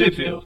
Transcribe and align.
Tweepville. 0.00 0.40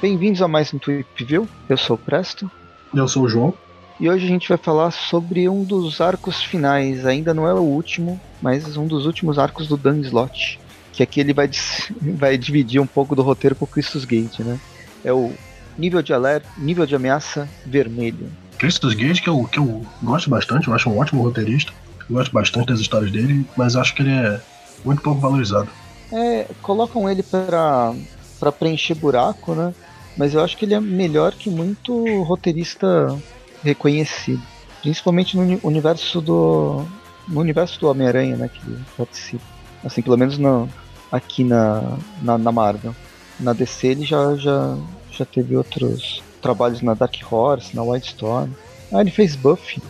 Bem-vindos 0.00 0.40
a 0.40 0.48
mais 0.48 0.72
um 0.72 0.78
Tweepville. 0.78 1.46
Eu 1.68 1.76
sou 1.76 1.96
o 1.96 1.98
Presto. 1.98 2.50
Eu 2.94 3.06
sou 3.06 3.24
o 3.24 3.28
João. 3.28 3.52
E 4.00 4.08
hoje 4.08 4.24
a 4.24 4.28
gente 4.28 4.48
vai 4.48 4.56
falar 4.56 4.90
sobre 4.90 5.46
um 5.46 5.62
dos 5.62 6.00
arcos 6.00 6.42
finais. 6.42 7.04
Ainda 7.04 7.34
não 7.34 7.46
é 7.46 7.52
o 7.52 7.58
último, 7.58 8.18
mas 8.40 8.78
um 8.78 8.86
dos 8.86 9.04
últimos 9.04 9.38
arcos 9.38 9.68
do 9.68 9.76
Dan 9.76 10.00
Slott. 10.00 10.58
Que 10.94 11.02
aqui 11.02 11.20
ele 11.20 11.34
vai, 11.34 11.50
vai 12.16 12.38
dividir 12.38 12.80
um 12.80 12.86
pouco 12.86 13.14
do 13.14 13.20
roteiro 13.20 13.54
com 13.54 13.66
o 13.66 13.68
Christus 13.68 14.06
Gate, 14.06 14.38
né? 14.38 14.58
É 15.04 15.12
o 15.12 15.30
nível 15.78 16.02
de 16.02 16.12
alerta, 16.12 16.48
nível 16.58 16.84
de 16.84 16.94
ameaça 16.94 17.48
vermelho. 17.64 18.30
Christus 18.58 18.92
Gate, 18.94 19.22
que 19.22 19.28
eu, 19.28 19.44
que 19.44 19.58
eu 19.58 19.86
gosto 20.02 20.28
bastante, 20.28 20.66
eu 20.66 20.74
acho 20.74 20.90
um 20.90 20.98
ótimo 20.98 21.22
roteirista. 21.22 21.72
Eu 22.10 22.16
gosto 22.16 22.32
bastante 22.32 22.66
das 22.66 22.80
histórias 22.80 23.12
dele, 23.12 23.46
mas 23.56 23.76
acho 23.76 23.94
que 23.94 24.02
ele 24.02 24.10
é 24.10 24.40
muito 24.84 25.00
pouco 25.00 25.20
valorizado. 25.20 25.68
É, 26.12 26.46
colocam 26.60 27.08
ele 27.08 27.22
para 27.22 27.94
para 28.40 28.52
preencher 28.52 28.94
buraco, 28.94 29.54
né? 29.54 29.74
Mas 30.16 30.32
eu 30.32 30.42
acho 30.42 30.56
que 30.56 30.64
ele 30.64 30.74
é 30.74 30.80
melhor 30.80 31.32
que 31.32 31.50
muito 31.50 32.22
roteirista 32.22 33.16
reconhecido, 33.62 34.42
principalmente 34.80 35.36
no 35.36 35.60
universo 35.62 36.20
do 36.20 36.84
no 37.26 37.40
universo 37.40 37.78
do 37.78 37.88
Homem-Aranha, 37.88 38.36
né, 38.36 38.48
que 38.48 38.60
participa. 38.96 39.44
Assim, 39.84 40.00
pelo 40.00 40.16
menos 40.16 40.38
no, 40.38 40.68
aqui 41.12 41.44
na, 41.44 41.98
na, 42.22 42.38
na 42.38 42.50
Marvel. 42.50 42.94
Na 43.38 43.52
DC 43.52 43.86
ele 43.88 44.04
já, 44.04 44.34
já, 44.36 44.76
já 45.18 45.24
teve 45.24 45.56
outros 45.56 46.22
trabalhos 46.40 46.82
na 46.82 46.94
Dark 46.94 47.14
Horse, 47.30 47.74
na 47.74 47.82
White 47.82 48.08
Storm. 48.08 48.50
Ah, 48.92 49.00
ele 49.00 49.10
fez 49.10 49.36
Buffy. 49.36 49.82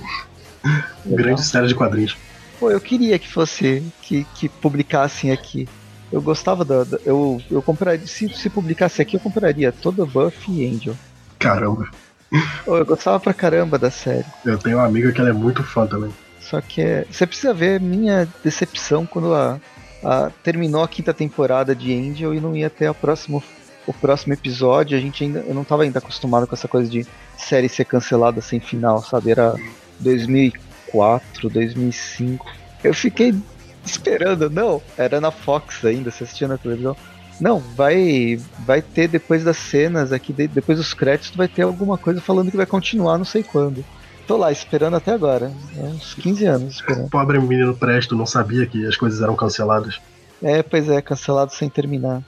Grande 1.07 1.45
série 1.45 1.69
de 1.69 1.75
quadrinhos. 1.75 2.17
Pô, 2.59 2.71
eu 2.71 2.81
queria 2.81 3.19
que 3.19 3.29
fosse, 3.29 3.83
que, 4.03 4.25
que 4.35 4.49
publicassem 4.49 5.31
aqui. 5.31 5.69
Eu 6.11 6.21
gostava 6.21 6.65
da. 6.65 6.85
da 6.85 6.99
eu, 7.05 7.41
eu 7.51 7.63
compraria. 7.63 8.07
Se, 8.07 8.29
se 8.31 8.51
publicasse 8.51 9.01
aqui, 9.01 9.17
eu 9.17 9.21
compraria 9.21 9.71
toda 9.71 10.05
Buffy 10.05 10.63
e 10.63 10.67
Angel. 10.67 10.97
Caramba. 11.39 11.89
Pô, 12.65 12.77
eu 12.77 12.85
gostava 12.85 13.21
pra 13.21 13.33
caramba 13.33 13.79
da 13.79 13.91
série. 13.91 14.27
Eu 14.45 14.59
tenho 14.59 14.79
uma 14.79 14.87
amiga 14.87 15.13
que 15.13 15.21
ela 15.21 15.31
é 15.31 15.33
muito 15.33 15.63
fã 15.63 15.87
também. 15.87 16.11
Só 16.41 16.61
que 16.61 16.81
é, 16.81 17.07
você 17.11 17.27
precisa 17.27 17.53
ver 17.53 17.81
minha 17.81 18.27
decepção 18.43 19.07
quando 19.07 19.35
a, 19.35 19.61
a, 20.03 20.31
terminou 20.43 20.83
a 20.83 20.89
quinta 20.89 21.13
temporada 21.13 21.75
de 21.75 21.95
Angel 21.95 22.35
e 22.35 22.41
não 22.41 22.57
ia 22.57 22.71
ter 22.71 22.87
a 22.87 22.95
próximo, 22.95 23.43
o 23.89 23.93
próximo 23.93 24.35
episódio. 24.35 24.97
A 24.97 25.01
gente 25.01 25.25
ainda, 25.25 25.41
eu 25.41 25.55
não 25.55 25.63
estava 25.63 25.83
ainda 25.83 25.99
acostumado 25.99 26.47
com 26.47 26.55
essa 26.55 26.69
coisa 26.69 26.89
de 26.89 27.07
série 27.37 27.69
ser 27.69 27.87
cancelada 27.87 28.41
sem 28.41 28.61
final, 28.61 29.03
sabe? 29.03 29.31
Era 29.31 29.55
2004, 29.99 31.49
2005. 31.49 32.47
Eu 32.85 32.93
fiquei 32.93 33.35
esperando, 33.85 34.51
não, 34.51 34.83
era 34.97 35.21
na 35.21 35.31
Fox 35.31 35.85
ainda, 35.85 36.11
você 36.11 36.25
assistia 36.25 36.47
na 36.47 36.59
televisão. 36.59 36.95
Não, 37.41 37.61
vai 37.61 38.39
vai 38.67 38.83
ter 38.83 39.09
depois 39.09 39.43
das 39.43 39.57
cenas 39.57 40.13
aqui, 40.13 40.33
depois 40.33 40.77
dos 40.77 40.93
créditos, 40.93 41.35
vai 41.35 41.49
ter 41.49 41.63
alguma 41.63 41.97
coisa 41.97 42.21
falando 42.21 42.51
que 42.51 42.57
vai 42.57 42.67
continuar, 42.67 43.17
não 43.17 43.25
sei 43.25 43.43
quando. 43.43 43.85
Tô 44.27 44.37
lá 44.37 44.53
esperando 44.53 44.97
até 44.97 45.13
agora, 45.13 45.51
uns 45.77 46.13
15 46.15 46.45
anos 46.45 46.75
esperando. 46.75 47.09
Pobre 47.09 47.39
menino 47.39 47.75
Presto 47.75 48.15
não 48.15 48.27
sabia 48.27 48.67
que 48.67 48.87
as 48.87 48.97
coisas 48.97 49.23
eram 49.23 49.35
canceladas. 49.35 49.99
É, 50.43 50.63
pois 50.63 50.89
é, 50.89 51.01
cancelado 51.01 51.53
sem 51.53 51.69
terminar. 51.69 52.23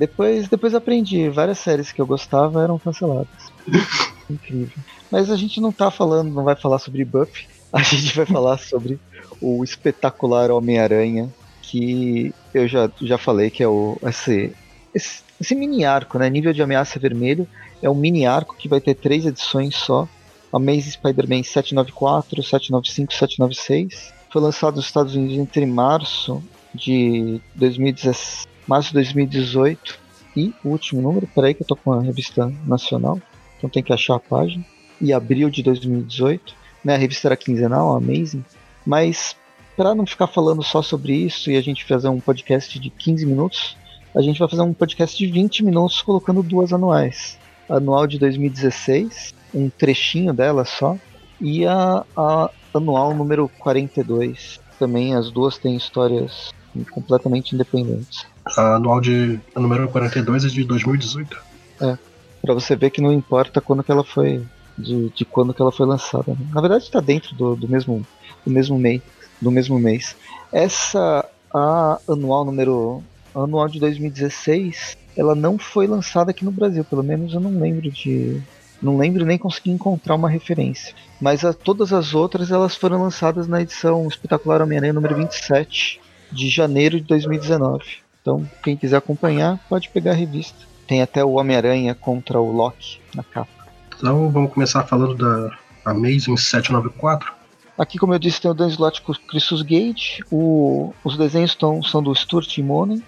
Depois, 0.00 0.48
depois 0.48 0.74
aprendi, 0.74 1.28
várias 1.28 1.58
séries 1.58 1.92
que 1.92 2.00
eu 2.00 2.06
gostava 2.06 2.62
eram 2.62 2.78
canceladas. 2.78 3.28
Incrível. 4.30 4.82
Mas 5.10 5.30
a 5.30 5.36
gente 5.36 5.60
não 5.60 5.70
tá 5.70 5.90
falando, 5.90 6.32
não 6.32 6.42
vai 6.42 6.56
falar 6.56 6.78
sobre 6.78 7.04
Buffy, 7.04 7.46
a 7.70 7.82
gente 7.82 8.16
vai 8.16 8.24
falar 8.24 8.56
sobre 8.56 8.98
o 9.42 9.62
espetacular 9.62 10.50
Homem-Aranha, 10.50 11.28
que 11.60 12.32
eu 12.54 12.66
já, 12.66 12.90
já 13.02 13.18
falei 13.18 13.50
que 13.50 13.62
é 13.62 13.68
o 13.68 13.98
esse, 14.04 14.54
esse, 14.94 15.22
esse, 15.38 15.54
mini 15.54 15.84
arco, 15.84 16.18
né? 16.18 16.30
Nível 16.30 16.54
de 16.54 16.62
ameaça 16.62 16.98
vermelho. 16.98 17.46
É 17.82 17.90
um 17.90 17.94
mini 17.94 18.24
arco 18.24 18.56
que 18.56 18.70
vai 18.70 18.80
ter 18.80 18.94
três 18.94 19.26
edições 19.26 19.76
só. 19.76 20.08
Amazing 20.50 20.92
Spider-Man 20.92 21.42
794, 21.42 22.42
795 22.42 23.12
796. 23.12 24.14
Foi 24.30 24.40
lançado 24.40 24.76
nos 24.76 24.86
Estados 24.86 25.14
Unidos 25.14 25.36
entre 25.36 25.66
março 25.66 26.42
de 26.74 27.38
2016, 27.54 28.48
março 28.70 28.90
de 28.90 28.94
2018 28.94 29.98
e 30.36 30.54
o 30.64 30.68
último 30.68 31.02
número, 31.02 31.26
peraí 31.34 31.52
que 31.52 31.62
eu 31.62 31.66
tô 31.66 31.74
com 31.74 31.92
a 31.92 32.00
revista 32.00 32.52
nacional, 32.64 33.20
então 33.58 33.68
tem 33.68 33.82
que 33.82 33.92
achar 33.92 34.14
a 34.14 34.20
página, 34.20 34.64
e 35.00 35.12
abril 35.12 35.50
de 35.50 35.60
2018. 35.60 36.54
Né, 36.84 36.94
a 36.94 36.96
revista 36.96 37.26
era 37.26 37.36
quinzenal, 37.36 37.96
Amazing, 37.96 38.44
mas 38.86 39.36
para 39.76 39.92
não 39.92 40.06
ficar 40.06 40.28
falando 40.28 40.62
só 40.62 40.82
sobre 40.82 41.14
isso 41.14 41.50
e 41.50 41.56
a 41.56 41.60
gente 41.60 41.84
fazer 41.84 42.08
um 42.08 42.20
podcast 42.20 42.78
de 42.78 42.90
15 42.90 43.26
minutos, 43.26 43.76
a 44.16 44.22
gente 44.22 44.38
vai 44.38 44.48
fazer 44.48 44.62
um 44.62 44.72
podcast 44.72 45.18
de 45.18 45.26
20 45.26 45.64
minutos 45.64 46.00
colocando 46.00 46.42
duas 46.42 46.72
anuais. 46.72 47.38
A 47.68 47.76
anual 47.76 48.06
de 48.06 48.18
2016, 48.18 49.34
um 49.52 49.68
trechinho 49.68 50.32
dela 50.32 50.64
só, 50.64 50.96
e 51.40 51.66
a, 51.66 52.04
a 52.16 52.50
anual 52.72 53.14
número 53.14 53.50
42. 53.58 54.60
Também 54.78 55.14
as 55.14 55.30
duas 55.30 55.58
têm 55.58 55.76
histórias 55.76 56.52
completamente 56.92 57.54
independentes. 57.54 58.26
A 58.56 58.76
anual 58.76 59.00
de 59.00 59.38
número 59.54 59.88
42 59.88 60.44
é 60.44 60.48
de 60.48 60.64
2018. 60.64 61.36
É, 61.80 61.98
para 62.42 62.54
você 62.54 62.76
ver 62.76 62.90
que 62.90 63.00
não 63.00 63.12
importa 63.12 63.60
quando 63.60 63.82
que 63.82 63.90
ela 63.90 64.04
foi 64.04 64.42
de, 64.76 65.10
de 65.10 65.24
quando 65.24 65.54
que 65.54 65.60
ela 65.60 65.72
foi 65.72 65.86
lançada. 65.86 66.32
Né? 66.32 66.46
Na 66.52 66.60
verdade 66.60 66.84
está 66.84 67.00
dentro 67.00 67.34
do, 67.34 67.56
do 67.56 67.68
mesmo 67.68 68.06
do 68.44 68.50
mesmo 68.50 68.78
mês, 68.78 69.02
do 69.40 69.50
mesmo 69.50 69.78
mês. 69.78 70.16
Essa 70.52 71.24
a 71.52 71.98
anual 72.08 72.44
número 72.44 73.02
anual 73.34 73.68
de 73.68 73.78
2016, 73.78 74.96
ela 75.16 75.34
não 75.34 75.58
foi 75.58 75.86
lançada 75.86 76.30
aqui 76.30 76.44
no 76.44 76.50
Brasil, 76.50 76.84
pelo 76.84 77.02
menos 77.02 77.32
eu 77.34 77.40
não 77.40 77.58
lembro 77.58 77.90
de 77.90 78.40
não 78.82 78.96
lembro 78.96 79.26
nem 79.26 79.36
consegui 79.36 79.70
encontrar 79.70 80.14
uma 80.14 80.28
referência. 80.28 80.94
Mas 81.20 81.44
a, 81.44 81.52
todas 81.52 81.92
as 81.92 82.14
outras 82.14 82.50
elas 82.50 82.74
foram 82.74 83.02
lançadas 83.02 83.46
na 83.46 83.60
edição 83.60 84.08
Espetacular 84.08 84.62
Homem-Aranha 84.62 84.92
número 84.92 85.16
27 85.16 86.00
de 86.32 86.48
janeiro 86.48 86.98
de 86.98 87.06
2019. 87.06 87.84
Então, 88.20 88.46
quem 88.62 88.76
quiser 88.76 88.96
acompanhar, 88.96 89.58
pode 89.68 89.88
pegar 89.88 90.12
a 90.12 90.14
revista. 90.14 90.58
Tem 90.86 91.02
até 91.02 91.24
o 91.24 91.32
Homem-Aranha 91.32 91.94
contra 91.94 92.40
o 92.40 92.52
Loki 92.52 93.00
na 93.14 93.22
capa. 93.22 93.68
Então, 93.96 94.30
vamos 94.30 94.52
começar 94.52 94.84
falando 94.84 95.14
da 95.14 95.56
Amazing 95.84 96.36
794. 96.36 97.32
Aqui, 97.78 97.98
como 97.98 98.12
eu 98.12 98.18
disse, 98.18 98.40
tem 98.40 98.50
o 98.50 98.54
Dan 98.54 98.68
Slott 98.68 99.00
com 99.00 99.12
o 99.12 99.18
Christus 99.18 99.62
Gage. 99.62 100.22
O, 100.30 100.92
os 101.02 101.16
desenhos 101.16 101.54
tão, 101.54 101.82
são 101.82 102.02
do 102.02 102.14
Stuart 102.14 102.58
Immonen. 102.58 103.02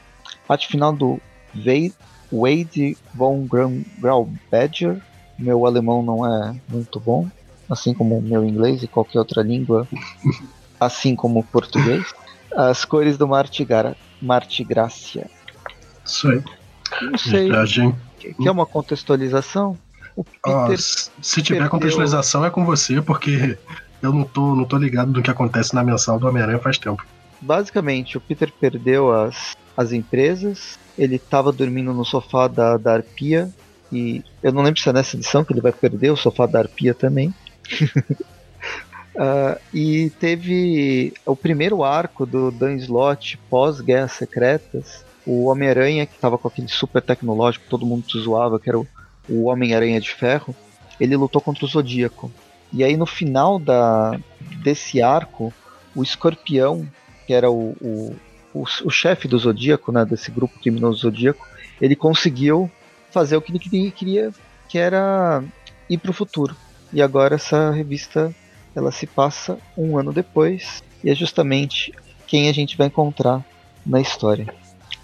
Arte 0.49 0.67
final 0.67 0.93
do 0.93 1.21
Wade, 1.55 1.95
Wade 2.33 2.97
von 3.15 3.47
Graubadger. 3.99 5.01
Meu 5.39 5.67
alemão 5.67 6.03
não 6.03 6.27
é 6.27 6.55
muito 6.69 7.01
bom, 7.01 7.29
assim 7.69 7.93
como 7.93 8.19
o 8.19 8.23
meu 8.23 8.45
inglês 8.45 8.83
e 8.83 8.87
qualquer 8.87 9.19
outra 9.19 9.43
língua, 9.43 9.87
assim 10.79 11.15
como 11.17 11.41
o 11.41 11.45
português. 11.45 12.15
As 12.55 12.85
cores 12.85 13.17
do 13.17 13.27
Martigra, 13.27 13.97
Martigrácia. 14.23 15.29
Isso 16.05 16.29
aí. 16.29 16.43
Não 17.03 17.19
sei. 17.19 17.49
Verdade, 17.49 17.95
que 18.19 18.49
é 18.49 18.51
uma 18.51 18.67
contextualização? 18.67 19.77
Ah, 20.47 20.69
se 20.77 21.43
tiver 21.43 21.59
perdeu... 21.59 21.71
contextualização 21.71 22.45
é 22.45 22.51
com 22.51 22.65
você, 22.65 23.01
porque 23.01 23.59
eu 24.03 24.13
não 24.13 24.25
tô, 24.25 24.55
não 24.55 24.65
tô 24.65 24.77
ligado 24.77 25.11
do 25.11 25.23
que 25.23 25.31
acontece 25.31 25.75
na 25.75 25.83
mensal 25.83 26.19
do 26.19 26.29
Homem-Aranha 26.29 26.59
faz 26.59 26.79
tempo. 26.79 27.05
Basicamente, 27.41 28.17
o 28.17 28.21
Peter 28.21 28.53
perdeu 28.53 29.13
as, 29.13 29.57
as 29.77 29.93
empresas, 29.93 30.79
ele 30.97 31.19
tava 31.19 31.51
dormindo 31.51 31.93
no 31.93 32.05
sofá 32.05 32.47
da, 32.47 32.77
da 32.77 32.95
Arpia, 32.95 33.51
e 33.91 34.23
eu 34.43 34.53
não 34.53 34.63
lembro 34.63 34.81
se 34.81 34.89
é 34.89 34.93
nessa 34.93 35.17
edição 35.17 35.45
que 35.45 35.53
ele 35.53 35.61
vai 35.61 35.73
perder 35.73 36.11
o 36.11 36.17
sofá 36.17 36.47
da 36.47 36.61
Arpia 36.61 36.95
também. 36.95 37.35
uh, 39.15 39.61
e 39.73 40.11
teve 40.19 41.13
o 41.27 41.37
primeiro 41.37 41.83
arco 41.83 42.27
do 42.27 42.51
Dan 42.51 42.75
Slott 42.77 43.39
pós-Guerras 43.49 44.13
Secretas, 44.13 45.05
o 45.27 45.47
Homem-Aranha, 45.47 46.07
que 46.07 46.15
estava 46.15 46.37
com 46.37 46.49
aquele 46.49 46.69
super 46.69 47.01
tecnológico, 47.01 47.67
todo 47.69 47.87
mundo 47.87 48.05
te 48.07 48.19
zoava, 48.19 48.59
que 48.59 48.69
era 48.69 48.79
o, 48.79 48.87
o 49.29 49.45
Homem-Aranha 49.45 50.01
de 50.01 50.11
Ferro, 50.11 50.55
ele 50.99 51.17
lutou 51.17 51.41
contra 51.41 51.65
o 51.65 51.69
Zodíaco. 51.69 52.31
E 52.73 52.83
aí 52.83 52.97
no 52.97 53.07
final 53.07 53.59
da, 53.59 54.19
desse 54.63 55.03
arco, 55.03 55.53
o 55.95 56.03
Escorpião, 56.03 56.89
que 57.27 57.33
era 57.33 57.51
o, 57.51 57.77
o, 57.81 58.17
o, 58.55 58.65
o 58.85 58.91
chefe 58.91 59.29
do 59.29 59.39
Zodíaco, 59.39 59.93
né, 59.93 60.05
desse 60.05 60.31
grupo 60.31 60.59
criminoso 60.59 61.01
Zodíaco, 61.01 61.47
ele 61.81 61.95
conseguiu 61.95 62.71
fazer 63.11 63.37
o 63.37 63.43
que 63.43 63.53
ele 63.53 63.91
queria, 63.91 64.33
que 64.69 64.79
era 64.79 65.45
ir 65.89 65.99
para 65.99 66.11
o 66.11 66.15
futuro. 66.15 66.57
E 66.93 67.03
agora 67.03 67.35
essa 67.35 67.71
revista 67.71 68.35
ela 68.75 68.91
se 68.91 69.07
passa 69.07 69.59
um 69.77 69.99
ano 69.99 70.13
depois 70.13 70.83
e 71.03 71.11
é 71.11 71.15
justamente 71.15 71.93
quem 72.27 72.49
a 72.49 72.53
gente 72.53 72.77
vai 72.77 72.87
encontrar 72.87 73.45
na 73.85 74.01
história. 74.01 74.53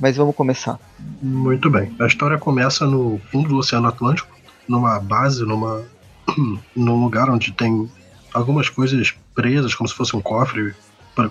Mas 0.00 0.16
vamos 0.16 0.34
começar. 0.34 0.78
Muito 1.20 1.68
bem. 1.68 1.94
A 1.98 2.06
história 2.06 2.38
começa 2.38 2.86
no 2.86 3.20
fundo 3.30 3.48
do 3.48 3.58
Oceano 3.58 3.88
Atlântico, 3.88 4.34
numa 4.68 4.98
base, 5.00 5.44
numa 5.44 5.84
num 6.74 7.02
lugar 7.02 7.28
onde 7.28 7.52
tem 7.52 7.90
algumas 8.32 8.68
coisas 8.68 9.14
presas, 9.34 9.74
como 9.74 9.88
se 9.88 9.94
fosse 9.94 10.14
um 10.16 10.20
cofre, 10.20 10.74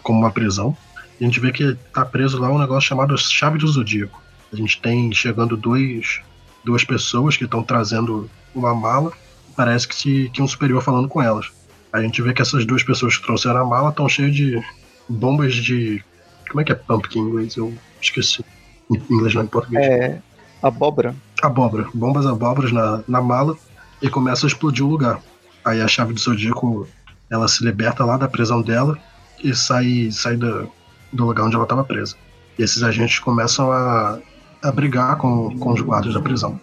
como 0.03 0.19
uma 0.19 0.31
prisão. 0.31 0.75
A 1.19 1.23
gente 1.23 1.39
vê 1.39 1.51
que 1.51 1.75
tá 1.93 2.05
preso 2.05 2.39
lá 2.39 2.49
um 2.49 2.59
negócio 2.59 2.89
chamado 2.89 3.17
Chave 3.17 3.57
do 3.57 3.67
Zodíaco. 3.67 4.21
A 4.51 4.55
gente 4.55 4.79
tem 4.79 5.11
chegando 5.13 5.57
dois, 5.57 6.21
duas 6.63 6.83
pessoas 6.83 7.37
que 7.37 7.45
estão 7.45 7.63
trazendo 7.63 8.29
uma 8.53 8.75
mala. 8.75 9.11
Parece 9.55 9.87
que, 9.87 10.29
que 10.29 10.41
um 10.41 10.47
superior 10.47 10.83
falando 10.83 11.07
com 11.07 11.21
elas. 11.21 11.51
A 11.91 12.01
gente 12.01 12.21
vê 12.21 12.33
que 12.33 12.41
essas 12.41 12.65
duas 12.65 12.83
pessoas 12.83 13.17
que 13.17 13.23
trouxeram 13.23 13.61
a 13.61 13.65
mala 13.65 13.89
estão 13.89 14.07
cheias 14.07 14.35
de 14.35 14.63
bombas 15.07 15.55
de. 15.55 16.03
Como 16.49 16.61
é 16.61 16.63
que 16.63 16.71
é 16.71 16.75
pumpkin 16.75 17.19
em 17.19 17.21
inglês? 17.23 17.55
Eu 17.55 17.73
esqueci. 18.01 18.43
Em 18.89 19.13
inglês 19.13 19.33
não, 19.33 19.43
em 19.43 19.47
português. 19.47 19.85
É. 19.85 20.21
Abóbora. 20.61 21.15
Abóbora. 21.41 21.87
Bombas 21.93 22.25
abóboras 22.25 22.71
na, 22.71 23.03
na 23.07 23.21
mala 23.21 23.55
e 24.01 24.09
começa 24.09 24.45
a 24.45 24.47
explodir 24.47 24.85
o 24.85 24.89
lugar. 24.89 25.21
Aí 25.63 25.81
a 25.81 25.87
chave 25.87 26.13
do 26.13 26.19
Zodíaco 26.19 26.87
ela 27.29 27.47
se 27.47 27.63
liberta 27.63 28.05
lá 28.05 28.17
da 28.17 28.27
prisão 28.27 28.61
dela 28.61 28.97
e 29.43 29.53
sai, 29.53 30.09
sai 30.11 30.37
do, 30.37 30.69
do 31.11 31.25
lugar 31.25 31.45
onde 31.45 31.55
ela 31.55 31.65
estava 31.65 31.83
presa. 31.83 32.15
E 32.57 32.63
esses 32.63 32.81
agentes 32.81 33.19
começam 33.19 33.71
a, 33.71 34.19
a 34.63 34.71
brigar 34.71 35.17
com, 35.17 35.57
com 35.59 35.73
os 35.73 35.81
guardas 35.81 36.13
da 36.13 36.21
prisão. 36.21 36.59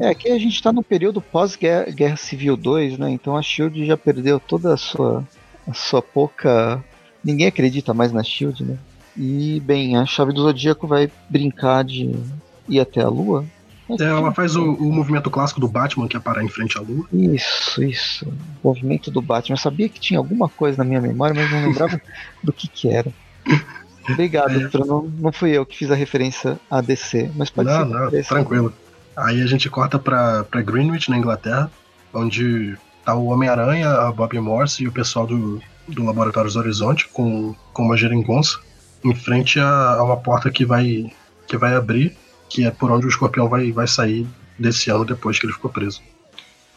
É, 0.00 0.08
aqui 0.08 0.30
a 0.30 0.38
gente 0.38 0.54
está 0.54 0.72
no 0.72 0.82
período 0.82 1.20
pós-Guerra 1.20 1.90
Guerra 1.90 2.16
Civil 2.16 2.56
2, 2.56 2.98
né? 2.98 3.10
Então 3.10 3.36
a 3.36 3.42
Shield 3.42 3.84
já 3.84 3.96
perdeu 3.96 4.40
toda 4.40 4.74
a 4.74 4.76
sua, 4.76 5.26
a 5.66 5.74
sua 5.74 6.02
pouca. 6.02 6.82
Ninguém 7.22 7.46
acredita 7.46 7.94
mais 7.94 8.12
na 8.12 8.22
Shield, 8.22 8.64
né? 8.64 8.78
E, 9.16 9.60
bem, 9.60 9.96
a 9.96 10.04
chave 10.04 10.32
do 10.32 10.42
Zodíaco 10.42 10.86
vai 10.86 11.10
brincar 11.28 11.84
de 11.84 12.14
ir 12.68 12.80
até 12.80 13.00
a 13.00 13.08
Lua. 13.08 13.44
É, 14.00 14.04
ela 14.04 14.32
faz 14.32 14.56
o, 14.56 14.72
o, 14.72 14.92
movimento 14.92 15.30
clássico 15.30 15.60
do 15.60 15.68
Batman, 15.68 16.08
que 16.08 16.16
é 16.16 16.20
parar 16.20 16.42
em 16.42 16.48
frente 16.48 16.76
à 16.78 16.80
Lua. 16.80 17.06
Isso, 17.12 17.82
isso. 17.84 18.26
O 18.62 18.68
movimento 18.68 19.10
do 19.10 19.20
Batman. 19.20 19.54
Eu 19.54 19.60
sabia 19.60 19.88
que 19.88 20.00
tinha 20.00 20.18
alguma 20.18 20.48
coisa 20.48 20.78
na 20.78 20.84
minha 20.84 21.00
memória, 21.00 21.34
mas 21.34 21.50
não 21.50 21.68
lembrava 21.68 22.00
do 22.42 22.52
que 22.52 22.66
que 22.66 22.88
era. 22.88 23.12
Obrigado, 24.08 24.60
é. 24.60 24.86
não, 24.86 25.02
não 25.02 25.32
fui 25.32 25.50
eu 25.50 25.64
que 25.64 25.76
fiz 25.76 25.90
a 25.90 25.94
referência 25.94 26.58
a 26.70 26.80
DC, 26.80 27.30
mas 27.36 27.50
pode 27.50 27.68
não, 27.70 28.10
ser. 28.10 28.16
Não, 28.16 28.22
tranquilo. 28.22 28.72
Aí 29.16 29.42
a 29.42 29.46
gente 29.46 29.70
corta 29.70 29.98
pra 29.98 30.44
Greenwich, 30.52 31.10
na 31.10 31.18
Inglaterra, 31.18 31.70
onde 32.12 32.76
tá 33.04 33.14
o 33.14 33.26
Homem-Aranha, 33.26 33.88
a 33.88 34.12
Bob 34.12 34.38
Morse 34.40 34.84
e 34.84 34.88
o 34.88 34.92
pessoal 34.92 35.26
do, 35.26 35.60
do 35.86 36.04
Laboratórios 36.04 36.56
Horizonte 36.56 37.08
com, 37.08 37.54
com 37.72 37.82
uma 37.82 37.96
geringonça 37.96 38.58
em 39.04 39.14
frente 39.14 39.60
a, 39.60 39.94
a, 39.94 40.02
uma 40.02 40.16
porta 40.16 40.50
que 40.50 40.64
vai, 40.64 41.12
que 41.46 41.56
vai 41.56 41.74
abrir, 41.74 42.16
que 42.48 42.64
é 42.64 42.70
por 42.70 42.90
onde 42.90 43.06
o 43.06 43.08
escorpião 43.08 43.48
vai, 43.48 43.70
vai 43.70 43.86
sair 43.86 44.26
desse 44.58 44.90
ano 44.90 45.04
depois 45.04 45.38
que 45.38 45.46
ele 45.46 45.52
ficou 45.52 45.70
preso. 45.70 46.00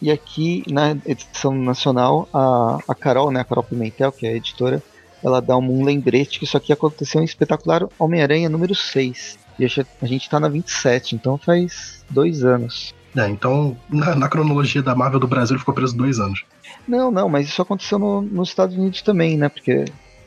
E 0.02 0.12
aqui 0.12 0.64
na 0.70 0.92
edição 1.06 1.56
nacional, 1.56 2.28
a, 2.34 2.78
a 2.88 2.94
Carol, 2.94 3.32
né, 3.32 3.40
a 3.40 3.44
Carol 3.44 3.64
Pimentel, 3.64 4.12
que 4.12 4.28
é 4.28 4.32
a 4.32 4.36
editora, 4.36 4.84
ela 5.24 5.42
dá 5.42 5.58
um, 5.58 5.80
um 5.80 5.84
lembrete 5.84 6.38
que 6.38 6.46
isso 6.46 6.58
aqui 6.58 6.72
aconteceu 6.72 7.22
em 7.22 7.26
espetacular 7.26 7.88
Homem-Aranha 7.98 8.50
número 8.50 8.76
6. 8.76 9.40
E 9.60 9.66
a 9.66 10.06
gente 10.06 10.30
tá 10.30 10.40
na 10.40 10.48
27, 10.48 11.16
então 11.16 11.38
faz 11.38 12.06
dois 12.10 12.44
anos. 12.44 12.94
É, 13.16 13.28
então 13.28 13.76
na, 13.90 14.16
na, 14.16 14.30
cronologia 14.30 14.84
da 14.84 14.96
Marvel 14.96 15.20
do 15.20 15.28
Brasil 15.28 15.56
ele 15.56 15.60
ficou 15.60 15.74
preso 15.74 15.98
dois 15.98 16.20
anos. 16.20 16.44
Não, 16.88 17.10
não, 17.10 17.28
mas 17.28 17.48
isso 17.48 17.62
aconteceu 17.62 17.98
no, 17.98 18.22
nos 18.22 18.50
Estados 18.50 18.76
Unidos 18.78 19.02
também, 19.02 19.38
né? 19.38 19.50
Porque 19.50 19.86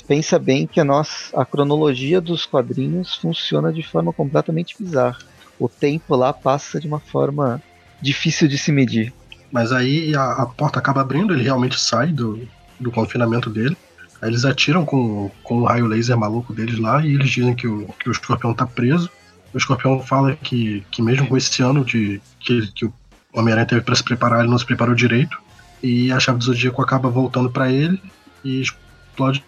pensa 0.09 0.39
bem 0.39 0.67
que 0.67 0.81
a, 0.81 0.85
nossa, 0.85 1.39
a 1.41 1.45
cronologia 1.45 2.21
dos 2.21 2.45
quadrinhos 2.45 3.15
funciona 3.15 3.73
de 3.73 3.83
forma 3.83 4.13
completamente 4.13 4.75
bizarra. 4.79 5.19
O 5.59 5.69
tempo 5.69 6.17
lá 6.17 6.33
passa 6.33 6.81
de 6.81 6.89
uma 6.89 6.99
forma 6.99 7.63
difícil 8.03 8.49
de 8.49 8.59
se 8.59 8.73
medir. 8.73 9.13
Mas 9.53 9.71
aí 9.73 10.15
a, 10.15 10.43
a 10.43 10.47
porta 10.47 10.79
acaba 10.79 11.01
abrindo, 11.01 11.33
ele 11.33 11.45
realmente 11.45 11.79
sai 11.79 12.09
do, 12.09 12.41
do 12.79 12.91
confinamento 12.91 13.49
dele. 13.51 13.77
Aí 14.21 14.29
eles 14.29 14.45
atiram 14.45 14.85
com, 14.85 15.31
com 15.43 15.59
o 15.61 15.65
raio 15.65 15.87
laser 15.87 16.17
maluco 16.17 16.53
deles 16.53 16.79
lá 16.79 17.05
e 17.05 17.15
eles 17.15 17.31
dizem 17.31 17.55
que 17.55 17.67
o, 17.67 17.87
que 17.99 18.09
o 18.09 18.13
escorpião 18.13 18.53
tá 18.53 18.67
preso. 18.67 19.11
O 19.53 19.59
escorpião 19.59 20.01
fala 20.01 20.37
que, 20.37 20.85
que 20.91 21.03
mesmo 21.03 21.27
com 21.27 21.37
esse 21.37 21.63
ano 21.63 21.85
de 21.85 22.21
que, 22.39 22.71
que 22.73 22.85
o 22.85 22.93
Homem-Aranha 23.33 23.67
teve 23.67 23.81
para 23.81 23.95
se 23.95 24.03
preparar, 24.03 24.41
ele 24.41 24.51
não 24.51 24.59
se 24.59 24.67
preparou 24.67 24.95
direito. 24.95 25.39
E 25.83 26.13
a 26.13 26.21
chave 26.21 26.39
do 26.39 26.45
Zodíaco 26.45 26.83
acaba 26.83 27.09
voltando 27.09 27.51
para 27.51 27.71
ele 27.71 28.01
e 28.45 28.61
explode 28.61 29.45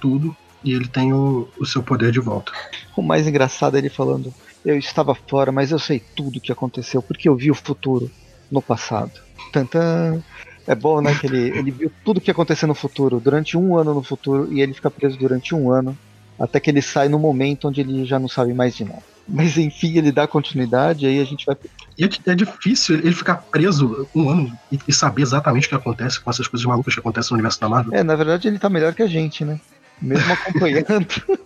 tudo. 0.00 0.36
E 0.62 0.72
ele 0.72 0.88
tem 0.88 1.12
o, 1.12 1.48
o 1.58 1.66
seu 1.66 1.82
poder 1.82 2.10
de 2.10 2.20
volta. 2.20 2.50
O 2.96 3.02
mais 3.02 3.26
engraçado 3.26 3.76
é 3.76 3.78
ele 3.78 3.90
falando: 3.90 4.32
Eu 4.64 4.78
estava 4.78 5.14
fora, 5.14 5.52
mas 5.52 5.70
eu 5.70 5.78
sei 5.78 6.00
tudo 6.00 6.38
o 6.38 6.40
que 6.40 6.50
aconteceu 6.50 7.02
porque 7.02 7.28
eu 7.28 7.36
vi 7.36 7.50
o 7.50 7.54
futuro 7.54 8.10
no 8.50 8.62
passado. 8.62 9.12
Tantã. 9.52 10.22
É 10.66 10.74
bom, 10.74 11.02
né? 11.02 11.14
Que 11.14 11.26
ele, 11.26 11.58
ele 11.58 11.70
viu 11.70 11.92
tudo 12.02 12.16
o 12.16 12.20
que 12.22 12.30
ia 12.30 12.32
acontecer 12.32 12.66
no 12.66 12.74
futuro, 12.74 13.20
durante 13.20 13.54
um 13.54 13.76
ano 13.76 13.92
no 13.92 14.02
futuro, 14.02 14.50
e 14.50 14.62
ele 14.62 14.72
fica 14.72 14.90
preso 14.90 15.18
durante 15.18 15.54
um 15.54 15.70
ano, 15.70 15.96
até 16.38 16.58
que 16.58 16.70
ele 16.70 16.80
sai 16.80 17.06
no 17.06 17.18
momento 17.18 17.68
onde 17.68 17.82
ele 17.82 18.06
já 18.06 18.18
não 18.18 18.28
sabe 18.28 18.54
mais 18.54 18.74
de 18.74 18.84
nada. 18.84 19.13
Mas 19.26 19.56
enfim, 19.56 19.96
ele 19.96 20.12
dá 20.12 20.26
continuidade, 20.26 21.06
aí 21.06 21.20
a 21.20 21.24
gente 21.24 21.46
vai. 21.46 21.56
E 21.96 22.04
é, 22.04 22.08
é 22.26 22.34
difícil 22.34 22.96
ele 22.96 23.12
ficar 23.12 23.36
preso 23.36 24.06
um 24.14 24.28
ano 24.28 24.58
e, 24.70 24.78
e, 24.86 24.92
saber 24.92 25.22
exatamente 25.22 25.66
o 25.66 25.68
que 25.70 25.74
acontece 25.74 26.20
com 26.20 26.30
essas 26.30 26.46
coisas 26.46 26.66
malucas 26.66 26.92
que 26.92 27.00
acontecem 27.00 27.30
no 27.30 27.36
universo 27.36 27.60
da 27.60 27.68
Marvel. 27.68 27.94
É, 27.94 28.02
na 28.02 28.16
verdade 28.16 28.48
ele 28.48 28.58
tá 28.58 28.68
melhor 28.68 28.94
que 28.94 29.02
a 29.02 29.06
gente, 29.06 29.44
né? 29.44 29.58
Mesmo 30.00 30.32
acompanhando. 30.32 31.06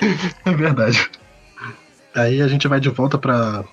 é 0.44 0.52
verdade. 0.52 1.10
Aí 2.14 2.40
a 2.40 2.48
gente 2.48 2.68
vai 2.68 2.78
de 2.78 2.88
volta 2.90 3.18
pra, 3.18 3.64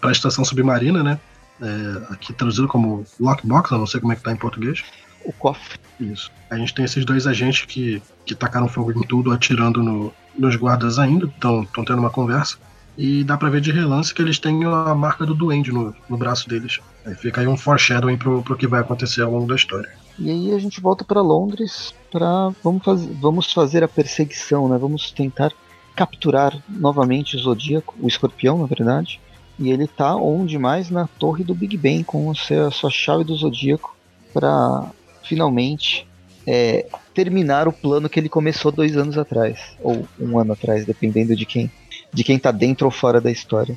pra 0.00 0.12
estação 0.12 0.44
submarina, 0.44 1.02
né? 1.02 1.18
é, 1.62 2.12
aqui 2.12 2.32
traduzido 2.32 2.66
como 2.66 3.04
lockbox, 3.20 3.70
eu 3.70 3.78
não 3.78 3.86
sei 3.86 4.00
como 4.00 4.12
é 4.12 4.16
que 4.16 4.22
tá 4.22 4.32
em 4.32 4.36
português. 4.36 4.82
O 5.24 5.32
cofre. 5.32 5.78
Isso. 6.00 6.32
A 6.50 6.56
gente 6.56 6.74
tem 6.74 6.84
esses 6.84 7.04
dois 7.04 7.26
agentes 7.26 7.64
que, 7.64 8.02
que 8.26 8.34
tacaram 8.34 8.68
fogo 8.68 8.92
em 8.92 9.06
tudo, 9.06 9.30
atirando 9.30 9.82
no, 9.82 10.12
nos 10.36 10.56
guardas 10.56 10.98
ainda, 10.98 11.26
estão 11.26 11.64
tendo 11.64 11.98
uma 11.98 12.10
conversa. 12.10 12.56
E 12.96 13.24
dá 13.24 13.36
pra 13.36 13.48
ver 13.48 13.60
de 13.60 13.72
relance 13.72 14.12
que 14.12 14.20
eles 14.20 14.38
têm 14.38 14.64
a 14.64 14.94
marca 14.94 15.24
do 15.24 15.34
duende 15.34 15.72
no, 15.72 15.94
no 16.08 16.16
braço 16.16 16.48
deles. 16.48 16.78
Aí 17.06 17.14
fica 17.14 17.40
aí 17.40 17.46
um 17.46 17.56
foreshadowing 17.56 18.18
pro, 18.18 18.42
pro 18.42 18.56
que 18.56 18.66
vai 18.66 18.80
acontecer 18.80 19.22
ao 19.22 19.30
longo 19.30 19.46
da 19.46 19.56
história. 19.56 19.88
E 20.18 20.30
aí 20.30 20.54
a 20.54 20.58
gente 20.58 20.80
volta 20.80 21.04
para 21.04 21.22
Londres 21.22 21.94
para 22.10 22.52
vamos, 22.62 22.84
faz, 22.84 23.04
vamos 23.18 23.52
fazer 23.52 23.82
a 23.82 23.88
perseguição, 23.88 24.68
né? 24.68 24.76
Vamos 24.76 25.10
tentar 25.10 25.52
capturar 25.96 26.56
novamente 26.68 27.36
o 27.36 27.38
Zodíaco, 27.38 27.94
o 28.00 28.08
Escorpião, 28.08 28.58
na 28.58 28.66
verdade. 28.66 29.20
E 29.58 29.70
ele 29.70 29.86
tá 29.86 30.14
onde 30.16 30.58
mais? 30.58 30.90
Na 30.90 31.06
torre 31.06 31.44
do 31.44 31.54
Big 31.54 31.76
Ben, 31.76 32.02
com 32.02 32.30
a 32.30 32.34
sua, 32.70 32.90
chave 32.90 33.24
do 33.24 33.36
Zodíaco, 33.36 33.96
para 34.32 34.90
finalmente 35.22 36.06
é, 36.46 36.86
terminar 37.14 37.68
o 37.68 37.72
plano 37.72 38.08
que 38.08 38.18
ele 38.18 38.28
começou 38.28 38.72
dois 38.72 38.96
anos 38.96 39.16
atrás, 39.16 39.76
ou 39.80 40.06
um 40.18 40.38
ano 40.38 40.52
atrás, 40.54 40.84
dependendo 40.84 41.36
de 41.36 41.46
quem, 41.46 41.70
de 42.12 42.24
quem 42.24 42.38
tá 42.38 42.50
dentro 42.50 42.86
ou 42.86 42.90
fora 42.90 43.20
da 43.20 43.30
história. 43.30 43.76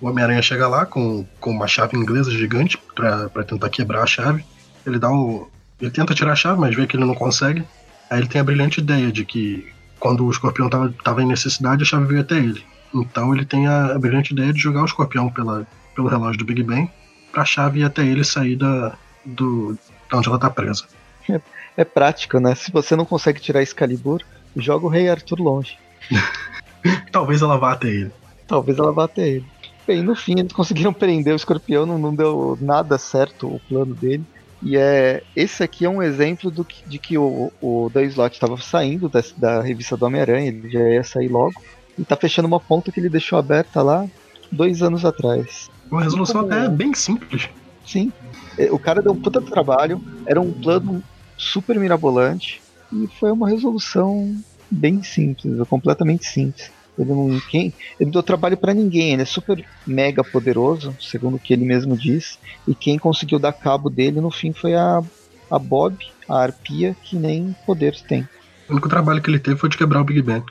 O 0.00 0.08
Homem-Aranha 0.08 0.42
chega 0.42 0.66
lá 0.68 0.84
com, 0.84 1.24
com 1.40 1.50
uma 1.50 1.66
chave 1.66 1.96
inglesa 1.96 2.30
gigante 2.30 2.78
para 2.94 3.44
tentar 3.44 3.70
quebrar 3.70 4.02
a 4.02 4.06
chave. 4.06 4.44
Ele 4.86 4.98
dá 4.98 5.10
um. 5.10 5.46
Ele 5.80 5.90
tenta 5.90 6.14
tirar 6.14 6.32
a 6.32 6.36
chave, 6.36 6.60
mas 6.60 6.74
vê 6.74 6.86
que 6.86 6.96
ele 6.96 7.04
não 7.04 7.14
consegue. 7.14 7.64
Aí 8.10 8.18
ele 8.18 8.28
tem 8.28 8.40
a 8.40 8.44
brilhante 8.44 8.80
ideia 8.80 9.10
de 9.10 9.24
que 9.24 9.66
quando 9.98 10.24
o 10.24 10.30
escorpião 10.30 10.68
tava, 10.68 10.94
tava 11.02 11.22
em 11.22 11.26
necessidade, 11.26 11.82
a 11.82 11.86
chave 11.86 12.06
veio 12.06 12.20
até 12.20 12.36
ele. 12.36 12.64
Então 12.94 13.34
ele 13.34 13.44
tem 13.44 13.66
a, 13.66 13.98
brilhante 13.98 14.32
ideia 14.32 14.52
de 14.52 14.60
jogar 14.60 14.82
o 14.82 14.84
escorpião 14.84 15.30
pela, 15.30 15.66
pelo 15.94 16.08
relógio 16.08 16.38
do 16.38 16.44
Big 16.44 16.62
Ben 16.62 16.90
para 17.32 17.42
a 17.42 17.46
chave 17.46 17.80
ir 17.80 17.84
até 17.84 18.04
ele 18.04 18.22
sair 18.22 18.56
da, 18.56 18.96
do, 19.24 19.76
da 20.10 20.18
onde 20.18 20.28
ela 20.28 20.38
tá 20.38 20.48
presa. 20.48 20.84
É, 21.28 21.40
é 21.78 21.84
prático, 21.84 22.38
né? 22.38 22.54
Se 22.54 22.70
você 22.70 22.94
não 22.94 23.04
consegue 23.04 23.40
tirar 23.40 23.62
Excalibur, 23.62 24.22
joga 24.56 24.86
o 24.86 24.88
Rei 24.88 25.08
Arthur 25.08 25.40
longe. 25.40 25.76
Talvez 27.10 27.42
ela 27.42 27.58
vá 27.58 27.72
até 27.72 27.88
ele. 27.88 28.12
Talvez 28.46 28.78
ela 28.78 28.92
vá 28.92 29.04
até 29.04 29.28
ele. 29.28 29.46
Bem, 29.86 30.02
no 30.02 30.14
fim 30.14 30.38
eles 30.38 30.52
conseguiram 30.52 30.92
prender 30.94 31.32
o 31.32 31.36
escorpião, 31.36 31.86
não, 31.86 31.98
não 31.98 32.14
deu 32.14 32.58
nada 32.60 32.98
certo 32.98 33.46
o 33.46 33.60
plano 33.68 33.94
dele. 33.94 34.24
E 34.62 34.76
é 34.76 35.22
esse 35.36 35.62
aqui 35.62 35.84
é 35.84 35.88
um 35.88 36.02
exemplo 36.02 36.50
do 36.50 36.66
de 36.86 36.98
que 36.98 37.18
o, 37.18 37.52
o 37.60 37.90
Dan 37.92 38.04
Slott 38.04 38.34
estava 38.34 38.56
saindo 38.56 39.08
da, 39.08 39.22
da 39.36 39.60
revista 39.60 39.96
do 39.96 40.06
Homem-Aranha, 40.06 40.48
ele 40.48 40.70
já 40.70 40.80
ia 40.80 41.04
sair 41.04 41.28
logo 41.28 41.54
e 41.98 42.04
tá 42.04 42.16
fechando 42.16 42.48
uma 42.48 42.60
ponta 42.60 42.90
que 42.90 42.98
ele 42.98 43.10
deixou 43.10 43.38
aberta 43.38 43.82
lá 43.82 44.06
dois 44.50 44.82
anos 44.82 45.04
atrás. 45.04 45.70
Uma 45.90 46.02
resolução 46.02 46.40
até 46.40 46.68
bem 46.68 46.94
simples. 46.94 47.48
Sim. 47.84 48.10
É, 48.56 48.72
o 48.72 48.78
cara 48.78 49.02
deu 49.02 49.12
um 49.12 49.20
puta 49.20 49.40
trabalho, 49.40 50.00
era 50.26 50.40
um 50.40 50.50
plano 50.50 51.02
super 51.36 51.78
mirabolante 51.78 52.62
e 52.92 53.06
foi 53.18 53.30
uma 53.30 53.48
resolução 53.48 54.34
bem 54.74 55.02
simples, 55.02 55.66
completamente 55.68 56.26
simples. 56.26 56.70
Ele 56.98 57.10
não, 57.10 57.40
quem, 57.50 57.72
ele 57.98 58.10
deu 58.10 58.22
trabalho 58.22 58.56
para 58.56 58.72
ninguém, 58.72 59.12
ele 59.12 59.22
é 59.22 59.24
super 59.24 59.64
mega 59.86 60.22
poderoso, 60.22 60.96
segundo 61.00 61.36
o 61.36 61.38
que 61.38 61.52
ele 61.52 61.64
mesmo 61.64 61.96
diz, 61.96 62.38
e 62.68 62.74
quem 62.74 62.98
conseguiu 62.98 63.38
dar 63.38 63.52
cabo 63.52 63.90
dele 63.90 64.20
no 64.20 64.30
fim 64.30 64.52
foi 64.52 64.74
a, 64.74 65.02
a 65.50 65.58
Bob, 65.58 65.96
a 66.28 66.42
Arpia, 66.42 66.96
que 67.02 67.16
nem 67.16 67.54
poderes 67.66 68.00
tem. 68.02 68.28
O 68.68 68.72
único 68.72 68.88
trabalho 68.88 69.20
que 69.20 69.28
ele 69.28 69.40
teve 69.40 69.56
foi 69.56 69.68
de 69.68 69.76
quebrar 69.76 70.00
o 70.00 70.04
Big 70.04 70.22
Bang. 70.22 70.44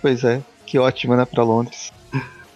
Pois 0.00 0.24
é, 0.24 0.40
que 0.64 0.78
ótimo, 0.78 1.14
né, 1.14 1.26
pra 1.26 1.44
Londres. 1.44 1.92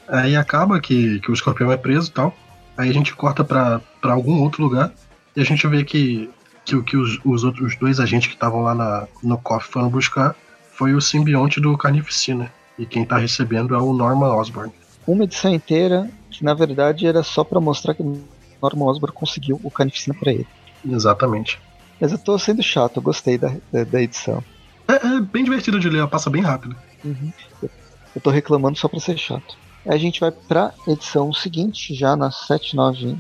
Aí 0.09 0.37
acaba 0.37 0.81
que, 0.81 1.21
que 1.21 1.31
o 1.31 1.35
escorpião 1.35 1.71
é 1.71 1.77
preso 1.77 2.09
e 2.09 2.13
tal. 2.13 2.35
Aí 2.77 2.89
a 2.89 2.93
gente 2.93 3.15
corta 3.15 3.45
pra, 3.45 3.81
pra 4.01 4.15
algum 4.15 4.43
outro 4.43 4.63
lugar. 4.63 4.93
E 5.37 5.41
a 5.41 5.45
gente 5.45 5.67
vê 5.67 5.85
que 5.85 6.31
que 6.65 6.75
o 6.75 6.83
que 6.83 6.97
os, 6.97 7.21
os 7.25 7.45
outros 7.45 7.77
dois 7.77 8.01
agentes 8.01 8.29
que 8.29 8.35
estavam 8.35 8.63
lá 8.63 8.75
na, 8.75 9.07
no 9.23 9.37
cofre 9.37 9.71
foram 9.71 9.89
buscar 9.89 10.35
foi 10.75 10.95
o 10.95 11.01
simbionte 11.01 11.61
do 11.61 11.77
Carnificina. 11.77 12.53
E 12.79 12.85
quem 12.85 13.05
tá 13.05 13.17
recebendo 13.17 13.75
é 13.75 13.79
o 13.79 13.93
Norman 13.93 14.35
Osborn. 14.35 14.73
Uma 15.07 15.25
edição 15.25 15.55
inteira 15.55 16.11
que 16.31 16.45
na 16.45 16.55
verdade 16.55 17.07
era 17.07 17.23
só 17.23 17.45
para 17.45 17.61
mostrar 17.61 17.95
que 17.95 18.03
o 18.03 18.25
Norman 18.61 18.87
Osborn 18.87 19.15
conseguiu 19.15 19.61
o 19.63 19.71
Carnificina 19.71 20.17
para 20.19 20.33
ele. 20.33 20.47
Exatamente. 20.85 21.61
Mas 22.01 22.13
eu 22.13 22.19
tô 22.19 22.39
sendo 22.39 22.63
chato, 22.63 22.97
eu 22.97 23.03
gostei 23.03 23.39
da, 23.39 23.55
da, 23.73 23.85
da 23.85 24.03
edição. 24.03 24.43
É, 24.89 24.95
é, 24.95 25.21
bem 25.21 25.45
divertido 25.45 25.79
de 25.79 25.89
ler, 25.89 25.99
ela 25.99 26.09
passa 26.09 26.29
bem 26.29 26.43
rápido. 26.43 26.77
Uhum. 27.05 27.33
Eu, 27.63 28.21
tô 28.21 28.31
reclamando 28.31 28.77
só 28.77 28.89
pra 28.89 29.01
ser 29.01 29.17
chato. 29.17 29.57
A 29.87 29.97
gente 29.97 30.21
vai 30.21 30.31
pra 30.31 30.73
edição 30.89 31.33
seguinte, 31.33 31.95
já 31.95 32.17
na 32.17 32.31
79. 32.31 33.17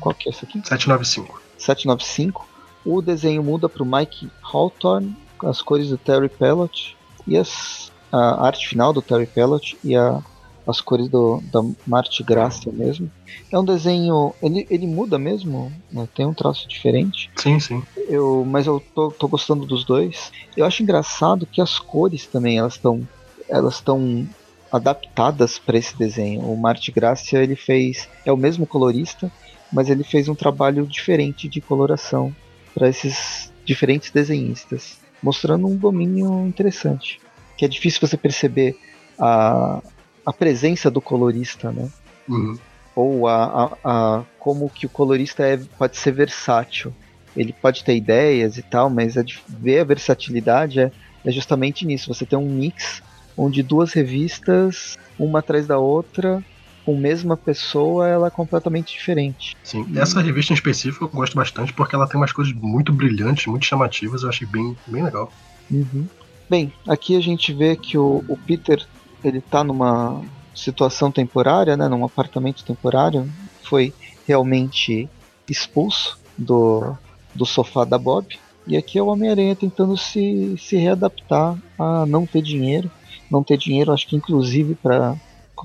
Qual 0.00 0.14
que 0.14 0.28
é 0.28 0.32
essa 0.32 0.44
aqui? 0.44 0.60
795. 0.64 1.40
795. 1.58 2.48
O 2.84 3.00
desenho 3.00 3.42
muda 3.42 3.68
pro 3.68 3.84
Mike 3.84 4.30
Hawthorne, 4.42 5.14
as 5.44 5.62
cores 5.62 5.88
do 5.88 5.98
Terry 5.98 6.28
Pellot 6.28 6.96
e 7.26 7.36
as, 7.36 7.92
a 8.10 8.46
arte 8.46 8.68
final 8.68 8.92
do 8.92 9.02
Terry 9.02 9.26
Pellot 9.26 9.78
e 9.84 9.96
a, 9.96 10.22
as 10.66 10.80
cores 10.80 11.08
do, 11.08 11.42
da 11.52 11.62
Marte 11.86 12.22
Gracia 12.22 12.72
mesmo. 12.72 13.10
É 13.50 13.58
um 13.58 13.64
desenho. 13.64 14.34
Ele, 14.42 14.66
ele 14.70 14.86
muda 14.86 15.18
mesmo, 15.18 15.72
né? 15.90 16.08
tem 16.14 16.26
um 16.26 16.34
traço 16.34 16.68
diferente. 16.68 17.30
Sim, 17.36 17.58
sim. 17.58 17.82
Eu, 18.08 18.44
mas 18.46 18.66
eu 18.66 18.82
tô, 18.94 19.10
tô 19.10 19.28
gostando 19.28 19.64
dos 19.64 19.84
dois. 19.84 20.30
Eu 20.56 20.64
acho 20.64 20.82
engraçado 20.82 21.46
que 21.46 21.60
as 21.60 21.78
cores 21.78 22.26
também 22.26 22.58
elas 22.58 22.74
estão 22.74 23.06
elas 23.48 23.76
estão 23.76 24.28
adaptadas 24.70 25.58
para 25.58 25.78
esse 25.78 25.96
desenho. 25.96 26.42
O 26.42 26.56
Marte 26.56 26.92
Gracia 26.92 27.42
ele 27.42 27.56
fez 27.56 28.08
é 28.24 28.32
o 28.32 28.36
mesmo 28.36 28.66
colorista, 28.66 29.32
mas 29.72 29.88
ele 29.88 30.04
fez 30.04 30.28
um 30.28 30.34
trabalho 30.34 30.86
diferente 30.86 31.48
de 31.48 31.60
coloração 31.60 32.34
para 32.74 32.88
esses 32.88 33.50
diferentes 33.64 34.10
desenhistas, 34.10 34.98
mostrando 35.22 35.66
um 35.66 35.76
domínio 35.76 36.46
interessante. 36.46 37.20
Que 37.56 37.64
é 37.64 37.68
difícil 37.68 38.00
você 38.00 38.16
perceber 38.16 38.76
a, 39.18 39.82
a 40.24 40.32
presença 40.32 40.90
do 40.90 41.00
colorista, 41.00 41.72
né? 41.72 41.88
Uhum. 42.28 42.58
Ou 42.94 43.28
a, 43.28 43.44
a, 43.44 43.76
a, 43.84 44.24
como 44.38 44.68
que 44.70 44.86
o 44.86 44.88
colorista 44.88 45.46
é, 45.46 45.56
pode 45.56 45.96
ser 45.96 46.12
versátil. 46.12 46.92
Ele 47.36 47.52
pode 47.52 47.84
ter 47.84 47.96
ideias 47.96 48.58
e 48.58 48.62
tal, 48.62 48.90
mas 48.90 49.16
a, 49.16 49.24
ver 49.48 49.80
a 49.80 49.84
versatilidade 49.84 50.80
é, 50.80 50.92
é 51.24 51.30
justamente 51.30 51.86
nisso. 51.86 52.12
Você 52.12 52.24
tem 52.26 52.38
um 52.38 52.48
mix 52.48 53.02
onde 53.36 53.62
duas 53.62 53.92
revistas, 53.92 54.98
uma 55.18 55.38
atrás 55.38 55.66
da 55.66 55.78
outra, 55.78 56.42
com 56.88 56.96
a 56.96 56.98
mesma 56.98 57.36
pessoa, 57.36 58.08
ela 58.08 58.28
é 58.28 58.30
completamente 58.30 58.94
diferente. 58.94 59.54
Sim, 59.62 59.86
essa 59.94 60.22
revista 60.22 60.54
em 60.54 60.56
específico 60.56 61.04
eu 61.04 61.08
gosto 61.10 61.36
bastante 61.36 61.70
porque 61.70 61.94
ela 61.94 62.06
tem 62.06 62.18
umas 62.18 62.32
coisas 62.32 62.54
muito 62.54 62.94
brilhantes, 62.94 63.44
muito 63.44 63.66
chamativas, 63.66 64.22
eu 64.22 64.30
achei 64.30 64.46
bem, 64.46 64.74
bem 64.86 65.04
legal. 65.04 65.30
Uhum. 65.70 66.06
Bem, 66.48 66.72
aqui 66.88 67.14
a 67.14 67.20
gente 67.20 67.52
vê 67.52 67.76
que 67.76 67.98
o, 67.98 68.24
o 68.26 68.38
Peter 68.38 68.86
ele 69.22 69.42
tá 69.42 69.62
numa 69.62 70.22
situação 70.54 71.12
temporária, 71.12 71.76
né, 71.76 71.86
num 71.88 72.06
apartamento 72.06 72.64
temporário, 72.64 73.30
foi 73.62 73.92
realmente 74.26 75.10
expulso 75.46 76.18
do, 76.38 76.96
do 77.34 77.44
sofá 77.44 77.84
da 77.84 77.98
Bob. 77.98 78.38
E 78.66 78.78
aqui 78.78 78.98
é 78.98 79.02
o 79.02 79.08
Homem-Aranha 79.08 79.54
tentando 79.54 79.94
se, 79.94 80.56
se 80.58 80.78
readaptar 80.78 81.54
a 81.78 82.06
não 82.06 82.24
ter 82.24 82.40
dinheiro 82.40 82.90
não 83.30 83.42
ter 83.42 83.58
dinheiro, 83.58 83.92
acho 83.92 84.06
que 84.06 84.16
inclusive 84.16 84.74
para 84.74 85.14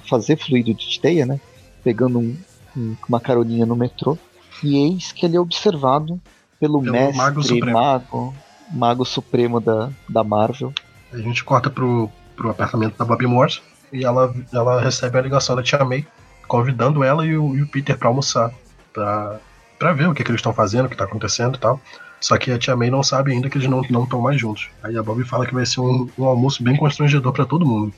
fazer 0.01 0.38
fluido 0.38 0.73
de 0.73 1.00
teia, 1.00 1.25
né? 1.25 1.39
Pegando 1.83 2.19
um, 2.19 2.38
um, 2.75 2.95
uma 3.07 3.19
carolinha 3.19 3.65
no 3.65 3.75
metrô. 3.75 4.17
E 4.63 4.77
eis 4.77 5.12
que 5.12 5.25
ele 5.25 5.35
é 5.35 5.39
observado 5.39 6.19
pelo, 6.59 6.81
mestre 6.81 7.17
mago 7.17 7.43
supremo. 7.43 7.73
mago, 7.73 8.35
mago 8.71 9.05
supremo 9.05 9.59
da, 9.59 9.89
da 10.07 10.23
Marvel. 10.23 10.73
A 11.12 11.17
gente 11.17 11.43
corta 11.43 11.69
pro, 11.69 12.09
pro 12.35 12.50
apartamento 12.50 12.97
da 12.97 13.05
Bobby 13.05 13.27
Morse 13.27 13.62
e 13.91 14.05
ela, 14.05 14.33
ela 14.51 14.81
recebe 14.81 15.17
a 15.17 15.21
ligação 15.21 15.55
da 15.55 15.62
Tia 15.62 15.83
May, 15.83 16.05
convidando 16.47 17.03
ela 17.03 17.25
e 17.25 17.38
o, 17.38 17.55
e 17.55 17.62
o 17.62 17.67
Peter 17.67 17.97
para 17.97 18.07
almoçar, 18.07 18.51
pra, 18.93 19.39
pra 19.77 19.93
ver 19.93 20.07
o 20.07 20.13
que, 20.13 20.23
que 20.23 20.31
eles 20.31 20.39
estão 20.39 20.53
fazendo, 20.53 20.85
o 20.85 20.89
que 20.89 20.95
tá 20.95 21.03
acontecendo 21.03 21.55
e 21.55 21.59
tal. 21.59 21.79
Só 22.23 22.38
que 22.38 22.51
a 22.51 22.57
tia 22.57 22.73
May 22.73 22.89
não 22.89 23.03
sabe 23.03 23.33
ainda 23.33 23.50
que 23.50 23.57
eles 23.57 23.67
não 23.67 23.81
estão 23.81 24.21
mais 24.21 24.39
juntos. 24.39 24.69
Aí 24.81 24.97
a 24.97 25.03
Bob 25.03 25.25
fala 25.25 25.45
que 25.45 25.53
vai 25.53 25.65
ser 25.65 25.81
um, 25.81 26.09
um 26.17 26.23
almoço 26.23 26.63
bem 26.63 26.77
constrangedor 26.77 27.33
para 27.33 27.45
todo 27.45 27.65
mundo. 27.65 27.93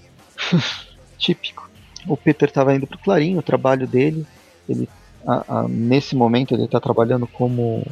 Típico. 1.19 1.69
O 2.07 2.15
Peter 2.15 2.49
estava 2.49 2.75
indo 2.75 2.87
pro 2.87 2.97
Clarim, 2.97 3.37
o 3.37 3.41
trabalho 3.41 3.87
dele. 3.87 4.25
Ele, 4.67 4.87
a, 5.25 5.59
a, 5.59 5.67
nesse 5.67 6.15
momento 6.15 6.53
ele 6.53 6.65
está 6.65 6.79
trabalhando 6.79 7.27
como 7.27 7.85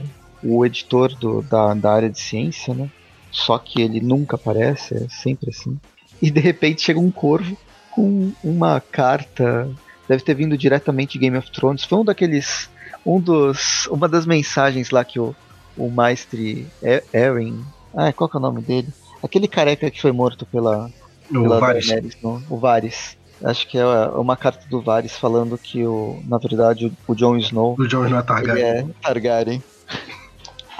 o 0.43 0.65
editor 0.65 1.15
do, 1.15 1.41
da, 1.41 1.73
da 1.73 1.93
área 1.93 2.09
de 2.09 2.19
ciência, 2.19 2.73
né? 2.73 2.89
Só 3.31 3.57
que 3.57 3.81
ele 3.81 3.99
nunca 3.99 4.35
aparece, 4.35 4.95
é 4.95 5.07
sempre 5.09 5.49
assim. 5.49 5.79
E 6.21 6.29
de 6.29 6.39
repente 6.39 6.81
chega 6.81 6.99
um 6.99 7.09
corvo 7.09 7.57
com 7.91 8.31
uma 8.43 8.79
carta, 8.79 9.69
deve 10.07 10.23
ter 10.23 10.35
vindo 10.35 10.57
diretamente 10.57 11.13
de 11.13 11.19
Game 11.19 11.37
of 11.37 11.51
Thrones. 11.51 11.83
Foi 11.83 11.99
um 11.99 12.05
daqueles, 12.05 12.69
um 13.05 13.19
dos, 13.19 13.87
uma 13.87 14.07
das 14.07 14.25
mensagens 14.25 14.91
lá 14.91 15.03
que 15.03 15.19
o 15.19 15.35
o 15.77 15.89
Maestre 15.89 16.67
Eren. 17.11 17.63
Ah, 17.93 18.11
qual 18.13 18.29
que 18.29 18.37
é 18.37 18.39
o 18.39 18.41
nome 18.41 18.61
dele? 18.61 18.87
Aquele 19.21 19.47
careca 19.47 19.89
que 19.89 20.01
foi 20.01 20.11
morto 20.11 20.45
pela. 20.45 20.89
pela 21.31 21.59
Varys. 21.59 21.87
Daenerys, 21.87 22.17
o 22.49 22.57
Varys. 22.57 23.17
Acho 23.43 23.67
que 23.67 23.77
é 23.77 23.85
uma 24.15 24.37
carta 24.37 24.65
do 24.69 24.81
Varys 24.81 25.17
falando 25.17 25.57
que, 25.57 25.85
o, 25.85 26.21
na 26.25 26.37
verdade, 26.37 26.91
o 27.07 27.13
Jon 27.13 27.35
Snow. 27.37 27.75
O 27.77 27.87
Jon 27.87 28.05
Snow 28.05 28.19
é 28.19 28.23
Targaryen. 28.23 28.65
é 28.65 28.85
Targaryen. 29.01 29.63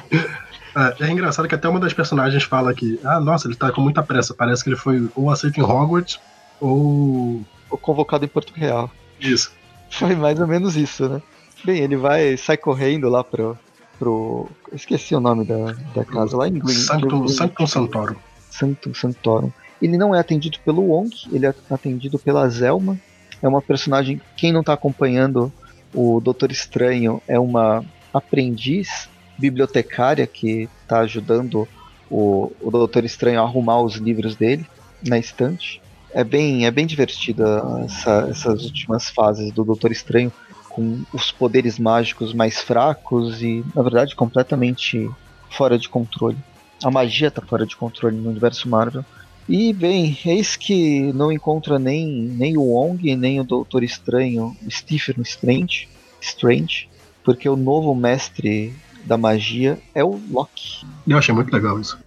É, 0.76 1.06
é, 1.06 1.12
engraçado 1.12 1.48
que 1.48 1.54
até 1.54 1.70
uma 1.70 1.80
das 1.80 1.94
personagens 1.94 2.44
fala 2.44 2.74
que, 2.74 3.00
ah, 3.04 3.20
nossa, 3.20 3.48
ele 3.48 3.56
tá 3.56 3.72
com 3.72 3.80
muita 3.80 4.02
pressa. 4.02 4.34
Parece 4.34 4.64
que 4.64 4.72
ele 4.72 4.76
foi 4.76 5.08
ou 5.16 5.30
aceito 5.30 5.60
em 5.60 5.64
Hogwarts 5.64 6.20
ou. 6.60 7.42
Ou 7.70 7.78
convocado 7.78 8.26
em 8.26 8.28
Porto 8.28 8.54
Real. 8.56 8.90
Isso. 9.20 9.52
Foi 9.90 10.16
mais 10.16 10.40
ou 10.40 10.48
menos 10.48 10.76
isso, 10.76 11.08
né? 11.08 11.22
Bem, 11.64 11.80
ele 11.82 11.96
vai, 11.96 12.36
sai 12.38 12.58
correndo 12.58 13.08
lá 13.10 13.24
pro, 13.24 13.58
pro. 14.00 14.50
Esqueci 14.72 15.14
o 15.14 15.20
nome 15.20 15.46
da, 15.46 15.76
da 15.94 16.04
casa 16.04 16.36
lá 16.36 16.48
em 16.48 16.56
inglês. 16.56 16.88
Sanctum, 16.88 17.28
Sanctum 17.28 17.68
Santorum. 17.68 18.16
Sanctum 18.50 18.94
Santorum. 18.94 19.52
Ele 19.84 19.98
não 19.98 20.16
é 20.16 20.20
atendido 20.20 20.58
pelo 20.64 20.82
Wong, 20.82 21.14
ele 21.30 21.46
é 21.46 21.54
atendido 21.70 22.18
pela 22.18 22.48
Zelma. 22.48 22.98
É 23.42 23.48
uma 23.48 23.62
personagem. 23.62 24.22
Quem 24.38 24.54
não 24.54 24.62
está 24.62 24.72
acompanhando 24.72 25.52
o 25.94 26.22
Doutor 26.22 26.54
Estranho 26.54 27.22
é 27.28 27.38
uma 27.38 27.84
aprendiz 28.14 29.10
bibliotecária 29.38 30.26
que 30.26 30.70
está 30.82 31.00
ajudando 31.02 31.68
o, 32.10 32.50
o 32.62 32.72
Doutor 32.72 33.04
Estranho 33.04 33.42
a 33.42 33.44
arrumar 33.44 33.82
os 33.82 33.96
livros 33.96 34.38
dele 34.38 34.66
na 35.06 35.20
estante. 35.20 35.82
É 36.14 36.24
bem, 36.24 36.66
é 36.66 36.72
bem 36.72 36.86
divertida 36.86 37.62
essa, 37.84 38.28
essas 38.32 38.64
últimas 38.64 39.10
fases 39.10 39.52
do 39.52 39.66
Doutor 39.66 39.92
Estranho 39.92 40.32
com 40.70 41.04
os 41.12 41.30
poderes 41.30 41.78
mágicos 41.78 42.34
mais 42.34 42.62
fracos 42.62 43.42
e, 43.42 43.66
na 43.76 43.82
verdade, 43.82 44.16
completamente 44.16 45.10
fora 45.50 45.78
de 45.78 45.90
controle. 45.90 46.38
A 46.82 46.90
magia 46.90 47.28
está 47.28 47.42
fora 47.42 47.66
de 47.66 47.76
controle 47.76 48.16
no 48.16 48.30
universo 48.30 48.70
Marvel. 48.70 49.04
E, 49.48 49.74
bem, 49.74 50.18
eis 50.26 50.56
que 50.56 51.12
não 51.14 51.32
encontra 51.32 51.78
nem, 51.78 52.08
nem 52.08 52.58
o 52.58 52.62
Wong, 52.62 53.16
nem 53.16 53.40
o 53.40 53.44
Doutor 53.44 53.84
Estranho, 53.84 54.56
Stephen 54.70 55.22
Strange, 55.22 55.90
Strange, 56.22 56.90
porque 57.24 57.48
o 57.50 57.56
novo 57.56 57.94
mestre 57.94 58.74
da 59.04 59.18
magia 59.18 59.78
é 59.94 60.04
o 60.04 60.20
Loki. 60.32 60.86
Eu 61.06 61.18
achei 61.18 61.36
muito 61.36 61.52
legal 61.52 61.80
isso. 61.80 61.98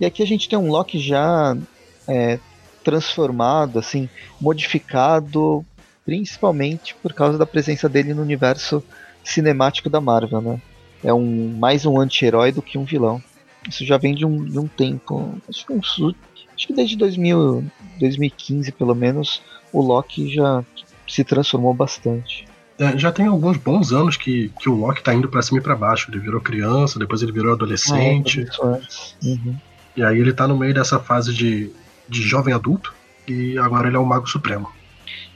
E 0.00 0.04
aqui 0.04 0.22
a 0.22 0.26
gente 0.26 0.48
tem 0.48 0.58
um 0.58 0.70
Loki 0.70 0.98
já 0.98 1.56
é, 2.08 2.38
transformado, 2.82 3.78
assim, 3.78 4.08
modificado 4.40 5.64
principalmente 6.04 6.94
por 6.96 7.12
causa 7.12 7.38
da 7.38 7.46
presença 7.46 7.88
dele 7.88 8.12
no 8.12 8.22
universo 8.22 8.84
cinemático 9.22 9.88
da 9.88 10.00
Marvel, 10.00 10.40
né? 10.40 10.60
É 11.02 11.12
um 11.12 11.56
mais 11.58 11.86
um 11.86 11.98
anti-herói 11.98 12.52
do 12.52 12.62
que 12.62 12.78
um 12.78 12.84
vilão. 12.84 13.22
Isso 13.68 13.84
já 13.84 13.96
vem 13.96 14.14
de 14.14 14.26
um, 14.26 14.44
de 14.44 14.58
um 14.58 14.66
tempo, 14.66 15.34
acho 15.48 15.66
que, 15.66 15.72
um, 15.72 15.80
acho 16.54 16.66
que 16.66 16.72
desde 16.72 16.96
2000, 16.96 17.64
2015 17.98 18.72
pelo 18.72 18.94
menos, 18.94 19.42
o 19.72 19.80
Loki 19.80 20.32
já 20.32 20.64
se 21.06 21.24
transformou 21.24 21.74
bastante. 21.74 22.46
É, 22.78 22.98
já 22.98 23.12
tem 23.12 23.26
alguns 23.26 23.56
bons 23.56 23.92
anos 23.92 24.16
que, 24.16 24.50
que 24.60 24.68
o 24.68 24.74
Loki 24.74 25.02
tá 25.02 25.14
indo 25.14 25.28
para 25.28 25.42
cima 25.42 25.58
e 25.58 25.62
para 25.62 25.76
baixo. 25.76 26.10
Ele 26.10 26.18
virou 26.18 26.40
criança, 26.40 26.98
depois 26.98 27.22
ele 27.22 27.32
virou 27.32 27.52
adolescente. 27.52 28.44
É, 28.62 29.26
uhum. 29.26 29.56
E 29.96 30.02
aí 30.02 30.18
ele 30.18 30.32
tá 30.32 30.48
no 30.48 30.56
meio 30.56 30.74
dessa 30.74 30.98
fase 30.98 31.32
de, 31.32 31.70
de 32.08 32.22
jovem 32.22 32.52
adulto 32.52 32.92
e 33.28 33.56
agora 33.58 33.86
ele 33.86 33.96
é 33.96 33.98
o 33.98 34.04
Mago 34.04 34.28
Supremo. 34.28 34.68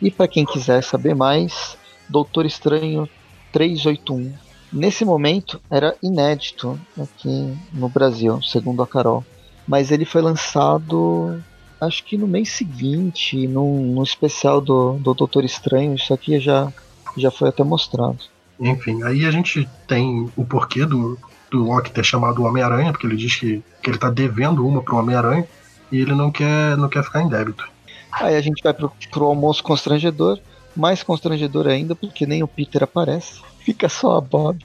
E 0.02 0.10
para 0.10 0.26
quem 0.26 0.44
quiser 0.44 0.82
saber 0.82 1.14
mais, 1.14 1.76
Doutor 2.08 2.44
Estranho 2.44 3.08
381. 3.52 4.32
Nesse 4.72 5.04
momento 5.04 5.60
era 5.70 5.96
inédito 6.02 6.78
aqui 7.00 7.56
no 7.72 7.88
Brasil, 7.88 8.42
segundo 8.42 8.82
a 8.82 8.86
Carol. 8.86 9.24
Mas 9.68 9.90
ele 9.90 10.06
foi 10.06 10.22
lançado 10.22 11.38
acho 11.80 12.04
que 12.04 12.16
no 12.16 12.26
mês 12.26 12.50
seguinte, 12.50 13.46
no, 13.46 13.80
no 13.80 14.02
especial 14.02 14.60
do, 14.60 14.94
do 14.94 15.14
Doutor 15.14 15.44
Estranho, 15.44 15.94
isso 15.94 16.12
aqui 16.12 16.40
já, 16.40 16.72
já 17.16 17.30
foi 17.30 17.48
até 17.48 17.62
mostrado. 17.62 18.18
Enfim, 18.58 19.02
aí 19.04 19.24
a 19.24 19.30
gente 19.30 19.68
tem 19.86 20.28
o 20.36 20.44
porquê 20.44 20.84
do, 20.84 21.16
do 21.50 21.64
Loki 21.64 21.90
ter 21.90 22.04
chamado 22.04 22.42
o 22.42 22.44
Homem-Aranha, 22.44 22.92
porque 22.92 23.06
ele 23.06 23.16
diz 23.16 23.36
que, 23.36 23.62
que 23.82 23.90
ele 23.90 23.98
tá 23.98 24.10
devendo 24.10 24.66
uma 24.66 24.82
pro 24.82 24.96
Homem-Aranha 24.96 25.46
e 25.92 26.00
ele 26.00 26.14
não 26.14 26.30
quer, 26.30 26.76
não 26.76 26.88
quer 26.88 27.04
ficar 27.04 27.22
em 27.22 27.28
débito. 27.28 27.68
Aí 28.10 28.34
a 28.34 28.40
gente 28.40 28.62
vai 28.62 28.74
pro, 28.74 28.90
pro 29.10 29.26
almoço 29.26 29.62
constrangedor, 29.62 30.40
mais 30.74 31.02
constrangedor 31.02 31.68
ainda, 31.68 31.94
porque 31.94 32.26
nem 32.26 32.42
o 32.42 32.48
Peter 32.48 32.82
aparece. 32.82 33.40
Fica 33.60 33.88
só 33.88 34.16
a 34.16 34.20
Bob 34.20 34.58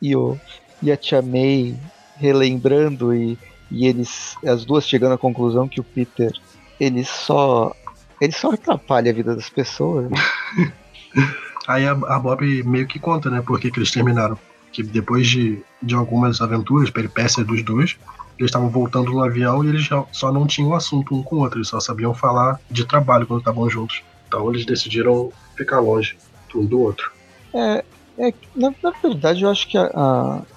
e, 0.00 0.16
o, 0.16 0.38
e 0.82 0.90
a 0.90 0.96
Tia 0.96 1.20
May 1.20 1.76
relembrando 2.16 3.12
e, 3.12 3.36
e 3.74 3.86
eles, 3.86 4.36
as 4.46 4.64
duas 4.64 4.86
chegando 4.86 5.14
à 5.14 5.18
conclusão 5.18 5.66
que 5.66 5.80
o 5.80 5.84
Peter, 5.84 6.32
ele 6.78 7.04
só, 7.04 7.74
ele 8.20 8.32
só 8.32 8.52
atrapalha 8.52 9.10
a 9.10 9.14
vida 9.14 9.34
das 9.34 9.50
pessoas. 9.50 10.08
Né? 10.08 10.72
Aí 11.66 11.86
a, 11.86 11.92
a, 11.92 12.18
Bob 12.20 12.62
meio 12.62 12.86
que 12.86 13.00
conta, 13.00 13.28
né, 13.28 13.42
por 13.44 13.58
que 13.58 13.72
eles 13.74 13.90
terminaram. 13.90 14.38
Que 14.70 14.82
depois 14.82 15.26
de, 15.26 15.60
de 15.82 15.94
algumas 15.94 16.40
aventuras, 16.40 16.90
peripécias 16.90 17.44
dos 17.46 17.62
dois, 17.62 17.96
eles 18.38 18.50
estavam 18.50 18.68
voltando 18.68 19.10
no 19.10 19.22
avião 19.24 19.64
e 19.64 19.68
eles 19.68 19.88
só 20.12 20.32
não 20.32 20.46
tinham 20.46 20.74
assunto 20.74 21.14
um 21.14 21.22
com 21.22 21.36
o 21.36 21.38
outro, 21.40 21.58
eles 21.58 21.68
só 21.68 21.80
sabiam 21.80 22.14
falar 22.14 22.60
de 22.70 22.84
trabalho 22.84 23.26
quando 23.26 23.40
estavam 23.40 23.68
juntos. 23.68 24.02
Então 24.28 24.50
eles 24.50 24.64
decidiram 24.64 25.32
ficar 25.56 25.80
longe 25.80 26.16
um 26.54 26.64
do 26.64 26.80
outro. 26.80 27.10
É, 27.52 27.84
é 28.18 28.32
na, 28.54 28.72
na, 28.82 28.90
verdade 29.02 29.42
eu 29.42 29.50
acho 29.50 29.68
que 29.68 29.76
a, 29.76 29.86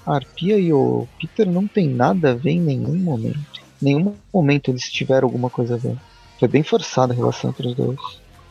a, 0.06 0.14
Arpia 0.14 0.58
e 0.58 0.72
o 0.72 1.08
Peter 1.20 1.48
não 1.50 1.66
tem 1.66 1.88
nada 1.88 2.30
a 2.30 2.34
ver 2.34 2.50
em 2.50 2.60
nenhum 2.60 2.96
momento. 2.96 3.60
Em 3.82 3.86
nenhum 3.86 4.14
momento 4.32 4.70
eles 4.70 4.90
tiveram 4.90 5.26
alguma 5.26 5.50
coisa 5.50 5.74
a 5.74 5.78
ver. 5.78 5.96
Foi 6.38 6.48
bem 6.48 6.62
forçada 6.62 7.12
a 7.12 7.16
relação 7.16 7.50
entre 7.50 7.68
os 7.68 7.74
dois. 7.74 7.98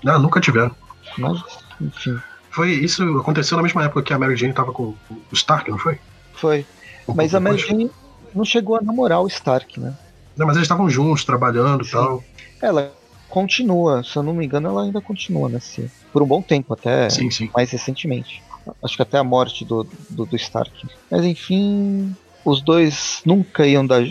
Não, 0.03 0.19
nunca 0.19 0.41
tiveram. 0.41 0.75
Mas, 1.17 1.41
enfim. 1.79 2.19
Foi, 2.51 2.71
isso 2.71 3.03
aconteceu 3.19 3.55
na 3.55 3.63
mesma 3.63 3.85
época 3.85 4.03
que 4.03 4.13
a 4.13 4.19
Mary 4.19 4.35
Jane 4.35 4.53
tava 4.53 4.71
com 4.71 4.93
o 5.09 5.33
Stark, 5.33 5.69
não 5.69 5.77
foi? 5.77 5.99
Foi. 6.33 6.65
Um 7.07 7.13
Mas 7.13 7.33
a 7.33 7.39
Mary 7.39 7.59
Jane 7.59 7.89
não 8.33 8.43
chegou 8.43 8.75
a 8.75 8.81
namorar 8.81 9.21
o 9.21 9.27
Stark, 9.27 9.79
né? 9.79 9.95
Não, 10.35 10.45
mas 10.45 10.55
eles 10.55 10.65
estavam 10.65 10.89
juntos, 10.89 11.23
trabalhando 11.23 11.85
e 11.85 11.89
tal. 11.89 12.23
Ela 12.61 12.91
continua, 13.29 14.03
se 14.03 14.15
eu 14.15 14.23
não 14.23 14.33
me 14.33 14.45
engano, 14.45 14.67
ela 14.69 14.83
ainda 14.83 15.01
continua 15.01 15.49
nesse. 15.49 15.89
Por 16.11 16.21
um 16.21 16.27
bom 16.27 16.41
tempo, 16.41 16.73
até 16.73 17.09
sim, 17.09 17.29
sim. 17.31 17.49
mais 17.53 17.71
recentemente. 17.71 18.43
Acho 18.83 18.95
que 18.95 19.01
até 19.01 19.17
a 19.17 19.23
morte 19.23 19.65
do, 19.65 19.87
do, 20.09 20.25
do 20.25 20.35
Stark. 20.35 20.87
Mas 21.09 21.23
enfim, 21.23 22.15
os 22.43 22.61
dois 22.61 23.21
nunca 23.25 23.65
iam 23.65 23.85
dar 23.85 24.07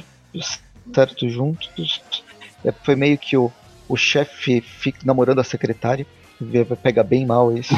certo 0.94 1.28
juntos. 1.28 2.02
É, 2.64 2.72
foi 2.72 2.96
meio 2.96 3.18
que 3.18 3.36
o, 3.36 3.50
o 3.88 3.96
chefe 3.96 4.60
fica 4.60 5.00
namorando 5.04 5.40
a 5.40 5.44
secretária. 5.44 6.06
Vai 6.40 6.64
pegar 6.76 7.02
bem 7.02 7.24
mal 7.24 7.56
isso. 7.56 7.74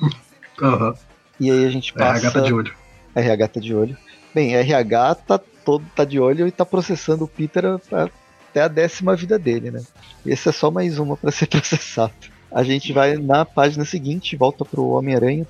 uhum. 0.60 0.94
E 1.38 1.50
aí 1.50 1.66
a 1.66 1.70
gente 1.70 1.92
passa. 1.92 2.26
RH 2.26 2.30
tá 2.30 2.40
de 2.40 2.54
olho. 2.54 2.74
RH 3.14 3.48
tá 3.48 3.60
de 3.60 3.74
olho. 3.74 3.96
Bem, 4.34 4.54
RH 4.54 5.14
tá 5.16 5.40
todo 5.64 5.84
tá 5.94 6.04
de 6.04 6.18
olho 6.18 6.46
e 6.46 6.50
tá 6.50 6.64
processando 6.64 7.24
o 7.24 7.28
Peter 7.28 7.64
até 7.66 8.62
a 8.62 8.68
décima 8.68 9.14
vida 9.14 9.38
dele, 9.38 9.70
né? 9.70 9.82
Esse 10.24 10.48
é 10.48 10.52
só 10.52 10.70
mais 10.70 10.98
uma 10.98 11.16
para 11.16 11.30
ser 11.30 11.46
processado. 11.48 12.12
A 12.50 12.62
gente 12.62 12.92
vai 12.92 13.16
na 13.16 13.44
página 13.44 13.84
seguinte, 13.84 14.36
volta 14.36 14.64
pro 14.64 14.88
Homem-Aranha, 14.88 15.46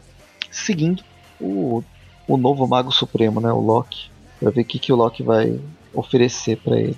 seguindo 0.50 1.02
o, 1.40 1.82
o 2.26 2.36
novo 2.36 2.66
Mago 2.66 2.92
Supremo, 2.92 3.40
né? 3.40 3.52
O 3.52 3.60
Loki, 3.60 4.10
para 4.40 4.50
ver 4.50 4.62
o 4.62 4.64
que, 4.64 4.78
que 4.78 4.92
o 4.92 4.96
Loki 4.96 5.22
vai 5.22 5.58
oferecer 5.94 6.56
para 6.56 6.78
ele. 6.78 6.96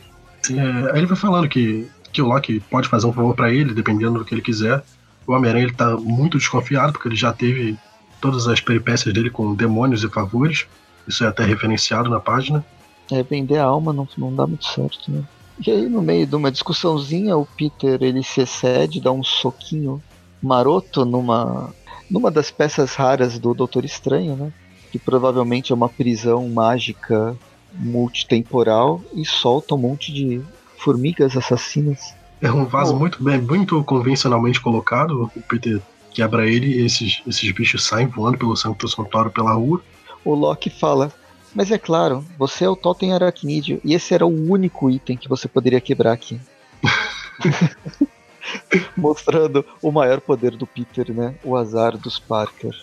É, 0.51 0.99
ele 0.99 1.07
vai 1.07 1.17
falando 1.17 1.49
que, 1.49 1.89
que 2.13 2.23
o 2.23 2.27
Loki 2.27 2.61
pode 2.61 2.89
fazer 2.89 3.07
um 3.07 3.13
favor 3.13 3.35
para 3.35 3.53
ele, 3.53 3.75
dependendo 3.75 4.19
do 4.19 4.25
que 4.25 4.35
ele 4.35 4.43
quiser. 4.43 4.83
O 5.27 5.33
Homem-Aranha 5.33 5.65
ele 5.67 5.75
tá 5.75 5.97
muito 5.97 6.39
desconfiado, 6.39 6.93
porque 6.93 7.09
ele 7.09 7.17
já 7.17 7.33
teve 7.33 7.79
todas 8.21 8.47
as 8.49 8.61
peripécias 8.61 9.13
dele 9.15 9.31
com 9.31 9.55
demônios 9.55 10.03
e 10.03 10.09
favores. 10.09 10.67
Isso 11.07 11.25
é 11.25 11.29
até 11.29 11.45
referenciado 11.45 12.11
na 12.11 12.21
página. 12.21 12.65
É, 13.11 13.23
vender 13.23 13.59
a 13.59 13.65
alma 13.65 13.93
não, 13.93 14.09
não 14.17 14.35
dá 14.35 14.47
muito 14.47 14.67
certo, 14.67 15.11
né? 15.11 15.23
E 15.67 15.71
aí, 15.71 15.89
no 15.89 16.01
meio 16.01 16.27
de 16.27 16.35
uma 16.35 16.51
discussãozinha, 16.51 17.37
o 17.37 17.45
Peter 17.45 18.03
ele 18.03 18.23
se 18.23 18.41
excede, 18.41 19.01
dá 19.01 19.13
um 19.13 19.23
soquinho 19.23 20.03
maroto 20.43 21.05
numa, 21.05 21.71
numa 22.11 22.31
das 22.31 22.51
peças 22.51 22.95
raras 22.95 23.39
do 23.39 23.55
Doutor 23.55 23.85
Estranho, 23.85 24.37
né? 24.37 24.53
Que 24.91 24.99
provavelmente 24.99 25.73
é 25.73 25.75
uma 25.75 25.89
prisão 25.89 26.49
mágica 26.49 27.37
multitemporal 27.73 29.01
e 29.15 29.25
solta 29.25 29.75
um 29.75 29.79
monte 29.79 30.13
de 30.13 30.43
formigas 30.77 31.37
assassinas. 31.37 32.15
É 32.43 32.51
um 32.51 32.65
vaso 32.65 32.95
oh. 32.95 32.99
muito 32.99 33.23
bem, 33.23 33.41
muito 33.41 33.83
convencionalmente 33.85 34.61
colocado. 34.61 35.31
O 35.37 35.43
Peter 35.43 35.81
quebra 36.11 36.49
ele 36.49 36.67
e 36.67 36.85
esses, 36.85 37.23
esses 37.27 37.53
bichos 37.53 37.85
saem 37.85 38.07
voando 38.07 38.39
pelo 38.39 38.57
Santo 38.57 38.89
Santuário 38.89 39.31
pela 39.31 39.53
rua. 39.53 39.81
O 40.25 40.35
Loki 40.35 40.69
fala: 40.69 41.13
mas 41.55 41.71
é 41.71 41.79
claro, 41.79 42.25
você 42.39 42.65
é 42.65 42.69
o 42.69 42.77
Totem 42.77 43.13
Aracnídeo 43.13 43.81
e 43.85 43.95
esse 43.95 44.15
era 44.15 44.25
o 44.25 44.51
único 44.51 44.89
item 44.89 45.17
que 45.17 45.29
você 45.29 45.49
poderia 45.49 45.81
quebrar 45.81 46.13
aqui. 46.13 46.41
Mostrando 48.97 49.65
o 49.83 49.91
maior 49.91 50.21
poder 50.21 50.57
do 50.57 50.67
Peter, 50.67 51.13
né? 51.13 51.35
O 51.45 51.57
azar 51.57 51.97
dos 51.97 52.19
Parker. 52.19 52.75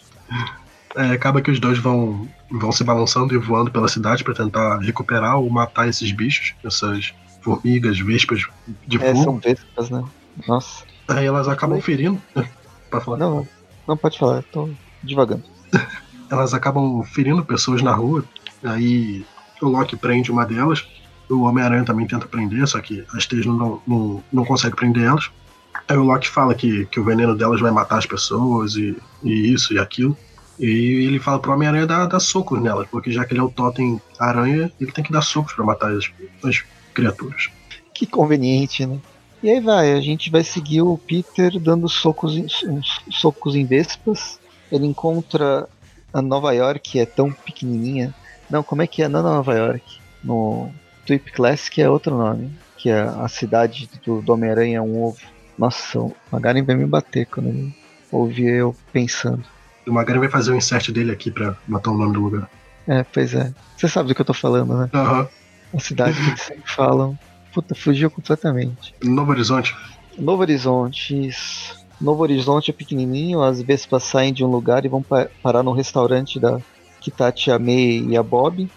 É, 0.96 1.12
acaba 1.12 1.42
que 1.42 1.52
os 1.52 1.60
dois 1.60 1.78
vão, 1.78 2.28
vão 2.50 2.72
se 2.72 2.84
balançando 2.84 3.34
e 3.34 3.38
voando 3.38 3.72
pela 3.72 3.88
cidade 3.88 4.24
para 4.24 4.34
tentar 4.34 4.80
recuperar 4.80 5.38
ou 5.38 5.50
matar 5.50 5.88
esses 5.88 6.12
bichos, 6.12 6.56
essas 6.64 7.14
formigas, 7.42 8.00
vespas 8.00 8.46
de 8.88 8.98
é, 8.98 9.12
fogo. 9.12 9.24
São 9.24 9.38
vespas, 9.38 9.90
né? 9.90 10.04
Nossa. 10.48 10.84
Aí 11.08 11.26
elas 11.26 11.48
acabam 11.48 11.80
ferindo. 11.82 12.22
Pode 12.90 13.06
falar? 13.06 13.18
Não, 13.18 13.48
não 13.86 13.98
pode 13.98 14.18
falar, 14.18 14.44
tô 14.44 14.70
devagando. 15.04 15.44
elas 16.32 16.54
acabam 16.54 17.04
ferindo 17.04 17.44
pessoas 17.44 17.82
na 17.82 17.94
rua, 17.94 18.24
Aí 18.64 19.26
o 19.62 19.68
Loki 19.68 19.96
prende 19.96 20.32
uma 20.32 20.46
delas. 20.46 20.86
O 21.30 21.42
Homem-Aranha 21.42 21.84
também 21.84 22.08
tenta 22.08 22.28
prender, 22.28 22.66
só 22.68 22.80
que 22.80 23.06
as 23.14 23.26
três 23.26 23.46
não, 23.46 23.82
não, 23.86 24.24
não 24.32 24.46
consegue 24.46 24.76
prender 24.76 25.04
elas. 25.04 25.30
Aí 25.88 25.98
o 25.98 26.04
Loki 26.04 26.28
fala 26.28 26.54
que, 26.54 26.86
que 26.88 27.00
o 27.00 27.04
veneno 27.04 27.36
delas 27.36 27.62
vai 27.62 27.72
matar 27.72 27.98
as 27.98 28.06
pessoas 28.06 28.76
e, 28.76 28.96
e 29.24 29.54
isso 29.54 29.74
e 29.74 29.80
aquilo. 29.80 30.18
E 30.60 31.06
ele 31.06 31.20
fala 31.20 31.40
pro 31.40 31.54
Homem-Aranha 31.54 31.86
dar, 31.86 32.06
dar 32.08 32.20
socos 32.20 32.62
nelas, 32.62 32.88
porque 32.90 33.12
já 33.12 33.24
que 33.24 33.34
ele 33.34 33.40
é 33.40 33.44
o 33.44 33.50
totem 33.50 34.02
aranha, 34.20 34.72
ele 34.82 34.92
tem 34.92 35.04
que 35.04 35.12
dar 35.12 35.22
socos 35.22 35.54
para 35.54 35.64
matar 35.64 35.92
as, 35.92 36.10
as 36.44 36.64
criaturas. 36.94 37.50
Que 37.94 38.06
conveniente, 38.06 38.86
né? 38.86 39.00
E 39.42 39.52
aí 39.52 39.60
vai, 39.60 39.94
a 39.94 40.02
gente 40.02 40.32
vai 40.32 40.44
seguir 40.44 40.82
o 40.82 40.98
Peter 40.98 41.60
dando 41.60 41.88
socos 41.88 42.36
em, 42.36 42.48
socos 43.12 43.56
em 43.56 43.66
vespas. 43.66 44.40
Ele 44.72 44.88
encontra 44.88 45.70
a 46.12 46.22
Nova 46.22 46.52
York, 46.54 46.92
que 46.92 47.00
é 47.00 47.06
tão 47.06 47.32
pequenininha, 47.32 48.14
não, 48.50 48.64
como 48.64 48.82
é 48.82 48.88
que 48.88 49.04
é? 49.04 49.08
Não, 49.08 49.22
Nova 49.22 49.54
York. 49.54 50.00
No 50.24 50.72
Tweep 51.06 51.32
Classic 51.32 51.82
é 51.82 51.90
outro 51.90 52.16
nome. 52.16 52.52
Que 52.78 52.90
é 52.90 53.02
a 53.02 53.28
cidade 53.28 53.90
do, 54.06 54.22
do 54.22 54.34
Homem-Aranha 54.34 54.78
é 54.78 54.82
um 54.82 55.04
ovo. 55.04 55.20
Nossa, 55.58 56.00
o 56.00 56.16
Magaren 56.32 56.64
vai 56.64 56.76
me 56.76 56.86
bater 56.86 57.26
quando 57.26 57.50
ele 57.50 57.76
ouvir 58.12 58.48
eu 58.48 58.76
pensando. 58.94 59.44
O 59.88 59.92
Magaren 59.92 60.20
vai 60.20 60.30
fazer 60.30 60.52
o 60.52 60.56
insert 60.56 60.92
dele 60.92 61.12
aqui 61.12 61.32
pra 61.32 61.56
botar 61.68 61.92
o 61.92 61.98
nome 61.98 62.14
do 62.14 62.22
lugar. 62.22 62.50
É, 62.88 63.04
pois 63.04 63.34
é. 63.34 63.54
Você 63.76 63.88
sabe 63.88 64.10
do 64.10 64.16
que 64.16 64.22
eu 64.22 64.26
tô 64.26 64.34
falando, 64.34 64.78
né? 64.78 64.90
Aham. 64.94 65.22
Uhum. 65.22 65.28
A 65.74 65.80
cidade 65.80 66.16
que 66.16 66.30
eles 66.30 66.42
sempre 66.42 66.72
falam. 66.72 67.20
Puta, 67.54 67.76
fugiu 67.76 68.10
completamente. 68.10 68.94
Novo 69.04 69.32
Horizonte. 69.32 69.76
Novo 70.18 70.42
Horizonte, 70.42 71.28
isso. 71.28 71.76
Novo 72.00 72.22
Horizonte 72.22 72.72
é 72.72 72.74
pequenininho, 72.74 73.42
as 73.42 73.62
vespas 73.62 74.04
saem 74.04 74.32
de 74.32 74.44
um 74.44 74.48
lugar 74.48 74.86
e 74.86 74.88
vão 74.88 75.02
pa 75.02 75.28
parar 75.42 75.64
no 75.64 75.72
restaurante 75.72 76.40
da, 76.40 76.60
que 77.02 77.10
tá 77.10 77.28
a 77.28 77.32
Tia 77.32 77.58
May 77.58 78.06
e 78.08 78.16
a 78.16 78.24
Bob. 78.24 78.70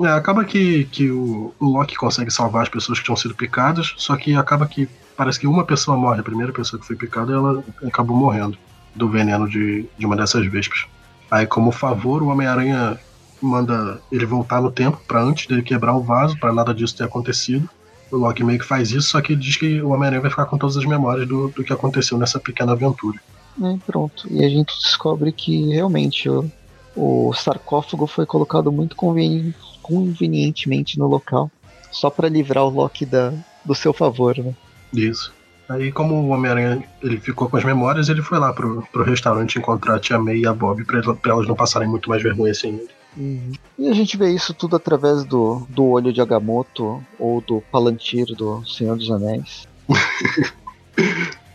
É, 0.00 0.08
acaba 0.08 0.44
que, 0.44 0.84
que 0.84 1.10
o, 1.10 1.52
o 1.58 1.66
Loki 1.66 1.96
consegue 1.96 2.30
salvar 2.30 2.62
as 2.62 2.68
pessoas 2.68 2.98
que 2.98 3.04
tinham 3.04 3.16
sido 3.16 3.34
picadas, 3.34 3.94
só 3.96 4.16
que 4.16 4.34
acaba 4.34 4.66
que 4.66 4.88
parece 5.18 5.40
que 5.40 5.48
uma 5.48 5.64
pessoa 5.64 5.96
morre, 5.96 6.20
a 6.20 6.22
primeira 6.22 6.52
pessoa 6.52 6.78
que 6.80 6.86
foi 6.86 6.94
picada, 6.94 7.32
ela 7.32 7.64
acabou 7.84 8.16
morrendo 8.16 8.56
do 8.94 9.08
veneno 9.08 9.48
de, 9.48 9.84
de 9.98 10.06
uma 10.06 10.14
dessas 10.14 10.46
vespas. 10.46 10.86
Aí, 11.28 11.44
como 11.44 11.72
favor, 11.72 12.22
o 12.22 12.28
Homem-Aranha 12.28 12.96
manda 13.42 14.00
ele 14.12 14.24
voltar 14.24 14.62
no 14.62 14.70
tempo 14.70 15.00
para 15.08 15.20
antes 15.20 15.46
dele 15.48 15.62
quebrar 15.62 15.94
o 15.96 16.00
vaso, 16.00 16.38
para 16.38 16.52
nada 16.52 16.72
disso 16.72 16.96
ter 16.96 17.02
acontecido. 17.02 17.68
O 18.12 18.16
Loki 18.16 18.44
meio 18.44 18.60
que 18.60 18.64
faz 18.64 18.92
isso, 18.92 19.08
só 19.08 19.20
que 19.20 19.34
diz 19.34 19.56
que 19.56 19.82
o 19.82 19.90
Homem-Aranha 19.90 20.22
vai 20.22 20.30
ficar 20.30 20.46
com 20.46 20.56
todas 20.56 20.76
as 20.76 20.84
memórias 20.84 21.26
do, 21.26 21.48
do 21.48 21.64
que 21.64 21.72
aconteceu 21.72 22.16
nessa 22.16 22.38
pequena 22.38 22.72
aventura. 22.72 23.18
É, 23.60 23.76
pronto. 23.84 24.24
E 24.30 24.44
a 24.44 24.48
gente 24.48 24.72
descobre 24.80 25.32
que 25.32 25.66
realmente 25.72 26.30
o, 26.30 26.48
o 26.94 27.32
sarcófago 27.34 28.06
foi 28.06 28.24
colocado 28.24 28.70
muito 28.70 28.94
conveni 28.94 29.52
convenientemente 29.82 30.98
no 30.98 31.08
local, 31.08 31.50
só 31.90 32.08
para 32.08 32.28
livrar 32.28 32.64
o 32.64 32.68
Loki 32.68 33.04
da, 33.04 33.32
do 33.64 33.74
seu 33.74 33.92
favor, 33.92 34.38
né? 34.38 34.54
Isso. 34.92 35.32
Aí, 35.68 35.92
como 35.92 36.14
o 36.14 36.28
Homem-Aranha 36.28 36.82
ele 37.02 37.20
ficou 37.20 37.48
com 37.48 37.56
as 37.56 37.64
memórias, 37.64 38.08
ele 38.08 38.22
foi 38.22 38.38
lá 38.38 38.52
pro, 38.52 38.82
pro 38.90 39.04
restaurante 39.04 39.58
encontrar 39.58 39.96
a 39.96 39.98
Tia 39.98 40.18
May 40.18 40.38
e 40.38 40.46
a 40.46 40.54
Bob 40.54 40.82
pra, 40.84 41.02
pra 41.14 41.32
elas 41.32 41.46
não 41.46 41.54
passarem 41.54 41.86
muito 41.86 42.08
mais 42.08 42.22
vergonha 42.22 42.52
assim. 42.52 42.80
Uhum. 43.16 43.52
E 43.78 43.88
a 43.88 43.92
gente 43.92 44.16
vê 44.16 44.30
isso 44.30 44.54
tudo 44.54 44.76
através 44.76 45.24
do, 45.24 45.66
do 45.68 45.84
olho 45.84 46.12
de 46.12 46.20
Agamotto 46.22 47.04
ou 47.18 47.42
do 47.42 47.60
Palantir 47.70 48.26
do 48.34 48.64
Senhor 48.64 48.96
dos 48.96 49.10
Anéis. 49.10 49.68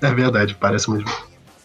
é 0.01 0.13
verdade, 0.13 0.55
parece 0.55 0.91
mesmo. 0.91 1.09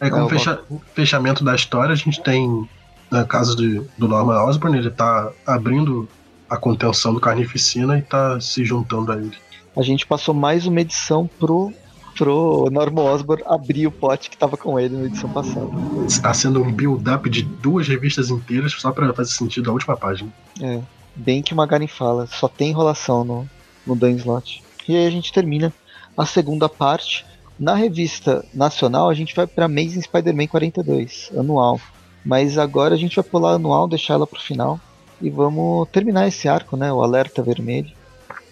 Aí, 0.01 0.09
como 0.09 0.25
é, 0.25 0.29
fecha, 0.29 0.59
fechamento 0.95 1.43
da 1.43 1.53
história, 1.53 1.93
a 1.93 1.97
gente 1.97 2.21
tem 2.23 2.67
na 3.11 3.25
casa 3.25 3.55
de, 3.55 3.81
do 3.97 4.07
Norman 4.07 4.41
Osborn, 4.43 4.77
ele 4.77 4.89
tá 4.89 5.31
abrindo 5.45 6.07
a 6.49 6.57
contenção 6.57 7.13
do 7.13 7.19
Carnificina 7.19 7.97
e 7.97 8.01
tá 8.01 8.39
se 8.39 8.63
juntando 8.63 9.11
a 9.11 9.17
ele. 9.17 9.37
A 9.75 9.81
gente 9.81 10.05
passou 10.05 10.33
mais 10.33 10.65
uma 10.65 10.81
edição 10.81 11.29
pro, 11.39 11.71
pro 12.17 12.67
Norman 12.71 13.03
Osborn 13.03 13.43
abrir 13.45 13.87
o 13.87 13.91
pote 13.91 14.29
que 14.29 14.37
tava 14.37 14.57
com 14.57 14.79
ele 14.79 14.97
na 14.97 15.05
edição 15.05 15.29
passada. 15.29 15.69
Está 16.07 16.33
sendo 16.33 16.61
um 16.61 16.71
build-up 16.71 17.29
de 17.29 17.43
duas 17.43 17.87
revistas 17.87 18.29
inteiras 18.29 18.73
só 18.73 18.91
para 18.91 19.13
fazer 19.13 19.31
sentido 19.31 19.69
a 19.69 19.73
última 19.73 19.95
página. 19.95 20.31
É, 20.61 20.81
bem 21.15 21.41
que 21.41 21.53
o 21.53 21.55
Magaren 21.55 21.87
fala, 21.87 22.27
só 22.27 22.47
tem 22.47 22.69
enrolação 22.69 23.23
no, 23.23 23.49
no 23.85 23.95
Dan 23.95 24.11
Slot. 24.11 24.63
E 24.87 24.95
aí 24.95 25.05
a 25.05 25.11
gente 25.11 25.31
termina 25.31 25.71
a 26.17 26.25
segunda 26.25 26.67
parte. 26.67 27.25
Na 27.59 27.75
revista 27.75 28.43
nacional, 28.53 29.09
a 29.09 29.13
gente 29.13 29.35
vai 29.35 29.45
para 29.45 29.65
Amazing 29.65 30.01
Spider-Man 30.01 30.47
42, 30.47 31.31
anual. 31.37 31.79
Mas 32.25 32.57
agora 32.57 32.95
a 32.95 32.97
gente 32.97 33.15
vai 33.15 33.23
pular 33.23 33.53
anual, 33.53 33.87
deixar 33.87 34.15
ela 34.15 34.25
pro 34.25 34.39
final. 34.39 34.79
E 35.21 35.29
vamos 35.29 35.87
terminar 35.89 36.27
esse 36.27 36.47
arco, 36.47 36.75
né? 36.75 36.91
O 36.91 37.03
Alerta 37.03 37.43
Vermelho. 37.43 37.91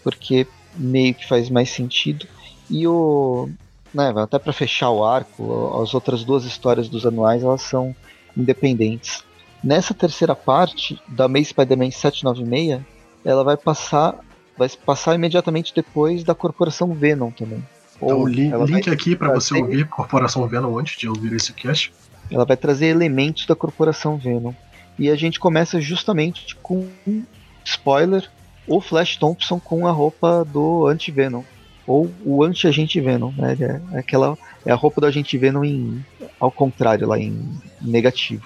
Porque 0.03 0.45
meio 0.77 1.13
que 1.13 1.27
faz 1.27 1.49
mais 1.49 1.69
sentido. 1.69 2.25
E 2.69 2.87
o. 2.87 3.49
Né, 3.93 4.13
até 4.15 4.37
para 4.37 4.53
fechar 4.53 4.89
o 4.91 5.03
arco, 5.03 5.81
as 5.81 5.93
outras 5.93 6.23
duas 6.23 6.43
histórias 6.43 6.89
dos 6.89 7.05
anuais 7.05 7.43
elas 7.43 7.61
são 7.61 7.95
independentes. 8.35 9.23
Nessa 9.63 9.93
terceira 9.93 10.35
parte 10.35 11.01
da 11.07 11.25
Amazing 11.25 11.45
Spider-Man 11.45 11.91
796, 11.91 12.81
ela 13.25 13.43
vai 13.43 13.57
passar 13.57 14.19
vai 14.57 14.67
passar 14.69 15.15
imediatamente 15.15 15.73
depois 15.73 16.23
da 16.23 16.33
Corporação 16.33 16.93
Venom 16.93 17.29
também. 17.29 17.63
Então, 17.95 18.19
Ou 18.19 18.27
link, 18.27 18.55
link 18.65 18.89
aqui 18.89 19.15
para 19.15 19.33
você 19.33 19.55
ouvir 19.55 19.87
Corporação 19.87 20.47
Venom 20.47 20.77
antes 20.77 20.97
de 20.97 21.07
ouvir 21.07 21.33
esse 21.33 21.53
cast. 21.53 21.93
Ela 22.29 22.45
vai 22.45 22.57
trazer 22.57 22.87
elementos 22.87 23.45
da 23.45 23.55
Corporação 23.55 24.17
Venom. 24.17 24.53
E 24.99 25.09
a 25.09 25.15
gente 25.15 25.39
começa 25.39 25.79
justamente 25.79 26.55
com 26.61 26.87
um 27.07 27.23
spoiler: 27.63 28.29
o 28.67 28.81
Flash 28.81 29.17
Thompson 29.17 29.59
com 29.59 29.87
a 29.87 29.91
roupa 29.91 30.43
do 30.45 30.87
Anti-Venom. 30.87 31.43
Ou 31.85 32.11
o 32.25 32.43
Anti-Agente 32.43 32.99
Venom, 32.99 33.31
né? 33.37 33.55
É, 33.59 33.99
aquela, 33.99 34.37
é 34.65 34.71
a 34.71 34.75
roupa 34.75 34.99
do 34.99 35.07
Agente 35.07 35.37
Venom 35.37 35.63
em, 35.63 36.05
ao 36.39 36.51
contrário, 36.51 37.07
lá 37.07 37.17
em 37.17 37.49
negativo. 37.81 38.45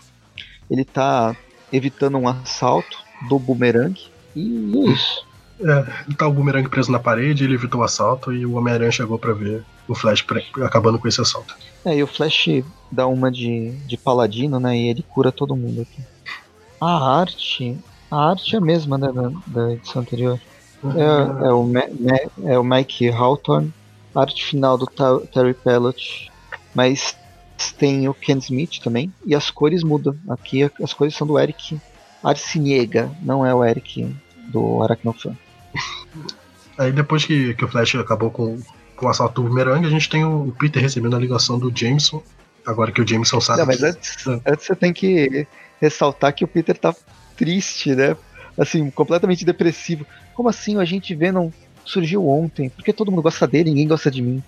Ele 0.69 0.85
tá 0.85 1.35
evitando 1.73 2.17
um 2.17 2.27
assalto 2.27 2.99
do 3.27 3.39
Boomerang. 3.39 3.99
E 4.35 4.71
é 4.77 4.91
isso. 4.91 5.25
É, 5.59 6.13
tá 6.13 6.27
o 6.27 6.33
Boomerang 6.33 6.67
preso 6.69 6.91
na 6.91 6.99
parede, 6.99 7.43
ele 7.43 7.55
evitou 7.55 7.81
o 7.81 7.83
assalto 7.83 8.31
e 8.31 8.45
o 8.45 8.53
Homem-Aranha 8.53 8.91
chegou 8.91 9.17
para 9.17 9.33
ver 9.33 9.63
o 9.87 9.95
Flash 9.95 10.25
acabando 10.63 10.97
com 10.99 11.07
esse 11.07 11.21
assalto. 11.21 11.55
É, 11.85 11.95
e 11.95 12.03
o 12.03 12.07
Flash 12.07 12.63
dá 12.91 13.07
uma 13.07 13.31
de, 13.31 13.71
de 13.87 13.97
paladino, 13.97 14.59
né? 14.59 14.77
E 14.77 14.87
ele 14.87 15.03
cura 15.03 15.31
todo 15.31 15.55
mundo 15.55 15.81
aqui. 15.81 16.01
A 16.79 17.19
arte. 17.19 17.77
A 18.11 18.31
arte 18.31 18.55
é 18.55 18.57
a 18.57 18.61
mesma, 18.61 18.97
né? 18.97 19.11
Da, 19.11 19.31
da 19.47 19.73
edição 19.73 20.01
anterior. 20.01 20.39
É, 20.83 21.45
é, 21.45 21.53
o, 21.53 21.71
é 22.45 22.59
o 22.59 22.63
Mike 22.63 23.09
Hawthorne, 23.09 23.73
arte 24.13 24.43
final 24.43 24.77
do 24.77 24.87
Terry 25.31 25.53
Pellot, 25.53 26.31
mas 26.73 27.15
tem 27.77 28.09
o 28.09 28.13
Ken 28.13 28.37
Smith 28.39 28.79
também, 28.79 29.13
e 29.25 29.35
as 29.35 29.51
cores 29.51 29.83
mudam. 29.83 30.15
Aqui 30.27 30.69
as 30.81 30.93
cores 30.93 31.15
são 31.15 31.27
do 31.27 31.39
Eric 31.39 31.79
Arciniega, 32.23 33.11
não 33.21 33.45
é 33.45 33.53
o 33.53 33.63
Eric 33.63 34.15
do 34.47 34.81
Aracnofan. 34.83 35.37
Aí 36.77 36.91
depois 36.91 37.25
que, 37.25 37.53
que 37.53 37.63
o 37.63 37.67
Flash 37.67 37.95
acabou 37.95 38.31
com, 38.31 38.59
com 38.95 39.05
o 39.05 39.09
assalto 39.09 39.41
do 39.41 39.47
Boomerang, 39.47 39.85
a 39.85 39.89
gente 39.89 40.09
tem 40.09 40.25
o 40.25 40.53
Peter 40.57 40.81
recebendo 40.81 41.15
a 41.15 41.19
ligação 41.19 41.59
do 41.59 41.71
Jameson. 41.73 42.23
Agora 42.65 42.91
que 42.91 43.01
o 43.01 43.07
Jameson 43.07 43.39
sabe. 43.39 43.59
Não, 43.59 43.65
mas 43.67 43.83
antes, 43.83 44.27
é. 44.27 44.41
antes 44.45 44.65
você 44.65 44.75
tem 44.75 44.93
que 44.93 45.47
ressaltar 45.81 46.33
que 46.33 46.45
o 46.45 46.47
Peter 46.47 46.77
tá 46.77 46.95
triste, 47.35 47.95
né? 47.95 48.15
Assim, 48.57 48.89
completamente 48.91 49.43
depressivo. 49.43 50.05
Como 50.33 50.47
assim 50.47 50.77
o 50.77 50.79
agente 50.79 51.15
Venom 51.15 51.49
surgiu 51.83 52.27
ontem? 52.27 52.69
Porque 52.69 52.93
todo 52.93 53.09
mundo 53.09 53.23
gosta 53.23 53.47
dele, 53.47 53.71
ninguém 53.71 53.87
gosta 53.87 54.11
de 54.11 54.21
mim. 54.21 54.43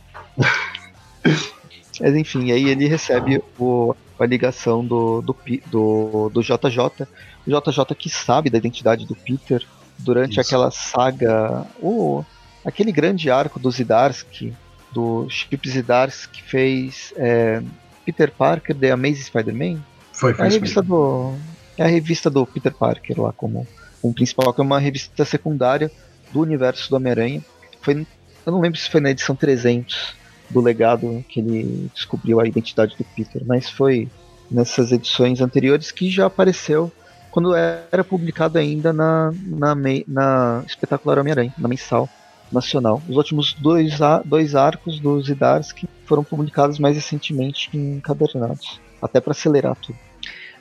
Mas 1.99 2.15
enfim, 2.15 2.51
aí 2.51 2.69
ele 2.69 2.87
recebe 2.87 3.41
o, 3.57 3.95
a 4.19 4.25
ligação 4.25 4.85
do, 4.85 5.21
do, 5.21 5.35
do, 5.67 6.29
do 6.29 6.41
JJ. 6.41 7.07
O 7.45 7.49
JJ 7.49 7.95
que 7.97 8.09
sabe 8.09 8.49
da 8.49 8.57
identidade 8.57 9.05
do 9.05 9.15
Peter, 9.15 9.65
durante 9.97 10.39
Isso. 10.39 10.41
aquela 10.41 10.71
saga, 10.71 11.65
o, 11.81 12.23
aquele 12.65 12.91
grande 12.91 13.29
arco 13.29 13.59
do 13.59 13.71
Zidarsky, 13.71 14.53
do 14.91 15.27
Chip 15.29 15.69
Zidarsky 15.69 16.33
que 16.33 16.43
fez 16.43 17.13
é, 17.15 17.61
Peter 18.05 18.31
Parker 18.31 18.75
The 18.75 18.91
Amazing 18.91 19.23
Spider-Man. 19.23 19.79
Foi, 20.13 20.33
foi 20.33 20.45
é 20.45 20.47
a 20.47 20.51
revista 20.51 20.81
do 20.81 21.33
é 21.77 21.83
a 21.83 21.87
revista 21.87 22.29
do 22.29 22.45
Peter 22.45 22.71
Parker 22.71 23.19
lá 23.19 23.33
como 23.33 23.67
um 24.03 24.13
principal, 24.13 24.53
que 24.53 24.61
é 24.61 24.63
uma 24.63 24.79
revista 24.79 25.25
secundária 25.25 25.91
do 26.31 26.41
universo 26.41 26.89
do 26.89 26.95
Homem-Aranha. 26.95 27.41
Foi, 27.81 28.05
eu 28.45 28.51
não 28.51 28.61
lembro 28.61 28.79
se 28.79 28.89
foi 28.89 29.01
na 29.01 29.11
edição 29.11 29.35
300 29.35 30.15
do 30.49 30.61
legado 30.61 31.23
que 31.27 31.39
ele 31.39 31.89
descobriu 31.93 32.39
a 32.39 32.47
identidade 32.47 32.95
do 32.97 33.03
Peter, 33.03 33.41
mas 33.45 33.69
foi 33.69 34.09
nessas 34.51 34.91
edições 34.91 35.41
anteriores 35.41 35.91
que 35.91 36.09
já 36.09 36.27
apareceu 36.27 36.91
quando 37.31 37.55
era 37.55 38.03
publicado 38.03 38.59
ainda 38.59 38.93
na, 38.93 39.33
na, 39.43 39.75
na 40.07 40.63
Espetacular 40.67 41.17
Homem-Aranha, 41.17 41.53
na 41.57 41.67
mensal 41.67 42.07
nacional. 42.51 43.01
Os 43.09 43.17
últimos 43.17 43.53
dois, 43.53 43.97
dois 44.23 44.53
arcos 44.53 44.99
do 44.99 45.19
Zidarsky 45.19 45.89
foram 46.05 46.23
publicados 46.23 46.77
mais 46.77 46.95
recentemente 46.95 47.69
em 47.73 47.95
encadernados, 47.95 48.79
até 49.03 49.19
para 49.19 49.31
acelerar 49.31 49.75
tudo. 49.75 49.97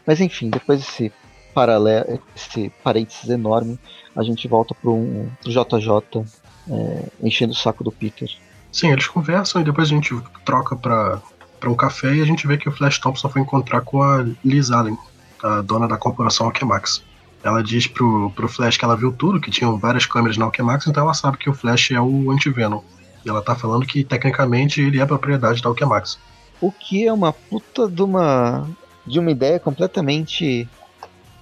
Mas 0.07 0.21
enfim, 0.21 0.51
depois 0.51 0.81
desse 0.81 1.13
paralelo, 1.55 2.21
esse 2.35 2.73
parênteses 2.83 3.29
enorme, 3.29 3.79
a 4.17 4.23
gente 4.23 4.49
volta 4.49 4.75
pro, 4.75 4.95
um, 4.95 5.31
pro 5.41 5.51
JJ 5.51 6.25
é, 6.71 7.09
enchendo 7.23 7.53
o 7.53 7.57
saco 7.57 7.85
do 7.85 7.93
Peter. 7.93 8.29
Sim, 8.71 8.91
eles 8.91 9.07
conversam 9.07 9.61
e 9.61 9.65
depois 9.65 9.89
a 9.89 9.91
gente 9.91 10.15
troca 10.45 10.75
para 10.77 11.21
um 11.67 11.75
café 11.75 12.15
e 12.15 12.23
a 12.23 12.25
gente 12.25 12.47
vê 12.47 12.57
que 12.57 12.69
o 12.69 12.73
Flash 12.73 12.99
Thompson 12.99 13.29
foi 13.29 13.43
encontrar 13.43 13.83
com 13.83 14.03
a 14.03 14.25
Liz 14.45 14.71
Allen, 14.71 14.97
a 15.43 15.61
dona 15.61 15.87
da 15.87 15.97
corporação 15.97 16.47
Alchemax. 16.47 17.03
Ela 17.45 17.63
diz 17.63 17.87
pro, 17.87 18.31
pro 18.31 18.49
Flash 18.49 18.77
que 18.77 18.85
ela 18.85 18.97
viu 18.97 19.13
tudo, 19.13 19.41
que 19.41 19.51
tinham 19.51 19.77
várias 19.77 20.07
câmeras 20.07 20.37
na 20.37 20.47
Alchemax, 20.47 20.87
então 20.87 21.03
ela 21.03 21.15
sabe 21.15 21.37
que 21.37 21.51
o 21.51 21.55
Flash 21.55 21.91
é 21.91 22.01
o 22.01 22.31
Anti-Venom. 22.31 22.81
E 23.25 23.29
ela 23.29 23.43
tá 23.43 23.55
falando 23.55 23.87
que 23.87 24.03
tecnicamente 24.03 24.81
ele 24.81 25.01
é 25.01 25.07
propriedade 25.07 25.61
da 25.61 25.69
Alchemax. 25.69 26.19
O 26.63 26.73
que 26.73 27.07
é 27.07 27.13
uma 27.13 27.33
puta 27.33 27.89
de 27.89 28.03
uma 28.03 28.67
de 29.05 29.19
uma 29.19 29.33
ideia 29.33 29.59
completamente 29.59 30.69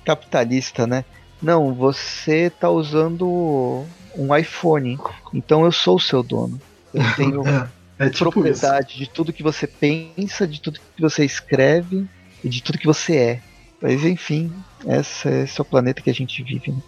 capitalista, 0.03 0.87
né? 0.87 1.05
Não, 1.43 1.75
você 1.75 2.51
tá 2.51 2.71
usando 2.71 3.85
um 4.17 4.35
iPhone, 4.35 4.99
então 5.33 5.65
eu 5.65 5.71
sou 5.71 5.97
o 5.97 6.01
seu 6.01 6.23
dono. 6.23 6.61
Eu 6.93 7.05
tenho 7.17 7.47
é, 7.47 7.69
é 7.99 8.09
tipo 8.11 8.31
propriedade 8.31 8.93
isso. 8.93 8.99
de 8.99 9.11
tudo 9.11 9.33
que 9.33 9.43
você 9.43 9.67
pensa, 9.67 10.47
de 10.47 10.61
tudo 10.61 10.81
que 10.97 11.03
você 11.03 11.25
escreve 11.25 12.09
e 12.43 12.49
de 12.49 12.63
tudo 12.63 12.79
que 12.79 12.87
você 12.87 13.17
é. 13.17 13.41
Mas 13.81 14.05
enfim, 14.05 14.53
esse 14.87 15.29
é 15.29 15.63
o 15.63 15.65
planeta 15.65 16.03
que 16.03 16.11
a 16.11 16.15
gente 16.15 16.43
vive. 16.43 16.73
Né? 16.73 16.83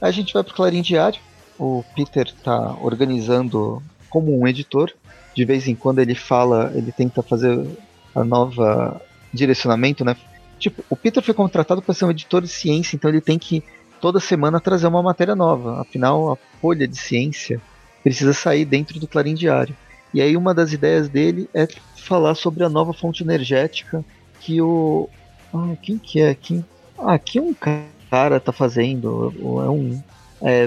A 0.00 0.10
gente 0.10 0.34
vai 0.34 0.44
pro 0.44 0.54
Clarim 0.54 0.82
Diário. 0.82 1.20
O 1.58 1.82
Peter 1.94 2.30
tá 2.44 2.76
organizando 2.82 3.82
como 4.16 4.40
um 4.40 4.48
editor. 4.48 4.90
De 5.34 5.44
vez 5.44 5.68
em 5.68 5.74
quando 5.74 5.98
ele 5.98 6.14
fala, 6.14 6.72
ele 6.74 6.90
tenta 6.90 7.22
fazer 7.22 7.66
a 8.14 8.24
nova 8.24 8.98
direcionamento, 9.30 10.06
né? 10.06 10.16
Tipo, 10.58 10.82
o 10.88 10.96
Peter 10.96 11.22
foi 11.22 11.34
contratado 11.34 11.82
para 11.82 11.92
ser 11.92 12.06
um 12.06 12.10
editor 12.10 12.40
de 12.40 12.48
ciência, 12.48 12.96
então 12.96 13.10
ele 13.10 13.20
tem 13.20 13.38
que 13.38 13.62
toda 14.00 14.18
semana 14.18 14.58
trazer 14.58 14.86
uma 14.86 15.02
matéria 15.02 15.36
nova. 15.36 15.82
Afinal, 15.82 16.32
a 16.32 16.36
folha 16.62 16.88
de 16.88 16.96
ciência 16.96 17.60
precisa 18.02 18.32
sair 18.32 18.64
dentro 18.64 18.98
do 18.98 19.06
Clarim 19.06 19.34
Diário. 19.34 19.76
E 20.14 20.22
aí 20.22 20.34
uma 20.34 20.54
das 20.54 20.72
ideias 20.72 21.10
dele 21.10 21.46
é 21.52 21.68
falar 21.94 22.34
sobre 22.34 22.64
a 22.64 22.70
nova 22.70 22.94
fonte 22.94 23.22
energética 23.22 24.02
que 24.40 24.62
o, 24.62 25.10
ah, 25.52 25.76
quem 25.82 25.98
que 25.98 26.22
é? 26.22 26.34
Quem... 26.34 26.64
Ah, 26.98 27.12
aqui 27.12 27.38
um 27.38 27.52
cara 27.52 28.40
tá 28.40 28.50
fazendo. 28.50 29.34
É 29.62 29.68
um. 29.68 30.02
É, 30.40 30.66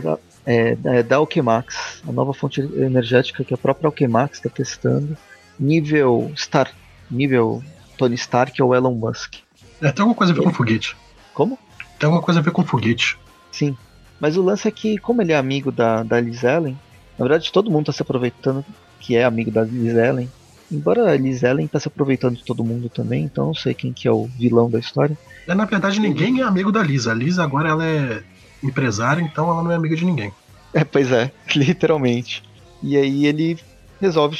é, 0.49 0.75
é 0.83 1.03
da 1.03 1.17
Alchemax, 1.17 2.01
a 2.07 2.12
nova 2.12 2.33
fonte 2.33 2.59
energética 2.59 3.43
que 3.43 3.53
a 3.53 3.57
própria 3.57 3.88
Alchemax 3.88 4.39
está 4.39 4.49
testando. 4.49 5.15
Nível 5.59 6.31
Star. 6.35 6.71
Nível 7.09 7.63
Tony 7.97 8.15
Stark 8.15 8.59
ou 8.62 8.73
Elon 8.73 8.95
Musk. 8.95 9.35
É, 9.79 9.91
tem 9.91 10.01
alguma 10.01 10.15
coisa 10.15 10.33
a 10.33 10.35
ver 10.35 10.41
com 10.41 10.51
foguete. 10.51 10.97
Como? 11.35 11.59
Tem 11.99 12.07
alguma 12.07 12.23
coisa 12.23 12.39
a 12.39 12.43
ver 12.43 12.51
com 12.51 12.65
foguete. 12.65 13.19
Sim. 13.51 13.77
Mas 14.19 14.38
o 14.38 14.41
lance 14.41 14.67
é 14.67 14.71
que, 14.71 14.97
como 14.97 15.21
ele 15.21 15.33
é 15.33 15.38
amigo 15.38 15.71
da, 15.71 16.01
da 16.01 16.19
Liz 16.19 16.43
Ellen, 16.43 16.77
na 17.17 17.25
verdade 17.25 17.51
todo 17.51 17.69
mundo 17.69 17.83
está 17.83 17.93
se 17.93 18.01
aproveitando 18.01 18.65
que 18.99 19.15
é 19.15 19.23
amigo 19.23 19.51
da 19.51 19.63
Liz 19.63 19.95
Ellen 19.95 20.29
Embora 20.71 21.12
a 21.12 21.17
Liz 21.17 21.41
Ellen 21.41 21.67
tá 21.67 21.79
se 21.79 21.88
aproveitando 21.88 22.38
de 22.38 22.43
todo 22.43 22.63
mundo 22.63 22.89
também, 22.89 23.23
então 23.23 23.47
não 23.47 23.55
sei 23.55 23.73
quem 23.73 23.91
que 23.91 24.07
é 24.07 24.12
o 24.12 24.25
vilão 24.25 24.69
da 24.69 24.77
história. 24.77 25.17
É, 25.47 25.55
na 25.55 25.65
verdade, 25.65 25.99
ninguém 25.99 26.41
é 26.41 26.43
amigo 26.43 26.71
da 26.71 26.83
Liz. 26.83 27.07
A 27.07 27.13
Liz 27.13 27.39
agora 27.39 27.69
ela 27.69 27.85
é 27.85 28.21
empresária, 28.63 29.21
então 29.21 29.49
ela 29.49 29.63
não 29.63 29.71
é 29.71 29.75
amiga 29.75 29.95
de 29.95 30.05
ninguém. 30.05 30.33
É, 30.73 30.83
pois 30.83 31.11
é, 31.11 31.31
literalmente. 31.55 32.43
E 32.81 32.97
aí 32.97 33.25
ele 33.25 33.59
resolve 33.99 34.37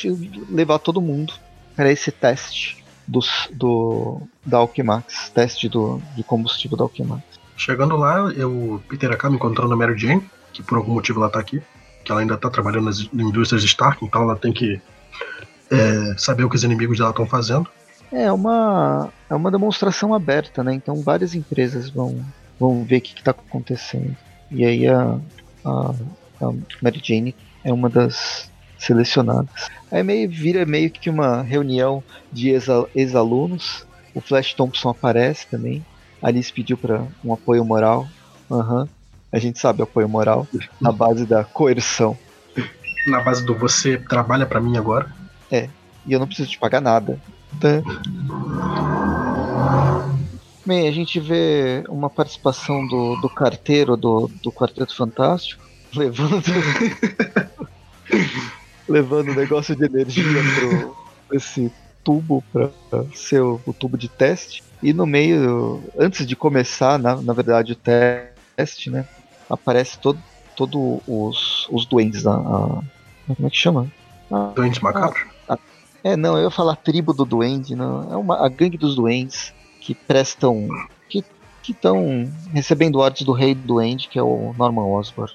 levar 0.49 0.79
todo 0.79 1.01
mundo 1.01 1.34
para 1.75 1.91
esse 1.91 2.12
teste 2.12 2.84
do, 3.08 3.19
do, 3.51 4.21
da 4.45 4.58
Alchemax, 4.58 5.32
teste 5.34 5.67
do, 5.67 6.01
de 6.15 6.23
combustível 6.23 6.77
da 6.77 6.84
Alchemax. 6.84 7.23
Chegando 7.58 7.97
lá, 7.97 8.32
eu, 8.36 8.82
Peter 8.88 9.12
acaba 9.12 9.36
encontrando 9.36 9.73
a 9.73 9.77
Mary 9.77 9.97
Jane, 9.97 10.23
que 10.53 10.63
por 10.63 10.77
algum 10.77 10.93
motivo 10.93 11.19
ela 11.19 11.29
tá 11.29 11.39
aqui, 11.39 11.62
que 12.05 12.12
ela 12.12 12.21
ainda 12.21 12.38
tá 12.38 12.49
trabalhando 12.49 12.86
nas 12.86 12.99
indústrias 13.13 13.63
Stark, 13.63 14.03
então 14.03 14.21
ela 14.23 14.36
tem 14.36 14.53
que 14.53 14.82
é, 15.69 16.15
saber 16.17 16.43
o 16.43 16.49
que 16.49 16.55
os 16.55 16.63
inimigos 16.63 16.97
dela 16.97 17.10
estão 17.10 17.25
fazendo. 17.25 17.69
É 18.12 18.32
uma, 18.32 19.10
é 19.29 19.36
uma 19.36 19.51
demonstração 19.51 20.13
aberta, 20.13 20.63
né? 20.63 20.73
Então 20.73 21.01
várias 21.01 21.36
empresas 21.36 21.89
vão, 21.89 22.25
vão 22.60 22.84
ver 22.84 22.98
o 22.98 23.02
que 23.02 23.17
está 23.17 23.32
acontecendo. 23.32 24.15
E 24.52 24.65
aí 24.65 24.88
a, 24.88 25.17
a, 25.63 25.93
a 26.41 26.54
Mary 26.82 27.02
Jane 27.04 27.36
é 27.63 27.72
uma 27.72 27.89
das 27.89 28.52
selecionadas. 28.78 29.69
Aí 29.91 30.04
meio, 30.04 30.30
vira 30.30 30.65
meio 30.65 30.89
que 30.89 31.10
uma 31.10 31.41
reunião 31.41 32.04
de 32.32 32.50
ex-alunos. 32.95 33.86
O 34.13 34.22
Flash 34.22 34.54
Thompson 34.54 34.89
aparece 34.89 35.48
também. 35.48 35.86
A 36.22 36.28
Alice 36.28 36.52
pediu 36.52 36.78
para 36.78 37.04
um 37.24 37.34
apoio 37.34 37.63
moral. 37.63 38.08
Uhum. 38.50 38.88
A 39.32 39.39
gente 39.39 39.60
sabe 39.60 39.82
apoio 39.82 40.10
moral 40.10 40.48
na 40.82 40.91
base 40.91 41.26
da 41.26 41.43
coerção. 41.43 42.17
Na 43.08 43.22
base 43.22 43.45
do 43.45 43.56
você 43.56 43.98
trabalha 43.98 44.45
para 44.45 44.60
mim 44.60 44.78
agora? 44.78 45.13
É, 45.52 45.69
e 46.06 46.13
eu 46.13 46.19
não 46.19 46.28
preciso 46.28 46.50
te 46.50 46.58
pagar 46.58 46.82
nada. 46.82 47.19
Tá? 47.60 47.82
A 50.71 50.91
gente 50.91 51.19
vê 51.19 51.84
uma 51.89 52.10
participação 52.10 52.86
do, 52.88 53.15
do 53.21 53.29
carteiro 53.29 53.97
do, 53.97 54.29
do 54.43 54.51
Quarteto 54.51 54.95
Fantástico 54.95 55.69
levando 55.95 56.43
levando 58.88 59.34
negócio 59.34 59.75
de 59.75 59.86
energia 59.86 60.23
pro 60.23 60.95
esse 61.32 61.71
tubo 62.03 62.43
para 62.51 62.69
ser 63.13 63.41
o, 63.41 63.62
o, 63.65 63.73
tubo 63.73 63.97
de 63.97 64.08
teste. 64.08 64.63
E 64.82 64.93
no 64.93 65.05
meio 65.05 65.84
antes 65.97 66.25
de 66.25 66.36
começar 66.36 66.97
na, 66.97 67.21
na 67.21 67.34
verdade 67.34 67.73
o 67.73 67.75
teste 67.75 68.89
né 68.89 69.05
aparece 69.49 69.99
todo 69.99 70.19
todo 70.55 71.01
os, 71.08 71.67
os 71.71 71.86
duendes 71.86 72.27
a, 72.27 72.36
como 72.36 73.47
é 73.47 73.49
que 73.49 73.58
chama? 73.58 73.88
A, 74.32 74.51
duendes 74.55 74.79
macabros 74.79 75.23
é 76.03 76.15
não 76.15 76.38
eu 76.38 76.45
ia 76.45 76.51
falar 76.51 76.75
tribo 76.75 77.13
do 77.13 77.25
duende 77.25 77.75
não 77.75 78.12
é 78.12 78.15
uma 78.15 78.45
a 78.45 78.49
gangue 78.49 78.77
dos 78.77 78.95
duendes 78.95 79.53
que 79.80 79.94
prestam. 79.94 80.68
que 81.62 81.72
estão 81.72 82.28
recebendo 82.52 82.98
ordens 82.98 83.24
do 83.24 83.32
rei 83.32 83.54
do 83.54 83.62
duende, 83.62 84.08
que 84.08 84.18
é 84.18 84.24
o 84.24 84.56
Norman 84.58 84.86
Osborn. 84.86 85.32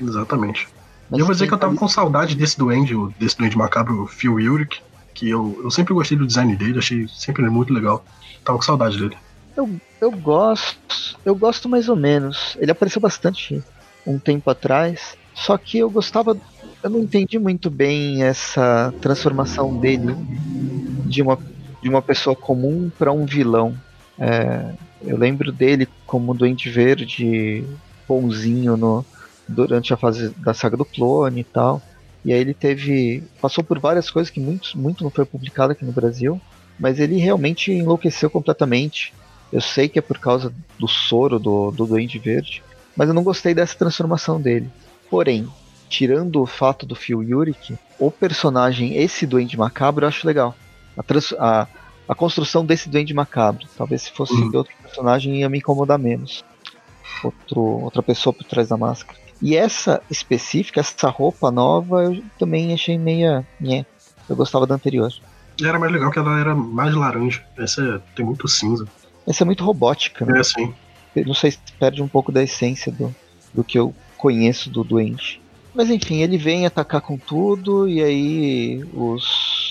Exatamente. 0.00 0.68
Mas 1.10 1.18
e 1.18 1.20
eu 1.20 1.26
vou 1.26 1.34
dizer 1.34 1.46
que 1.46 1.54
eu 1.54 1.58
tava 1.58 1.74
com 1.74 1.88
saudade 1.88 2.34
desse 2.36 2.56
duende, 2.56 2.94
desse 3.18 3.36
duende 3.36 3.56
macabro, 3.56 4.06
Phil 4.06 4.34
Ulrich, 4.34 4.82
que 5.12 5.28
eu, 5.28 5.60
eu 5.62 5.70
sempre 5.70 5.92
gostei 5.92 6.16
do 6.16 6.26
design 6.26 6.54
dele, 6.56 6.78
achei 6.78 7.06
sempre 7.08 7.42
muito 7.50 7.72
legal. 7.72 8.04
Tava 8.44 8.58
com 8.58 8.64
saudade 8.64 8.98
dele. 8.98 9.16
Eu, 9.56 9.68
eu 10.00 10.10
gosto, 10.10 11.18
eu 11.24 11.34
gosto 11.34 11.68
mais 11.68 11.88
ou 11.88 11.96
menos. 11.96 12.56
Ele 12.58 12.70
apareceu 12.70 13.00
bastante 13.00 13.62
um 14.06 14.18
tempo 14.18 14.50
atrás, 14.50 15.16
só 15.34 15.56
que 15.58 15.78
eu 15.78 15.90
gostava, 15.90 16.36
eu 16.82 16.90
não 16.90 17.00
entendi 17.00 17.38
muito 17.38 17.70
bem 17.70 18.22
essa 18.22 18.92
transformação 19.00 19.76
dele 19.76 20.16
de 21.06 21.22
uma, 21.22 21.38
de 21.82 21.88
uma 21.88 22.00
pessoa 22.00 22.36
comum 22.36 22.90
para 22.96 23.12
um 23.12 23.26
vilão. 23.26 23.74
É, 24.18 24.72
eu 25.04 25.16
lembro 25.16 25.50
dele 25.50 25.88
como 26.06 26.34
Duende 26.34 26.70
Verde, 26.70 27.64
bonzinho 28.06 28.76
no, 28.76 29.04
durante 29.48 29.92
a 29.92 29.96
fase 29.96 30.30
da 30.30 30.54
saga 30.54 30.76
do 30.76 30.84
clone 30.84 31.40
e 31.40 31.44
tal. 31.44 31.82
E 32.24 32.32
aí 32.32 32.40
ele 32.40 32.54
teve. 32.54 33.24
passou 33.40 33.64
por 33.64 33.78
várias 33.80 34.10
coisas 34.10 34.30
que 34.30 34.38
muito, 34.38 34.78
muito 34.78 35.02
não 35.02 35.10
foi 35.10 35.24
publicado 35.24 35.72
aqui 35.72 35.84
no 35.84 35.92
Brasil. 35.92 36.40
Mas 36.78 37.00
ele 37.00 37.16
realmente 37.16 37.72
enlouqueceu 37.72 38.30
completamente. 38.30 39.12
Eu 39.52 39.60
sei 39.60 39.88
que 39.88 39.98
é 39.98 40.02
por 40.02 40.18
causa 40.18 40.52
do 40.78 40.88
soro 40.88 41.38
do, 41.38 41.70
do 41.70 41.86
Duende 41.86 42.18
Verde. 42.18 42.62
Mas 42.96 43.08
eu 43.08 43.14
não 43.14 43.22
gostei 43.24 43.54
dessa 43.54 43.76
transformação 43.76 44.40
dele. 44.40 44.70
Porém, 45.10 45.48
tirando 45.88 46.40
o 46.40 46.46
fato 46.46 46.86
do 46.86 46.94
Phil 46.94 47.22
Yurik, 47.22 47.76
o 47.98 48.10
personagem, 48.10 48.96
esse 48.96 49.26
Duende 49.26 49.58
Macabro, 49.58 50.04
eu 50.04 50.08
acho 50.08 50.26
legal. 50.26 50.54
A, 50.96 51.02
trans, 51.02 51.32
a, 51.38 51.66
a 52.08 52.14
construção 52.14 52.64
desse 52.64 52.88
Duende 52.88 53.14
Macabro. 53.14 53.66
Talvez 53.76 54.02
se 54.02 54.12
fosse 54.12 54.34
uhum. 54.34 54.50
outro 54.54 54.72
personagem 54.82 55.40
ia 55.40 55.48
me 55.48 55.58
incomodar 55.58 55.98
menos. 55.98 56.44
Outro, 57.22 57.60
outra 57.60 58.02
pessoa 58.02 58.32
por 58.32 58.44
trás 58.44 58.68
da 58.68 58.76
máscara. 58.76 59.18
E 59.40 59.56
essa 59.56 60.00
específica, 60.08 60.80
essa 60.80 61.08
roupa 61.08 61.50
nova, 61.50 62.04
eu 62.04 62.22
também 62.38 62.72
achei 62.72 62.96
meia. 62.96 63.46
Nhé. 63.60 63.84
Eu 64.28 64.36
gostava 64.36 64.66
da 64.66 64.74
anterior. 64.74 65.12
Era 65.60 65.78
mais 65.78 65.92
legal 65.92 66.10
que 66.10 66.18
ela 66.18 66.38
era 66.38 66.54
mais 66.54 66.94
laranja. 66.94 67.44
Essa 67.56 68.02
tem 68.14 68.24
muito 68.24 68.46
cinza. 68.48 68.86
Essa 69.26 69.44
é 69.44 69.46
muito 69.46 69.64
robótica, 69.64 70.24
né? 70.24 70.40
É, 70.40 70.44
sim. 70.44 70.74
Não 71.26 71.34
sei 71.34 71.50
se 71.50 71.58
perde 71.78 72.02
um 72.02 72.08
pouco 72.08 72.32
da 72.32 72.42
essência 72.42 72.90
do, 72.90 73.14
do 73.52 73.62
que 73.62 73.78
eu 73.78 73.94
conheço 74.16 74.70
do 74.70 74.82
doente. 74.82 75.42
Mas 75.74 75.90
enfim, 75.90 76.22
ele 76.22 76.38
vem 76.38 76.66
atacar 76.66 77.00
com 77.00 77.16
tudo 77.16 77.88
e 77.88 78.02
aí 78.02 78.84
os, 78.94 79.61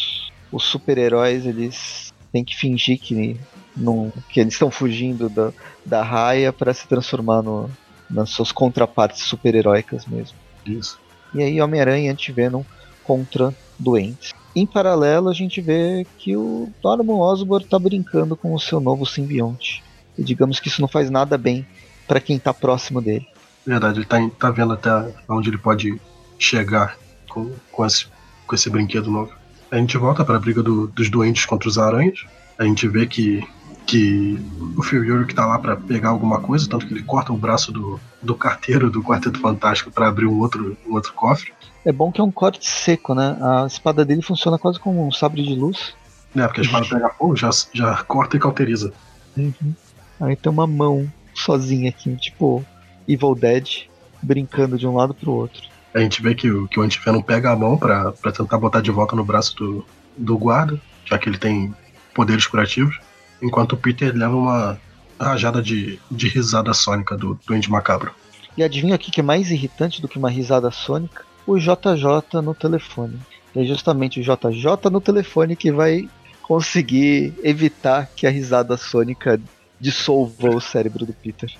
os 0.51 0.63
super-heróis 0.63 1.45
eles 1.45 2.13
tem 2.31 2.43
que 2.43 2.55
fingir 2.55 2.99
que, 2.99 3.39
não, 3.75 4.11
que 4.29 4.39
eles 4.39 4.53
estão 4.53 4.71
fugindo 4.71 5.29
da, 5.29 5.51
da 5.85 6.03
raia 6.03 6.53
para 6.53 6.73
se 6.73 6.87
transformar 6.87 7.41
no, 7.41 7.69
nas 8.09 8.29
suas 8.29 8.51
contrapartes 8.51 9.23
super-heróicas 9.23 10.05
mesmo. 10.05 10.37
Isso. 10.65 10.99
E 11.33 11.41
aí 11.41 11.61
Homem-Aranha 11.61 12.07
e 12.07 12.09
Anti-Venom 12.09 12.63
contra 13.03 13.53
doentes. 13.77 14.31
Em 14.55 14.65
paralelo, 14.65 15.29
a 15.29 15.33
gente 15.33 15.61
vê 15.61 16.05
que 16.17 16.35
o 16.35 16.69
Norman 16.83 17.15
Osborn 17.15 17.63
está 17.63 17.79
brincando 17.79 18.35
com 18.35 18.53
o 18.53 18.59
seu 18.59 18.79
novo 18.79 19.05
simbionte. 19.05 19.83
E 20.17 20.23
digamos 20.23 20.59
que 20.59 20.67
isso 20.67 20.81
não 20.81 20.87
faz 20.87 21.09
nada 21.09 21.37
bem 21.37 21.65
para 22.07 22.19
quem 22.19 22.35
está 22.35 22.53
próximo 22.53 23.01
dele. 23.01 23.25
Verdade, 23.65 23.97
ele 23.97 24.05
está 24.05 24.29
tá 24.37 24.51
vendo 24.51 24.73
até 24.73 25.13
onde 25.29 25.49
ele 25.49 25.57
pode 25.57 25.99
chegar 26.37 26.97
com, 27.29 27.53
com, 27.71 27.85
esse, 27.85 28.07
com 28.45 28.55
esse 28.55 28.69
brinquedo 28.69 29.09
novo. 29.09 29.40
A 29.71 29.77
gente 29.77 29.97
volta 29.97 30.25
para 30.25 30.35
a 30.35 30.39
briga 30.39 30.61
do, 30.61 30.87
dos 30.87 31.09
doentes 31.09 31.45
contra 31.45 31.69
os 31.69 31.77
aranhas. 31.77 32.25
A 32.59 32.65
gente 32.65 32.85
vê 32.89 33.07
que, 33.07 33.41
que 33.87 34.37
o 34.77 34.83
Phil 34.83 35.25
que 35.25 35.33
tá 35.33 35.45
lá 35.45 35.57
para 35.57 35.77
pegar 35.77 36.09
alguma 36.09 36.41
coisa, 36.41 36.69
tanto 36.69 36.85
que 36.85 36.93
ele 36.93 37.03
corta 37.03 37.31
o 37.31 37.37
braço 37.37 37.71
do, 37.71 37.97
do 38.21 38.35
carteiro 38.35 38.89
do 38.89 39.01
Quarteto 39.01 39.39
Fantástico 39.39 39.89
para 39.89 40.09
abrir 40.09 40.25
um 40.25 40.39
outro, 40.39 40.77
um 40.85 40.93
outro 40.93 41.13
cofre. 41.13 41.53
É 41.85 41.91
bom 41.91 42.11
que 42.11 42.19
é 42.19 42.23
um 42.23 42.31
corte 42.31 42.69
seco, 42.69 43.15
né? 43.15 43.37
A 43.41 43.65
espada 43.65 44.03
dele 44.03 44.21
funciona 44.21 44.59
quase 44.59 44.77
como 44.77 45.07
um 45.07 45.11
sabre 45.11 45.41
de 45.41 45.55
luz. 45.55 45.95
É, 46.35 46.45
porque 46.45 46.59
a 46.59 46.63
espada 46.63 46.85
pega 46.87 47.09
fogo, 47.09 47.35
já, 47.37 47.49
já 47.73 48.03
corta 48.03 48.35
e 48.35 48.39
cauteriza. 48.41 48.91
Uhum. 49.37 49.73
Aí 50.19 50.35
tem 50.35 50.51
uma 50.51 50.67
mão 50.67 51.09
sozinha 51.33 51.89
aqui, 51.89 52.13
tipo 52.17 52.63
Evil 53.07 53.35
Dead, 53.35 53.87
brincando 54.21 54.77
de 54.77 54.85
um 54.85 54.95
lado 54.95 55.13
pro 55.13 55.31
outro 55.31 55.71
a 55.93 55.99
gente 55.99 56.21
vê 56.21 56.33
que 56.33 56.49
o, 56.49 56.67
que 56.67 56.79
o 56.79 56.83
Antivenom 56.83 57.21
pega 57.21 57.51
a 57.51 57.55
mão 57.55 57.77
para 57.77 58.13
tentar 58.35 58.57
botar 58.57 58.81
de 58.81 58.91
volta 58.91 59.15
no 59.15 59.25
braço 59.25 59.55
do, 59.55 59.85
do 60.17 60.37
guarda, 60.37 60.79
já 61.05 61.17
que 61.17 61.27
ele 61.27 61.37
tem 61.37 61.73
poderes 62.13 62.47
curativos, 62.47 62.99
enquanto 63.41 63.73
o 63.73 63.77
Peter 63.77 64.15
leva 64.15 64.35
uma 64.35 64.79
rajada 65.19 65.61
de, 65.61 65.99
de 66.09 66.27
risada 66.27 66.73
sônica 66.73 67.15
do 67.17 67.39
Duende 67.45 67.69
Macabro. 67.69 68.11
E 68.57 68.63
adivinha 68.63 68.95
aqui 68.95 69.11
que 69.11 69.19
é 69.19 69.23
mais 69.23 69.51
irritante 69.51 70.01
do 70.01 70.07
que 70.07 70.17
uma 70.17 70.29
risada 70.29 70.71
sônica? 70.71 71.23
O 71.45 71.57
JJ 71.57 72.41
no 72.43 72.53
telefone. 72.53 73.19
É 73.55 73.63
justamente 73.63 74.19
o 74.19 74.23
JJ 74.23 74.89
no 74.91 75.01
telefone 75.01 75.55
que 75.55 75.71
vai 75.71 76.07
conseguir 76.41 77.33
evitar 77.43 78.09
que 78.15 78.27
a 78.27 78.29
risada 78.29 78.75
sônica 78.77 79.39
dissolva 79.79 80.49
o 80.49 80.61
cérebro 80.61 81.05
do 81.05 81.13
Peter. 81.13 81.51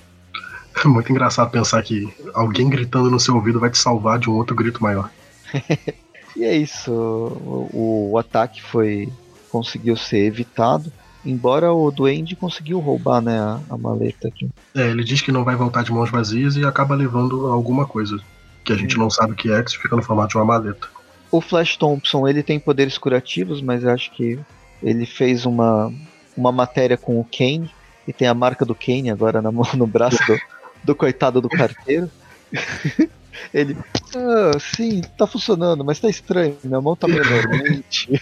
É 0.76 0.86
muito 0.88 1.10
engraçado 1.10 1.50
pensar 1.50 1.82
que 1.82 2.12
alguém 2.34 2.68
gritando 2.68 3.10
no 3.10 3.20
seu 3.20 3.34
ouvido 3.34 3.60
vai 3.60 3.70
te 3.70 3.78
salvar 3.78 4.18
de 4.18 4.28
um 4.28 4.34
outro 4.34 4.54
grito 4.54 4.82
maior. 4.82 5.10
e 6.36 6.44
é 6.44 6.56
isso. 6.56 6.92
O, 6.92 8.10
o, 8.12 8.18
ataque 8.18 8.62
foi 8.62 9.12
conseguiu 9.50 9.96
ser 9.96 10.24
evitado. 10.24 10.92
Embora 11.24 11.72
o 11.72 11.90
Duende 11.90 12.34
conseguiu 12.34 12.80
roubar 12.80 13.20
né, 13.20 13.38
a, 13.38 13.60
a 13.70 13.78
maleta 13.78 14.28
aqui. 14.28 14.50
É, 14.74 14.88
ele 14.88 15.04
diz 15.04 15.20
que 15.20 15.30
não 15.30 15.44
vai 15.44 15.54
voltar 15.54 15.84
de 15.84 15.92
mãos 15.92 16.10
vazias 16.10 16.56
e 16.56 16.64
acaba 16.64 16.96
levando 16.96 17.46
alguma 17.46 17.86
coisa. 17.86 18.18
Que 18.64 18.72
a 18.72 18.76
gente 18.76 18.96
não 18.96 19.10
sabe 19.10 19.32
o 19.32 19.36
que 19.36 19.52
é, 19.52 19.62
que 19.62 19.78
fica 19.78 19.94
no 19.94 20.02
formato 20.02 20.30
de 20.30 20.36
uma 20.36 20.44
maleta. 20.44 20.88
O 21.30 21.40
Flash 21.40 21.76
Thompson 21.76 22.26
ele 22.26 22.42
tem 22.42 22.58
poderes 22.58 22.98
curativos, 22.98 23.62
mas 23.62 23.84
acho 23.84 24.10
que 24.12 24.38
ele 24.82 25.06
fez 25.06 25.46
uma, 25.46 25.92
uma 26.36 26.52
matéria 26.52 26.96
com 26.96 27.20
o 27.20 27.24
Kane 27.24 27.70
e 28.06 28.12
tem 28.12 28.26
a 28.26 28.34
marca 28.34 28.64
do 28.64 28.74
Kane 28.74 29.10
agora 29.10 29.40
na 29.40 29.52
mão, 29.52 29.66
no 29.74 29.86
braço 29.86 30.18
do, 30.26 30.38
do 30.84 30.94
coitado 30.94 31.40
do 31.40 31.48
carteiro. 31.48 32.10
Ele, 33.52 33.76
ah, 34.14 34.58
sim, 34.58 35.02
tá 35.16 35.26
funcionando, 35.26 35.84
mas 35.84 35.98
tá 35.98 36.08
estranho, 36.08 36.56
minha 36.62 36.80
mão 36.80 36.94
tá 36.94 37.08
menormente. 37.08 38.20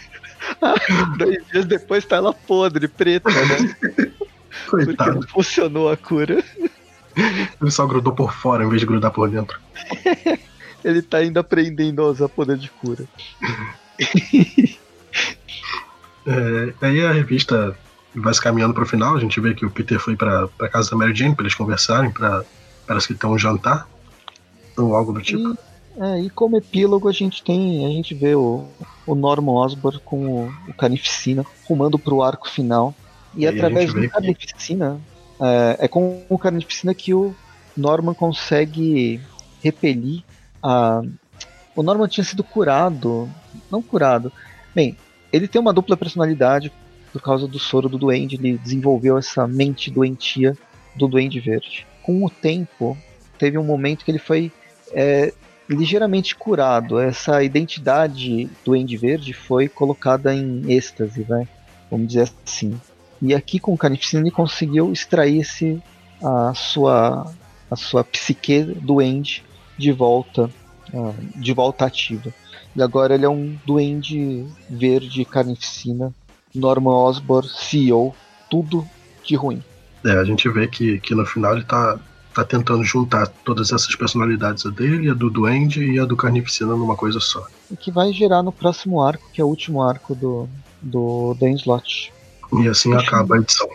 Dois 1.19 1.47
dias 1.49 1.65
depois 1.65 2.05
tá 2.05 2.17
ela 2.17 2.33
podre, 2.33 2.89
preta, 2.89 3.29
né? 3.31 3.75
Coitado. 4.69 4.97
Porque 4.97 5.11
não 5.11 5.23
funcionou 5.23 5.91
a 5.91 5.97
cura. 5.97 6.43
Ele 7.61 7.71
só 7.71 7.87
grudou 7.87 8.15
por 8.15 8.33
fora 8.33 8.65
em 8.65 8.69
vez 8.69 8.81
de 8.81 8.87
grudar 8.87 9.11
por 9.11 9.29
dentro. 9.29 9.61
Ele 10.85 11.03
tá 11.03 11.19
ainda 11.19 11.41
aprendendo 11.41 12.03
a 12.03 12.07
usar 12.07 12.29
poder 12.29 12.57
de 12.57 12.71
cura. 12.71 13.05
é, 16.27 16.73
aí 16.81 17.05
a 17.05 17.13
revista 17.13 17.77
vai 18.15 18.35
se 18.35 18.41
caminhando 18.41 18.75
pro 18.75 18.87
final. 18.87 19.17
A 19.17 19.21
gente 19.21 19.41
vê 19.41 19.55
que 19.55 19.65
o 19.65 19.71
Peter 19.71 19.99
foi 19.99 20.17
pra 20.17 20.49
casa 20.71 20.91
da 20.91 20.97
Mary 20.97 21.15
Jane 21.15 21.35
pra 21.35 21.45
eles 21.45 21.55
conversarem, 21.55 22.11
pra, 22.11 22.45
parece 22.87 23.09
que 23.09 23.15
tem 23.15 23.29
um 23.29 23.39
jantar, 23.39 23.89
ou 24.77 24.95
algo 24.95 25.13
do 25.13 25.21
tipo. 25.21 25.57
E, 25.97 26.03
é, 26.03 26.21
e 26.23 26.31
como 26.31 26.57
epílogo 26.57 27.09
a 27.09 27.13
gente 27.13 27.43
tem, 27.43 27.87
a 27.87 27.91
gente 27.91 28.15
vê 28.15 28.35
o, 28.35 28.67
o 29.07 29.15
Norman 29.15 29.53
Osborn 29.53 30.01
com 30.05 30.27
o, 30.27 30.55
o 30.69 30.75
Carnificina 30.75 31.45
rumando 31.69 31.99
pro 31.99 32.23
arco 32.23 32.49
final. 32.49 32.95
E, 33.35 33.43
e 33.43 33.47
através 33.47 33.93
do 33.93 34.09
Carnificina, 34.09 35.01
que... 35.39 35.45
é, 35.45 35.77
é 35.85 35.89
com 35.89 36.25
o 36.29 36.39
Carnificina 36.39 36.95
que 36.95 37.15
o 37.15 37.35
Norman 37.77 38.15
consegue 38.15 39.21
repelir 39.63 40.23
a. 40.63 41.03
O 41.77 41.83
Norman 41.83 42.09
tinha 42.09 42.25
sido 42.25 42.43
curado. 42.43 43.31
Não 43.71 43.81
curado. 43.81 44.33
Bem, 44.75 44.97
ele 45.33 45.47
tem 45.47 45.61
uma 45.61 45.73
dupla 45.73 45.97
personalidade 45.97 46.73
por 47.13 47.21
causa 47.23 47.47
do 47.47 47.59
soro 47.59 47.89
do 47.89 47.99
Duende. 47.99 48.37
Ele 48.37 48.59
desenvolveu 48.59 49.19
essa 49.19 49.47
mente 49.47 49.91
doentia 49.91 50.57
do 50.95 51.09
Duende 51.09 51.41
Verde. 51.41 51.87
Com 52.03 52.25
o 52.25 52.31
tempo, 52.31 52.97
teve 53.39 53.59
um 53.59 53.65
momento 53.65 54.05
que 54.05 54.11
ele 54.11 54.19
foi 54.19 54.53
é, 54.93 55.33
ligeiramente 55.69 56.35
curado. 56.35 56.99
Essa 56.99 57.43
identidade 57.43 58.45
do 58.45 58.51
Duende 58.67 58.97
Verde 58.97 59.33
foi 59.33 59.69
colocada 59.69 60.35
em 60.35 60.63
êxtase, 60.71 61.23
vai? 61.23 61.47
vamos 61.91 62.09
dizer 62.09 62.31
assim. 62.47 62.81
E 63.21 63.35
aqui 63.35 63.59
com 63.59 63.75
o 63.75 63.79
Carnificina 63.79 64.23
ele 64.23 64.31
conseguiu 64.31 64.93
extrair 64.93 65.41
esse, 65.41 65.83
a 66.23 66.55
sua 66.55 67.31
a 67.71 67.77
sua 67.77 68.03
psique 68.03 68.63
duende 68.63 69.45
de 69.79 69.93
volta 69.93 70.51
uh, 70.93 71.15
de 71.37 71.53
volta 71.53 71.85
ativa. 71.85 72.33
E 72.75 72.83
agora 72.83 73.15
ele 73.15 73.25
é 73.25 73.29
um 73.29 73.57
duende 73.65 74.45
verde 74.69 75.25
carnificina, 75.25 76.15
Norman 76.55 76.93
Osborn, 76.93 77.49
CEO, 77.49 78.15
tudo 78.51 78.87
de 79.25 79.37
ruim. 79.37 79.63
É, 80.05 80.13
a 80.13 80.25
gente 80.25 80.49
vê 80.49 80.67
que, 80.67 80.99
que 81.01 81.15
no 81.15 81.27
final 81.27 81.55
ele 81.55 81.65
tá, 81.65 81.99
tá 82.35 82.45
tentando 82.45 82.83
juntar 82.83 83.27
todas 83.45 83.73
essas 83.73 83.95
personalidades, 83.95 84.65
a 84.65 84.71
dele, 84.71 85.11
a 85.11 85.15
do 85.15 85.31
Duende 85.31 85.85
e 85.85 85.99
a 85.99 86.05
do 86.05 86.17
Carnificina 86.17 86.75
numa 86.75 86.97
coisa 86.97 87.21
só. 87.21 87.47
E 87.71 87.77
que 87.77 87.91
vai 87.91 88.13
gerar 88.13 88.43
no 88.43 88.53
próximo 88.53 89.01
arco, 89.03 89.31
que 89.33 89.41
é 89.41 89.45
o 89.45 89.49
último 89.49 89.83
arco 89.83 90.15
do, 90.15 90.49
do 90.81 91.37
Dan 91.39 91.53
Slot. 91.53 92.13
E 92.61 92.69
assim 92.69 92.95
acaba 92.95 93.37
a 93.37 93.39
edição. 93.39 93.69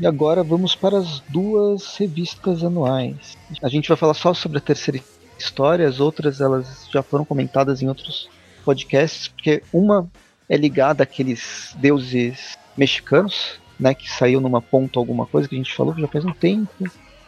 E 0.00 0.06
agora 0.06 0.42
vamos 0.42 0.74
para 0.74 0.98
as 0.98 1.20
duas 1.28 1.96
revistas 1.96 2.64
anuais. 2.64 3.36
A 3.62 3.68
gente 3.68 3.88
vai 3.88 3.96
falar 3.96 4.14
só 4.14 4.32
sobre 4.32 4.58
a 4.58 4.60
terceira 4.60 5.00
história, 5.38 5.86
as 5.86 6.00
outras 6.00 6.40
elas 6.40 6.88
já 6.90 7.02
foram 7.02 7.24
comentadas 7.24 7.82
em 7.82 7.88
outros 7.88 8.28
podcasts, 8.64 9.28
porque 9.28 9.62
uma 9.72 10.08
é 10.48 10.56
ligada 10.56 11.02
àqueles 11.02 11.76
deuses 11.78 12.58
mexicanos, 12.76 13.60
né, 13.78 13.94
que 13.94 14.10
saiu 14.10 14.40
numa 14.40 14.62
ponta 14.62 14.98
alguma 14.98 15.26
coisa 15.26 15.48
que 15.48 15.54
a 15.54 15.58
gente 15.58 15.74
falou 15.74 15.94
já 15.96 16.08
faz 16.08 16.24
um 16.24 16.32
tempo. 16.32 16.84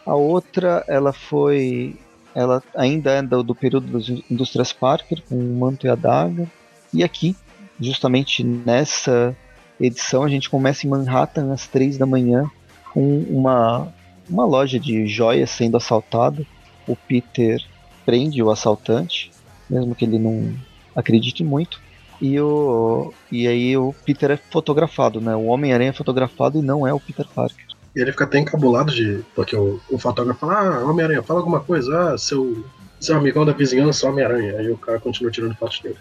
A 0.07 0.15
outra, 0.15 0.85
ela 0.89 1.13
foi 1.13 1.97
ela 2.35 2.63
ainda 2.75 3.11
é 3.11 3.23
do, 3.23 3.43
do 3.43 3.55
período 3.55 3.99
das 3.99 4.09
indústrias 4.31 4.73
Parker, 4.73 5.23
com 5.29 5.37
o 5.37 5.59
manto 5.59 5.87
e 5.87 5.91
a 5.91 5.95
daga. 5.95 6.49
E 6.93 7.03
aqui, 7.03 7.37
justamente 7.81 8.45
nessa 8.45 9.37
edição, 9.81 10.23
a 10.23 10.29
gente 10.29 10.49
começa 10.49 10.87
em 10.87 10.91
Manhattan 10.91 11.53
às 11.53 11.67
três 11.67 11.99
da 11.99 12.07
manhã, 12.07 12.51
com 12.93 13.19
uma, 13.29 13.93
uma 14.29 14.45
loja 14.45 14.79
de 14.79 15.07
joias 15.07 15.51
sendo 15.51 15.77
assaltada. 15.77 16.47
O 16.87 16.95
Peter 16.97 17.63
prende 18.05 18.43
o 18.43 18.51
assaltante, 18.51 19.31
mesmo 19.69 19.95
que 19.95 20.05
ele 20.05 20.19
não 20.19 20.53
acredite 20.95 21.43
muito. 21.45 21.81
E, 22.21 22.39
o, 22.39 23.13
e 23.33 23.49
aí 23.49 23.77
o 23.77 23.95
Peter 24.05 24.33
é 24.33 24.37
fotografado, 24.37 25.21
né? 25.21 25.35
O 25.35 25.47
Homem-Aranha 25.47 25.91
é 25.91 25.95
fotografado 25.95 26.59
e 26.59 26.63
não 26.63 26.87
é 26.87 26.93
o 26.93 27.01
Peter 27.01 27.27
Parker. 27.35 27.65
E 27.97 28.01
ele 28.01 28.13
fica 28.13 28.25
até 28.25 28.39
encabulado 28.39 28.93
de. 28.93 29.25
Porque 29.35 29.57
o, 29.57 29.81
o 29.91 29.99
fotógrafo 29.99 30.41
fala, 30.41 30.77
ah, 30.77 30.85
Homem-Aranha, 30.85 31.23
fala 31.23 31.41
alguma 31.41 31.61
coisa, 31.61 32.13
ah, 32.13 32.19
seu, 32.19 32.65
seu 33.01 33.17
amigão 33.17 33.45
da 33.45 33.53
vizinhança, 33.53 34.09
Homem-Aranha. 34.09 34.59
Aí 34.59 34.71
o 34.71 34.77
cara 34.77 35.01
continua 35.01 35.33
tirando 35.33 35.57
fotos 35.57 35.81
dele. 35.81 35.97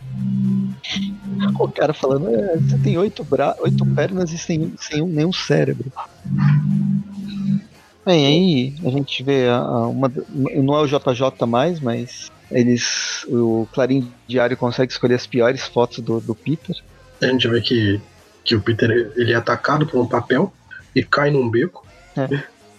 O 1.57 1.69
cara 1.69 1.93
falando, 1.93 2.29
é, 2.29 2.57
você 2.57 2.77
tem 2.79 2.97
oito, 2.97 3.23
bra 3.23 3.55
oito 3.59 3.85
pernas 3.85 4.31
e 4.31 4.37
sem, 4.37 4.73
sem 4.77 5.01
nenhum 5.05 5.31
cérebro. 5.31 5.91
Bem, 8.09 8.25
aí 8.25 8.73
a 8.87 8.89
gente 8.89 9.21
vê 9.21 9.47
a, 9.47 9.57
a 9.57 9.87
uma. 9.87 10.11
Não 10.29 10.75
é 10.75 10.81
o 10.81 10.87
JJ 10.87 11.45
mais, 11.47 11.79
mas 11.79 12.31
eles. 12.49 13.23
O 13.27 13.67
Clarim 13.71 14.11
Diário 14.27 14.57
consegue 14.57 14.91
escolher 14.91 15.13
as 15.13 15.27
piores 15.27 15.61
fotos 15.61 15.99
do, 15.99 16.19
do 16.19 16.33
Peter. 16.33 16.75
A 17.21 17.27
gente 17.27 17.47
vê 17.47 17.61
que, 17.61 18.01
que 18.43 18.55
o 18.55 18.61
Peter 18.61 19.13
ele 19.15 19.31
é 19.31 19.35
atacado 19.35 19.85
por 19.85 20.01
um 20.01 20.07
papel 20.07 20.51
e 20.95 21.03
cai 21.03 21.29
num 21.29 21.47
beco. 21.47 21.85
É, 22.17 22.27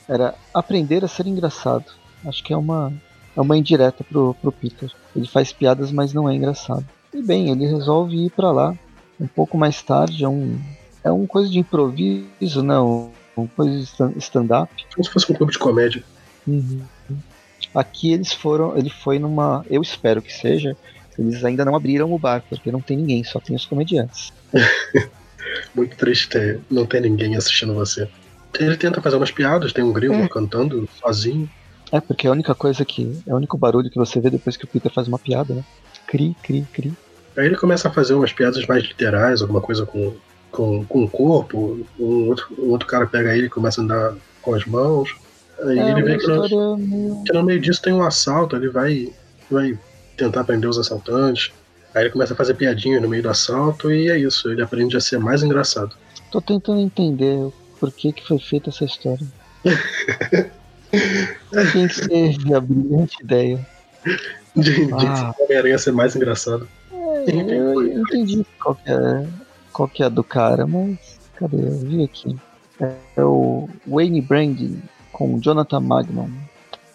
era 0.09 0.35
aprender 0.53 1.05
a 1.05 1.09
ser 1.09 1.29
engraçado. 1.29 1.85
Acho 2.27 2.43
que 2.43 2.53
é 2.53 2.57
uma, 2.57 2.93
é 3.37 3.41
uma 3.41 3.57
indireta 3.57 4.03
pro, 4.03 4.35
pro 4.35 4.51
Peter. 4.51 4.91
Ele 5.15 5.29
faz 5.29 5.53
piadas, 5.53 5.93
mas 5.93 6.13
não 6.13 6.29
é 6.29 6.35
engraçado. 6.35 6.85
E 7.15 7.23
bem, 7.23 7.51
ele 7.51 7.69
resolve 7.69 8.17
ir 8.17 8.31
para 8.31 8.51
lá 8.51 8.75
um 9.21 9.29
pouco 9.29 9.57
mais 9.57 9.81
tarde. 9.81 10.25
É 10.25 10.29
um, 10.29 10.59
é 11.05 11.13
um 11.13 11.25
coisa 11.25 11.49
de 11.49 11.61
improviso, 11.61 12.65
né? 12.65 12.75
Uma 13.41 13.49
coisa 13.49 14.09
de 14.09 14.19
stand-up. 14.19 14.73
Como 14.95 15.05
se 15.05 15.11
fosse 15.11 15.31
um 15.33 15.35
clube 15.35 15.53
de 15.53 15.59
comédia. 15.59 16.03
Uhum. 16.47 16.83
Aqui 17.75 18.13
eles 18.13 18.33
foram. 18.33 18.77
Ele 18.77 18.91
foi 18.91 19.19
numa. 19.19 19.65
Eu 19.71 19.83
espero 19.83 20.23
que 20.23 20.33
seja. 20.33 20.77
Eles 21.19 21.45
ainda 21.45 21.65
não 21.65 21.77
abriram 21.77 22.13
o 22.13 22.19
bar, 22.19 22.43
porque 22.49 22.73
não 22.73 22.81
tem 22.81 22.97
ninguém, 22.97 23.23
só 23.25 23.39
tem 23.39 23.55
os 23.55 23.67
comediantes. 23.67 24.33
Muito 25.75 25.97
triste 25.97 26.29
ter, 26.29 26.61
não 26.71 26.87
ter 26.87 27.01
ninguém 27.01 27.37
assistindo 27.37 27.75
você. 27.75 28.09
Ele 28.59 28.77
tenta 28.77 29.03
fazer 29.03 29.17
umas 29.17 29.31
piadas, 29.31 29.73
tem 29.73 29.85
um 29.85 29.93
grilo 29.93 30.15
é. 30.15 30.29
cantando 30.29 30.89
sozinho. 31.01 31.49
É, 31.93 32.01
porque 32.01 32.27
a 32.27 32.33
única 32.33 32.55
coisa 32.55 32.85
que. 32.85 33.21
É 33.27 33.35
o 33.35 33.37
único 33.37 33.59
barulho 33.59 33.91
que 33.91 33.99
você 33.99 34.21
vê 34.21 34.31
depois 34.31 34.57
que 34.57 34.65
o 34.65 34.69
Peter 34.69 34.93
faz 34.93 35.09
uma 35.09 35.19
piada, 35.19 35.55
né? 35.55 35.65
Cri, 36.07 36.35
cri, 36.43 36.67
cri. 36.73 36.93
Aí 37.37 37.47
ele 37.47 37.57
começa 37.57 37.89
a 37.89 37.93
fazer 37.93 38.15
umas 38.15 38.33
piadas 38.33 38.67
mais 38.67 38.83
literais, 38.83 39.43
alguma 39.43 39.61
coisa 39.61 39.87
com, 39.87 40.15
com, 40.51 40.85
com 40.85 41.05
o 41.05 41.09
corpo. 41.09 41.87
Um 41.99 42.29
outro, 42.29 42.47
um 42.59 42.71
outro 42.71 42.87
cara 42.87 43.07
pega 43.07 43.37
ele 43.37 43.47
e 43.47 43.51
começa 43.51 43.81
a 43.81 43.85
andar 43.85 44.15
com 44.43 44.55
as 44.55 44.65
mãos. 44.65 45.17
Aí 45.63 45.79
é, 45.79 45.91
ele 45.91 46.03
vê 46.03 46.19
que 46.19 46.27
no, 46.27 46.77
meio... 46.77 47.23
que 47.25 47.33
no 47.33 47.43
meio 47.43 47.61
disso 47.61 47.83
tem 47.83 47.93
um 47.93 48.03
assalto, 48.03 48.57
ele 48.57 48.69
vai, 48.69 49.13
vai 49.51 49.79
tentar 50.17 50.45
prender 50.45 50.69
os 50.69 50.79
assaltantes. 50.79 51.53
Aí 51.95 52.05
ele 52.05 52.11
começa 52.11 52.35
a 52.35 52.37
fazer 52.37 52.55
piadinha 52.55 53.01
no 53.01 53.09
meio 53.09 53.23
do 53.23 53.29
assalto 53.29 53.91
e 53.93 54.11
é 54.11 54.19
isso, 54.19 54.51
ele 54.51 54.63
aprende 54.63 54.97
a 54.97 55.01
ser 55.01 55.19
mais 55.19 55.43
engraçado. 55.43 55.95
Tô 56.31 56.41
tentando 56.41 56.81
entender 56.81 57.53
por 57.79 57.91
que, 57.91 58.13
que 58.13 58.27
foi 58.27 58.39
feita 58.39 58.71
essa 58.71 58.85
história. 58.85 59.27
Quem 61.73 61.89
que 61.89 62.09
teve 62.09 62.55
a 62.55 62.61
brilhante 62.61 63.17
ideia? 63.23 63.67
De, 64.57 64.87
de 64.87 64.93
ah. 65.07 65.35
Homem-Aranha 65.39 65.79
ser 65.79 65.93
mais 65.93 66.17
engraçado. 66.17 66.67
É, 66.93 67.31
eu, 67.31 67.83
eu 67.83 68.03
entendi 68.03 68.45
qual 68.61 68.75
que, 68.75 68.91
é, 68.91 69.27
qual 69.73 69.89
que 69.89 70.03
é 70.03 70.07
a 70.07 70.09
do 70.09 70.25
cara, 70.25 70.67
mas 70.67 71.19
cadê? 71.35 71.57
Eu 71.57 71.79
vi 71.79 72.05
aqui. 72.05 72.37
É, 72.81 73.23
o 73.23 73.69
Wayne 73.87 74.21
Branding 74.21 74.83
com 75.13 75.39
Jonathan 75.41 75.81
Magnum. 75.81 76.31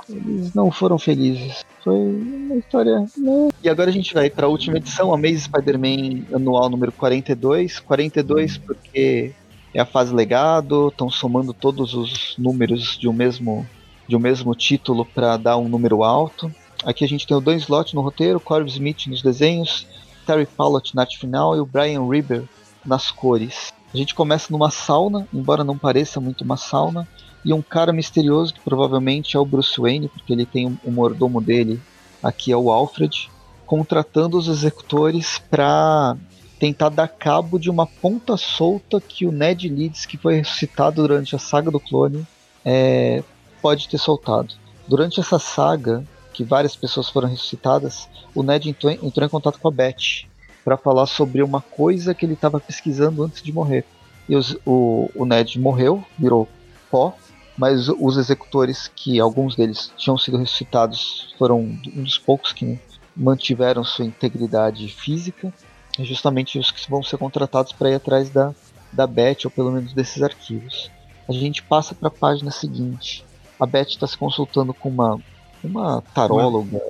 Eles 0.09 0.53
não 0.53 0.71
foram 0.71 0.97
felizes. 0.97 1.63
Foi 1.83 1.95
uma 1.95 2.55
história. 2.55 3.01
Né? 3.17 3.49
E 3.63 3.69
agora 3.69 3.89
a 3.89 3.93
gente 3.93 4.13
vai 4.13 4.29
para 4.29 4.45
a 4.45 4.49
última 4.49 4.77
edição, 4.77 5.13
a 5.13 5.17
Maze 5.17 5.41
Spider-Man 5.41 6.25
anual 6.33 6.69
número 6.69 6.91
42. 6.91 7.79
42 7.79 8.57
porque 8.57 9.31
é 9.73 9.79
a 9.79 9.85
fase 9.85 10.13
legado, 10.13 10.87
estão 10.87 11.09
somando 11.09 11.53
todos 11.53 11.93
os 11.93 12.35
números 12.37 12.97
de 12.97 13.07
um 13.07 13.13
mesmo, 13.13 13.67
de 14.07 14.15
um 14.15 14.19
mesmo 14.19 14.55
título 14.55 15.05
para 15.05 15.37
dar 15.37 15.57
um 15.57 15.67
número 15.67 16.03
alto. 16.03 16.51
Aqui 16.83 17.03
a 17.03 17.07
gente 17.07 17.25
tem 17.25 17.35
o 17.35 17.41
Dan 17.41 17.55
Slott 17.55 17.95
no 17.95 18.01
roteiro, 18.01 18.39
Corey 18.39 18.67
Smith 18.67 19.07
nos 19.07 19.21
desenhos, 19.21 19.87
Terry 20.25 20.45
Pallott 20.45 20.95
na 20.95 21.01
arte 21.01 21.17
final 21.17 21.55
e 21.55 21.59
o 21.59 21.65
Brian 21.65 22.07
Reber 22.07 22.43
nas 22.85 23.11
cores. 23.11 23.73
A 23.93 23.97
gente 23.97 24.13
começa 24.13 24.47
numa 24.51 24.69
sauna, 24.69 25.27
embora 25.33 25.63
não 25.63 25.77
pareça 25.77 26.19
muito 26.19 26.43
uma 26.43 26.57
sauna, 26.57 27.07
e 27.45 27.53
um 27.53 27.61
cara 27.61 27.93
misterioso 27.93 28.53
que 28.53 28.59
provavelmente 28.59 29.37
é 29.37 29.39
o 29.39 29.45
Bruce 29.45 29.79
Wayne, 29.79 30.09
porque 30.09 30.33
ele 30.33 30.45
tem 30.45 30.67
o 30.67 30.79
um, 30.83 30.91
mordomo 30.91 31.39
dele, 31.39 31.79
aqui 32.21 32.51
é 32.51 32.57
o 32.57 32.71
Alfred, 32.71 33.29
contratando 33.65 34.37
os 34.37 34.47
executores 34.47 35.37
para 35.49 36.17
tentar 36.59 36.89
dar 36.89 37.07
cabo 37.07 37.59
de 37.59 37.69
uma 37.69 37.85
ponta 37.85 38.35
solta 38.35 38.99
que 38.99 39.25
o 39.25 39.31
Ned 39.31 39.69
Leeds, 39.69 40.05
que 40.05 40.17
foi 40.17 40.37
ressuscitado 40.37 41.01
durante 41.01 41.35
a 41.35 41.39
saga 41.39 41.69
do 41.69 41.79
clone, 41.79 42.25
é, 42.63 43.23
pode 43.61 43.87
ter 43.87 43.97
soltado. 43.97 44.55
Durante 44.87 45.19
essa 45.19 45.37
saga, 45.37 46.03
que 46.33 46.43
várias 46.43 46.75
pessoas 46.75 47.09
foram 47.09 47.29
ressuscitadas, 47.29 48.09
o 48.33 48.43
Ned 48.43 48.69
entrou, 48.69 48.91
entrou 48.91 49.25
em 49.25 49.29
contato 49.29 49.59
com 49.59 49.67
a 49.67 49.71
Beth 49.71 50.25
para 50.65 50.77
falar 50.77 51.05
sobre 51.05 51.43
uma 51.43 51.61
coisa 51.61 52.15
que 52.15 52.25
ele 52.25 52.33
estava 52.33 52.59
pesquisando 52.59 53.23
antes 53.23 53.43
de 53.43 53.53
morrer. 53.53 53.85
E 54.27 54.35
os, 54.35 54.57
o, 54.65 55.11
o 55.13 55.23
Ned 55.23 55.59
morreu, 55.59 56.03
virou 56.17 56.49
pó, 56.89 57.15
mas 57.55 57.87
os 57.87 58.17
executores, 58.17 58.91
que 58.93 59.19
alguns 59.19 59.55
deles 59.55 59.91
tinham 59.95 60.17
sido 60.17 60.37
ressuscitados, 60.37 61.35
foram 61.37 61.59
um 61.59 62.03
dos 62.03 62.17
poucos 62.17 62.51
que 62.51 62.79
mantiveram 63.15 63.83
sua 63.83 64.05
integridade 64.05 64.87
física, 64.89 65.53
e 65.99 66.03
justamente 66.03 66.57
os 66.57 66.71
que 66.71 66.89
vão 66.89 67.03
ser 67.03 67.17
contratados 67.17 67.71
para 67.71 67.91
ir 67.91 67.95
atrás 67.95 68.31
da, 68.31 68.53
da 68.91 69.05
Beth, 69.05 69.45
ou 69.45 69.51
pelo 69.51 69.71
menos 69.71 69.93
desses 69.93 70.23
arquivos. 70.23 70.89
A 71.29 71.31
gente 71.31 71.61
passa 71.61 71.93
para 71.93 72.07
a 72.07 72.11
página 72.11 72.49
seguinte. 72.49 73.23
A 73.59 73.67
Beth 73.67 73.89
está 73.89 74.07
se 74.07 74.17
consultando 74.17 74.73
com 74.73 74.89
uma, 74.89 75.19
uma 75.63 76.01
taróloga. 76.13 76.81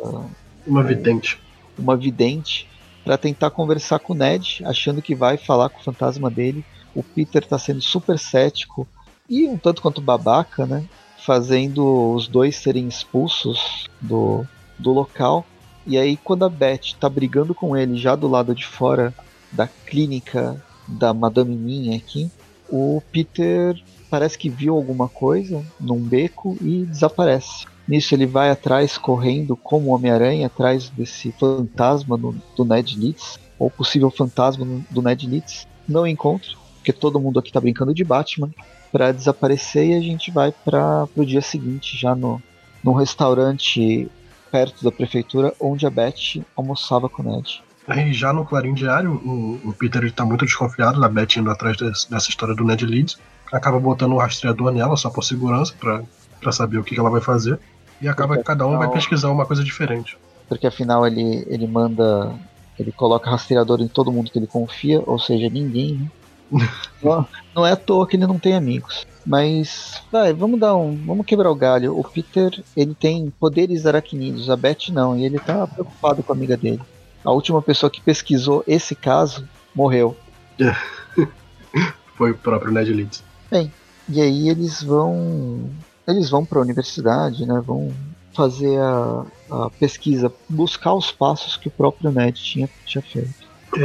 Uma 0.65 0.81
vidente. 0.81 1.39
Uma 1.77 1.95
vidente 1.95 2.67
para 3.05 3.19
tentar 3.19 3.51
conversar 3.51 3.99
com 3.99 4.13
o 4.13 4.15
Ned, 4.15 4.63
achando 4.65 4.99
que 4.99 5.13
vai 5.13 5.37
falar 5.37 5.69
com 5.69 5.79
o 5.79 5.83
fantasma 5.83 6.29
dele. 6.29 6.65
O 6.95 7.03
Peter 7.03 7.43
está 7.43 7.59
sendo 7.59 7.79
super 7.79 8.17
cético 8.17 8.87
e 9.29 9.45
um 9.45 9.57
tanto 9.57 9.81
quanto 9.81 10.01
babaca, 10.01 10.65
né? 10.65 10.83
Fazendo 11.19 12.13
os 12.13 12.27
dois 12.27 12.55
serem 12.55 12.87
expulsos 12.87 13.85
do, 14.01 14.43
do 14.79 14.91
local. 14.91 15.45
E 15.85 15.99
aí, 15.99 16.17
quando 16.17 16.45
a 16.45 16.49
Beth 16.49 16.95
tá 16.99 17.07
brigando 17.07 17.53
com 17.53 17.77
ele 17.77 17.95
já 17.95 18.15
do 18.15 18.27
lado 18.27 18.55
de 18.55 18.65
fora 18.65 19.13
da 19.51 19.67
clínica 19.67 20.61
da 20.87 21.13
Madame 21.13 21.55
Minha 21.55 21.97
aqui, 21.97 22.31
o 22.67 23.01
Peter 23.11 23.79
parece 24.09 24.37
que 24.37 24.49
viu 24.49 24.75
alguma 24.75 25.07
coisa 25.07 25.63
num 25.79 25.99
beco 25.99 26.57
e 26.59 26.85
desaparece. 26.85 27.65
Nisso 27.87 28.15
ele 28.15 28.25
vai 28.25 28.49
atrás, 28.49 28.97
correndo 28.97 29.55
como 29.55 29.93
Homem-Aranha, 29.93 30.47
atrás 30.47 30.89
desse 30.89 31.31
fantasma 31.33 32.17
do, 32.17 32.35
do 32.55 32.65
Ned 32.65 32.99
Leeds, 32.99 33.39
ou 33.59 33.69
possível 33.69 34.09
fantasma 34.09 34.65
do 34.89 35.01
Ned 35.01 35.27
Leeds. 35.27 35.67
Não 35.87 36.07
encontra, 36.07 36.49
porque 36.77 36.91
todo 36.91 37.19
mundo 37.19 37.39
aqui 37.39 37.51
tá 37.51 37.61
brincando 37.61 37.93
de 37.93 38.03
Batman, 38.03 38.49
para 38.91 39.11
desaparecer 39.11 39.87
e 39.87 39.93
a 39.93 40.01
gente 40.01 40.31
vai 40.31 40.51
para 40.51 41.07
o 41.15 41.25
dia 41.25 41.41
seguinte, 41.41 41.97
já 41.97 42.15
no, 42.15 42.41
no 42.83 42.93
restaurante 42.93 44.09
perto 44.51 44.83
da 44.83 44.91
prefeitura, 44.91 45.53
onde 45.59 45.85
a 45.85 45.89
Beth 45.89 46.41
almoçava 46.55 47.09
com 47.09 47.21
o 47.21 47.35
Ned. 47.35 47.61
Aí 47.87 48.13
já 48.13 48.33
no 48.33 48.45
Clarim 48.45 48.73
Diário, 48.73 49.11
o, 49.11 49.69
o 49.69 49.73
Peter 49.73 50.03
está 50.05 50.25
muito 50.25 50.45
desconfiado 50.45 50.99
da 50.99 51.07
Beth 51.07 51.37
indo 51.37 51.51
atrás 51.51 51.77
desse, 51.77 52.09
dessa 52.09 52.29
história 52.29 52.55
do 52.55 52.63
Ned 52.63 52.85
Leeds. 52.85 53.19
Acaba 53.51 53.79
botando 53.79 54.13
um 54.13 54.17
rastreador 54.17 54.71
nela 54.71 54.97
só 54.97 55.09
por 55.09 55.23
segurança, 55.23 55.73
para 55.77 56.51
saber 56.51 56.77
o 56.77 56.83
que 56.83 56.97
ela 56.97 57.09
vai 57.09 57.21
fazer. 57.21 57.59
E 58.01 58.07
acaba 58.07 58.37
que 58.37 58.43
cada 58.43 58.65
um 58.67 58.77
vai 58.77 58.89
pesquisar 58.89 59.29
uma 59.29 59.45
coisa 59.45 59.63
diferente. 59.63 60.17
Porque 60.47 60.67
afinal 60.67 61.05
ele, 61.07 61.45
ele 61.47 61.67
manda. 61.67 62.33
Ele 62.77 62.91
coloca 62.91 63.29
rastreador 63.29 63.81
em 63.81 63.87
todo 63.87 64.11
mundo 64.11 64.29
que 64.29 64.37
ele 64.37 64.47
confia, 64.47 65.01
ou 65.05 65.17
seja, 65.17 65.49
ninguém, 65.49 65.95
né? 65.95 66.09
não, 67.01 67.27
não 67.55 67.65
é 67.65 67.71
à 67.71 67.75
toa 67.75 68.07
que 68.07 68.15
ele 68.15 68.27
não 68.27 68.37
tem 68.37 68.53
amigos. 68.53 69.05
Mas, 69.25 70.01
vai, 70.11 70.33
vamos 70.33 70.59
dar 70.59 70.75
um. 70.75 70.95
Vamos 71.05 71.25
quebrar 71.25 71.49
o 71.49 71.55
galho. 71.55 71.97
O 71.97 72.03
Peter, 72.03 72.63
ele 72.75 72.93
tem 72.93 73.31
poderes 73.39 73.85
aracnídeos, 73.85 74.49
a 74.49 74.55
Beth 74.55 74.89
não, 74.91 75.17
e 75.17 75.25
ele 75.25 75.39
tá 75.39 75.65
preocupado 75.65 76.21
com 76.21 76.31
a 76.31 76.35
amiga 76.35 76.55
dele. 76.55 76.81
A 77.23 77.31
última 77.31 77.61
pessoa 77.61 77.89
que 77.89 78.01
pesquisou 78.01 78.63
esse 78.67 78.93
caso 78.93 79.47
morreu. 79.73 80.15
Foi 82.15 82.31
o 82.31 82.37
próprio 82.37 82.71
Ned 82.71 82.93
Leeds. 82.93 83.23
Bem, 83.49 83.71
e 84.07 84.21
aí 84.21 84.47
eles 84.47 84.83
vão 84.83 85.69
eles 86.07 86.29
vão 86.29 86.45
para 86.45 86.59
a 86.59 86.61
universidade, 86.61 87.45
né? 87.45 87.61
Vão 87.65 87.91
fazer 88.33 88.77
a, 88.79 89.25
a, 89.49 89.69
pesquisa, 89.69 90.31
buscar 90.49 90.93
os 90.93 91.11
passos 91.11 91.55
que 91.55 91.67
o 91.67 91.71
próprio 91.71 92.11
Ned 92.11 92.41
tinha, 92.41 92.69
tinha 92.85 93.01
feito. 93.01 93.33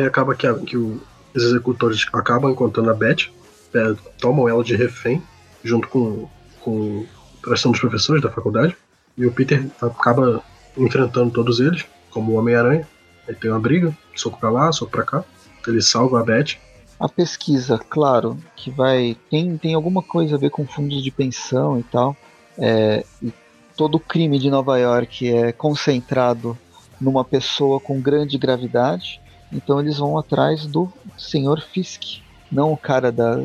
Acaba 0.06 0.34
que, 0.34 0.46
a, 0.46 0.54
que 0.54 0.76
o, 0.76 1.00
os 1.34 1.42
executores 1.42 2.06
acabam 2.12 2.50
encontrando 2.50 2.90
a 2.90 2.94
Beth, 2.94 3.28
é, 3.74 3.94
tomam 4.18 4.48
ela 4.48 4.64
de 4.64 4.74
refém, 4.74 5.22
junto 5.62 5.88
com, 5.88 6.28
com 6.60 7.06
a 7.46 7.50
dos 7.50 7.80
professores 7.80 8.22
da 8.22 8.30
faculdade, 8.30 8.76
e 9.16 9.24
o 9.26 9.32
Peter 9.32 9.64
acaba 9.80 10.42
enfrentando 10.76 11.30
todos 11.30 11.60
eles, 11.60 11.84
como 12.10 12.32
o 12.32 12.36
Homem-Aranha. 12.36 12.86
Aí 13.28 13.34
tem 13.34 13.50
uma 13.50 13.60
briga, 13.60 13.96
soco 14.16 14.38
pra 14.38 14.50
lá, 14.50 14.72
soco 14.72 14.90
pra 14.90 15.04
cá. 15.04 15.24
Ele 15.66 15.80
salva 15.80 16.20
a 16.20 16.24
Beth 16.24 16.56
a 17.00 17.08
pesquisa, 17.08 17.80
claro, 17.88 18.36
que 18.54 18.70
vai 18.70 19.16
tem, 19.30 19.56
tem 19.56 19.72
alguma 19.72 20.02
coisa 20.02 20.36
a 20.36 20.38
ver 20.38 20.50
com 20.50 20.66
fundos 20.66 21.02
de 21.02 21.10
pensão 21.10 21.80
e 21.80 21.82
tal. 21.82 22.14
É, 22.58 23.02
e 23.22 23.32
todo 23.74 23.94
o 23.94 24.00
crime 24.00 24.38
de 24.38 24.50
Nova 24.50 24.78
York 24.78 25.26
é 25.26 25.50
concentrado 25.50 26.58
numa 27.00 27.24
pessoa 27.24 27.80
com 27.80 27.98
grande 27.98 28.36
gravidade. 28.36 29.18
Então 29.50 29.80
eles 29.80 29.96
vão 29.96 30.18
atrás 30.18 30.66
do 30.66 30.92
senhor 31.16 31.62
Fisk, 31.62 32.20
não 32.52 32.70
o 32.70 32.76
cara 32.76 33.10
da 33.10 33.42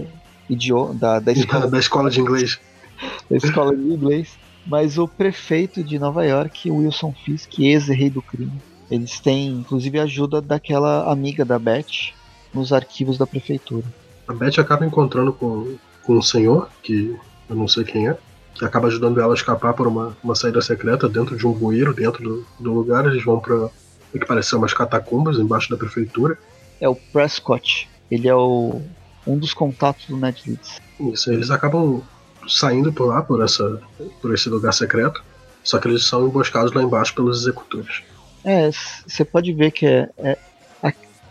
idioma 0.50 0.94
da, 0.94 1.20
da 1.20 1.32
escola 1.32 1.68
da 1.68 1.80
escola 1.80 2.10
de 2.10 2.20
inglês. 2.20 2.60
da 3.32 3.38
escola 3.38 3.74
de 3.74 3.82
inglês, 3.82 4.38
mas 4.68 4.98
o 4.98 5.08
prefeito 5.08 5.82
de 5.82 5.98
Nova 5.98 6.26
York, 6.26 6.70
Wilson 6.70 7.14
Fisk, 7.24 7.58
ex-rei 7.60 8.10
do 8.10 8.22
crime. 8.22 8.62
Eles 8.92 9.18
têm 9.20 9.48
inclusive 9.48 9.98
a 9.98 10.04
ajuda 10.04 10.42
daquela 10.42 11.10
amiga 11.10 11.46
da 11.46 11.58
Beth, 11.58 12.14
nos 12.56 12.74
arquivos 12.74 13.18
da 13.18 13.28
prefeitura. 13.28 13.86
A 14.28 14.34
Beth 14.34 14.60
acaba 14.60 14.86
encontrando 14.86 15.32
com, 15.32 15.76
com 16.04 16.14
um 16.18 16.22
senhor, 16.22 16.70
que 16.82 17.16
eu 17.50 17.56
não 17.56 17.68
sei 17.68 17.84
quem 17.84 18.08
é, 18.08 18.18
que 18.56 18.66
acaba 18.66 18.88
ajudando 18.88 19.20
ela 19.20 19.34
a 19.34 19.36
escapar 19.36 19.74
por 19.74 19.88
uma, 19.88 20.18
uma 20.24 20.34
saída 20.34 20.62
secreta 20.62 21.10
dentro 21.10 21.36
de 21.38 21.46
um 21.46 21.52
bueiro, 21.52 21.94
dentro 21.94 22.24
do, 22.24 22.48
do 22.60 22.74
lugar. 22.74 23.06
Eles 23.06 23.24
vão 23.24 23.40
para 23.40 23.56
o 23.56 23.72
que 24.12 24.26
parece 24.26 24.56
umas 24.56 24.74
catacumbas 24.74 25.38
embaixo 25.38 25.70
da 25.70 25.78
prefeitura. 25.78 26.38
É 26.80 26.88
o 26.88 26.96
Prescott. 26.96 27.90
Ele 28.10 28.28
é 28.28 28.36
o, 28.36 28.82
um 29.28 29.38
dos 29.38 29.54
contatos 29.54 30.06
do 30.08 30.18
Ned 30.18 30.42
Leeds. 30.48 30.80
Isso, 31.00 31.32
eles 31.32 31.52
acabam 31.52 32.02
saindo 32.48 32.94
por 32.94 33.08
lá, 33.08 33.22
por, 33.22 33.44
essa, 33.44 33.82
por 34.22 34.34
esse 34.34 34.48
lugar 34.50 34.74
secreto. 34.74 35.22
Só 35.64 35.80
que 35.80 35.88
eles 35.88 36.06
são 36.06 36.26
emboscados 36.26 36.72
lá 36.74 36.82
embaixo 36.82 37.14
pelos 37.14 37.42
executores. 37.42 38.04
É, 38.44 38.70
você 39.06 39.26
pode 39.26 39.52
ver 39.52 39.72
que 39.72 39.88
é, 39.88 40.08
é, 40.18 40.38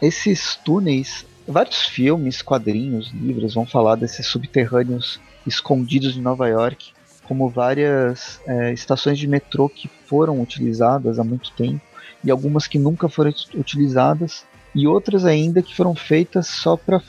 esses 0.01 0.57
túneis, 0.57 1.27
vários 1.47 1.87
filmes, 1.87 2.43
quadrinhos, 2.43 3.13
livros 3.13 3.55
vão 3.55 3.67
falar 3.67 3.97
desses 3.97 4.27
subterrâneos 4.27 5.21
escondidos 5.47 6.15
de 6.15 6.21
Nova 6.21 6.49
York, 6.49 6.93
como 7.25 7.49
várias 7.49 8.41
é, 8.47 8.73
estações 8.73 9.19
de 9.19 9.27
metrô 9.27 9.69
que 9.69 9.89
foram 10.07 10.41
utilizadas 10.41 11.19
há 11.19 11.25
muito 11.25 11.53
tempo 11.53 11.81
e 12.23 12.31
algumas 12.31 12.67
que 12.67 12.79
nunca 12.79 13.09
foram 13.09 13.33
utilizadas 13.55 14.45
e 14.75 14.87
outras 14.87 15.25
ainda 15.25 15.63
que 15.63 15.75
foram 15.75 15.95
feitas 15.95 16.47
só 16.47 16.77
para 16.77 17.03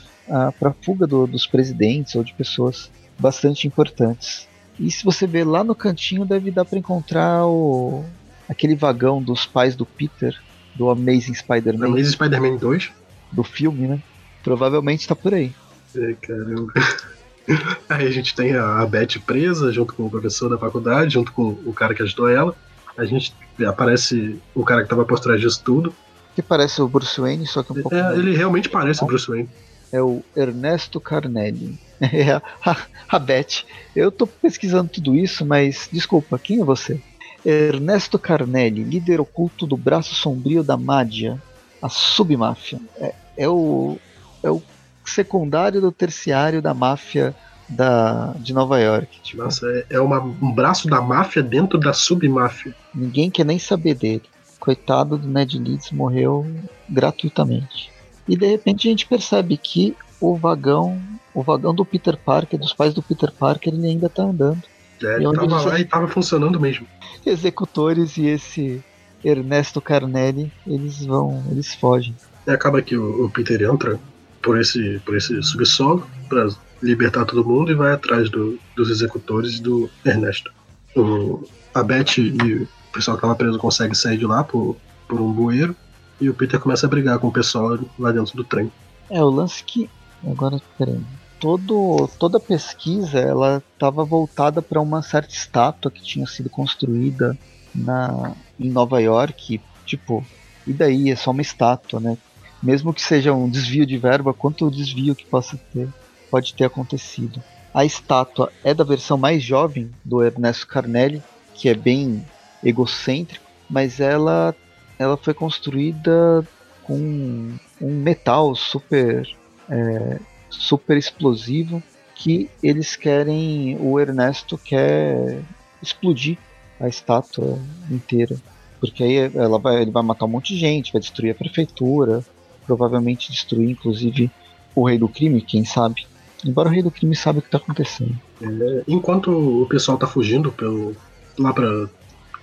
para 0.58 0.72
fuga 0.82 1.06
do, 1.06 1.26
dos 1.26 1.46
presidentes 1.46 2.16
ou 2.16 2.24
de 2.24 2.34
pessoas 2.34 2.90
bastante 3.18 3.66
importantes. 3.66 4.48
E 4.78 4.90
se 4.90 5.04
você 5.04 5.26
ver 5.26 5.44
lá 5.44 5.62
no 5.62 5.74
cantinho, 5.74 6.26
deve 6.26 6.50
dar 6.50 6.64
para 6.64 6.78
encontrar 6.78 7.46
o, 7.46 8.04
aquele 8.48 8.74
vagão 8.74 9.22
dos 9.22 9.46
pais 9.46 9.74
do 9.74 9.86
Peter, 9.86 10.36
do 10.76 10.90
Amazing 10.90 11.34
Spider-Man. 11.34 11.86
Amazing 11.86 12.12
Spider-Man 12.12 12.56
2? 12.56 12.90
Do 13.32 13.42
filme, 13.42 13.88
né? 13.88 14.00
Provavelmente 14.42 15.08
tá 15.08 15.16
por 15.16 15.34
aí. 15.34 15.52
É, 15.94 16.14
caramba. 16.20 16.72
Aí 17.88 18.06
a 18.06 18.10
gente 18.10 18.34
tem 18.34 18.56
a 18.56 18.84
Beth 18.86 19.20
presa, 19.24 19.72
junto 19.72 19.94
com 19.94 20.04
o 20.04 20.10
professor 20.10 20.48
da 20.48 20.58
faculdade, 20.58 21.14
junto 21.14 21.32
com 21.32 21.50
o 21.64 21.72
cara 21.72 21.94
que 21.94 22.02
ajudou 22.02 22.28
ela. 22.28 22.56
A 22.96 23.04
gente 23.04 23.32
aparece 23.66 24.40
o 24.54 24.64
cara 24.64 24.82
que 24.82 24.88
tava 24.88 25.04
por 25.04 25.20
trás 25.20 25.40
disso 25.40 25.62
tudo. 25.64 25.94
Que 26.34 26.42
parece 26.42 26.82
o 26.82 26.88
Bruce 26.88 27.20
Wayne, 27.20 27.46
só 27.46 27.62
que 27.62 27.72
um 27.72 27.82
pouco. 27.82 27.94
É, 27.94 28.16
ele 28.16 28.36
realmente 28.36 28.68
parece 28.68 29.02
o 29.02 29.06
Bruce 29.06 29.28
Wayne. 29.28 29.48
É 29.92 30.02
o 30.02 30.22
Ernesto 30.36 31.00
Carnelli. 31.00 31.78
É 31.98 32.32
a, 32.32 32.42
a, 32.62 32.76
a 33.08 33.18
Beth. 33.18 33.64
Eu 33.94 34.12
tô 34.12 34.26
pesquisando 34.26 34.90
tudo 34.90 35.14
isso, 35.14 35.46
mas 35.46 35.88
desculpa, 35.90 36.38
quem 36.38 36.60
é 36.60 36.64
você? 36.64 37.00
Ernesto 37.48 38.18
Carnelli, 38.18 38.82
líder 38.82 39.20
oculto 39.20 39.68
do 39.68 39.76
braço 39.76 40.16
sombrio 40.16 40.64
da 40.64 40.76
Mádia, 40.76 41.40
a 41.80 41.88
submáfia. 41.88 42.80
É, 42.98 43.14
é, 43.36 43.48
o, 43.48 43.96
é 44.42 44.50
o 44.50 44.60
secundário 45.04 45.80
do 45.80 45.92
terciário 45.92 46.60
da 46.60 46.74
máfia 46.74 47.32
da, 47.68 48.34
de 48.38 48.52
Nova 48.52 48.80
York. 48.80 49.20
Tipo. 49.22 49.44
Nossa, 49.44 49.64
é, 49.68 49.86
é 49.90 50.00
uma, 50.00 50.18
um 50.18 50.52
braço 50.52 50.88
da 50.88 51.00
máfia 51.00 51.40
dentro 51.40 51.78
da 51.78 51.92
submáfia. 51.92 52.74
Ninguém 52.92 53.30
quer 53.30 53.46
nem 53.46 53.60
saber 53.60 53.94
dele. 53.94 54.24
Coitado 54.58 55.16
do 55.16 55.28
Ned 55.28 55.56
Leeds 55.56 55.92
morreu 55.92 56.44
gratuitamente. 56.88 57.92
E 58.26 58.36
de 58.36 58.46
repente 58.46 58.88
a 58.88 58.90
gente 58.90 59.06
percebe 59.06 59.56
que 59.56 59.96
o 60.20 60.34
vagão, 60.34 61.00
o 61.32 61.44
vagão 61.44 61.72
do 61.72 61.84
Peter 61.84 62.16
Parker, 62.16 62.58
dos 62.58 62.72
pais 62.72 62.92
do 62.92 63.02
Peter 63.02 63.30
Parker, 63.30 63.72
ele 63.72 63.86
ainda 63.86 64.06
está 64.06 64.24
andando. 64.24 64.62
É, 65.00 65.16
ele 65.16 65.32
tava 65.32 65.60
lá 65.62 65.78
e 65.78 65.84
tava 65.84 66.08
funcionando 66.08 66.58
mesmo. 66.58 66.86
Executores 67.26 68.16
e 68.16 68.26
esse 68.26 68.82
Ernesto 69.24 69.80
Carnelli, 69.80 70.52
eles 70.64 71.04
vão, 71.04 71.42
eles 71.50 71.74
fogem. 71.74 72.14
E 72.46 72.50
acaba 72.50 72.80
que 72.80 72.96
o, 72.96 73.24
o 73.24 73.30
Peter 73.30 73.62
entra 73.62 73.98
por 74.40 74.60
esse, 74.60 75.00
por 75.04 75.16
esse 75.16 75.42
subsolo 75.42 76.06
para 76.28 76.48
libertar 76.80 77.24
todo 77.24 77.44
mundo 77.44 77.72
e 77.72 77.74
vai 77.74 77.92
atrás 77.92 78.30
do, 78.30 78.58
dos 78.76 78.90
executores 78.90 79.58
do 79.58 79.90
Ernesto. 80.04 80.52
O, 80.96 81.44
a 81.74 81.82
Beth 81.82 82.18
e 82.18 82.62
o 82.62 82.68
pessoal 82.92 83.16
que 83.16 83.24
estava 83.24 83.34
preso 83.34 83.58
conseguem 83.58 83.94
sair 83.94 84.18
de 84.18 84.24
lá 84.24 84.44
por, 84.44 84.76
por 85.08 85.20
um 85.20 85.32
bueiro 85.32 85.74
e 86.20 86.30
o 86.30 86.34
Peter 86.34 86.60
começa 86.60 86.86
a 86.86 86.88
brigar 86.88 87.18
com 87.18 87.26
o 87.26 87.32
pessoal 87.32 87.78
lá 87.98 88.12
dentro 88.12 88.36
do 88.36 88.44
trem. 88.44 88.70
É, 89.10 89.22
o 89.22 89.28
lance 89.28 89.64
que. 89.64 89.90
Agora, 90.24 90.60
peraí 90.78 91.00
todo, 91.40 92.08
toda 92.18 92.38
a 92.38 92.40
pesquisa 92.40 93.18
ela 93.18 93.62
estava 93.72 94.04
voltada 94.04 94.60
para 94.62 94.80
uma 94.80 95.02
certa 95.02 95.34
estátua 95.34 95.90
que 95.90 96.02
tinha 96.02 96.26
sido 96.26 96.50
construída 96.50 97.36
na, 97.74 98.32
em 98.58 98.70
Nova 98.70 99.00
York. 99.00 99.60
Tipo, 99.84 100.24
e 100.66 100.72
daí? 100.72 101.10
É 101.10 101.16
só 101.16 101.30
uma 101.30 101.42
estátua, 101.42 102.00
né? 102.00 102.18
Mesmo 102.62 102.92
que 102.92 103.02
seja 103.02 103.32
um 103.32 103.48
desvio 103.48 103.86
de 103.86 103.96
verba, 103.98 104.34
quanto 104.34 104.70
desvio 104.70 105.14
que 105.14 105.26
possa 105.26 105.58
ter. 105.72 105.88
pode 106.30 106.54
ter 106.54 106.64
acontecido. 106.64 107.42
A 107.72 107.84
estátua 107.84 108.50
é 108.64 108.72
da 108.72 108.82
versão 108.82 109.18
mais 109.18 109.42
jovem 109.42 109.90
do 110.04 110.24
Ernesto 110.24 110.66
Carnelli, 110.66 111.22
que 111.54 111.68
é 111.68 111.74
bem 111.74 112.24
egocêntrico, 112.64 113.44
mas 113.68 114.00
ela, 114.00 114.54
ela 114.98 115.16
foi 115.16 115.34
construída 115.34 116.46
com 116.82 117.54
um 117.80 118.00
metal 118.02 118.54
super, 118.54 119.28
é, 119.68 120.18
super 120.58 120.96
explosivo 120.96 121.82
que 122.14 122.48
eles 122.62 122.96
querem, 122.96 123.76
o 123.80 124.00
Ernesto 124.00 124.56
quer 124.56 125.42
explodir 125.82 126.38
a 126.80 126.88
estátua 126.88 127.58
inteira. 127.90 128.36
Porque 128.80 129.02
aí 129.02 129.16
ela 129.34 129.58
vai, 129.58 129.82
ele 129.82 129.90
vai 129.90 130.02
matar 130.02 130.24
um 130.24 130.28
monte 130.28 130.54
de 130.54 130.60
gente, 130.60 130.92
vai 130.92 131.00
destruir 131.00 131.30
a 131.30 131.34
prefeitura, 131.34 132.24
provavelmente 132.66 133.30
destruir 133.30 133.70
inclusive 133.70 134.30
o 134.74 134.86
rei 134.86 134.98
do 134.98 135.08
crime, 135.08 135.40
quem 135.40 135.64
sabe. 135.64 136.06
Embora 136.44 136.68
o 136.68 136.72
rei 136.72 136.82
do 136.82 136.90
crime 136.90 137.14
saiba 137.16 137.38
o 137.38 137.42
que 137.42 137.48
está 137.48 137.58
acontecendo. 137.58 138.18
É, 138.42 138.82
enquanto 138.86 139.30
o 139.62 139.66
pessoal 139.66 139.96
tá 139.96 140.06
fugindo 140.06 140.52
pelo, 140.52 140.94
lá 141.38 141.52
para 141.52 141.88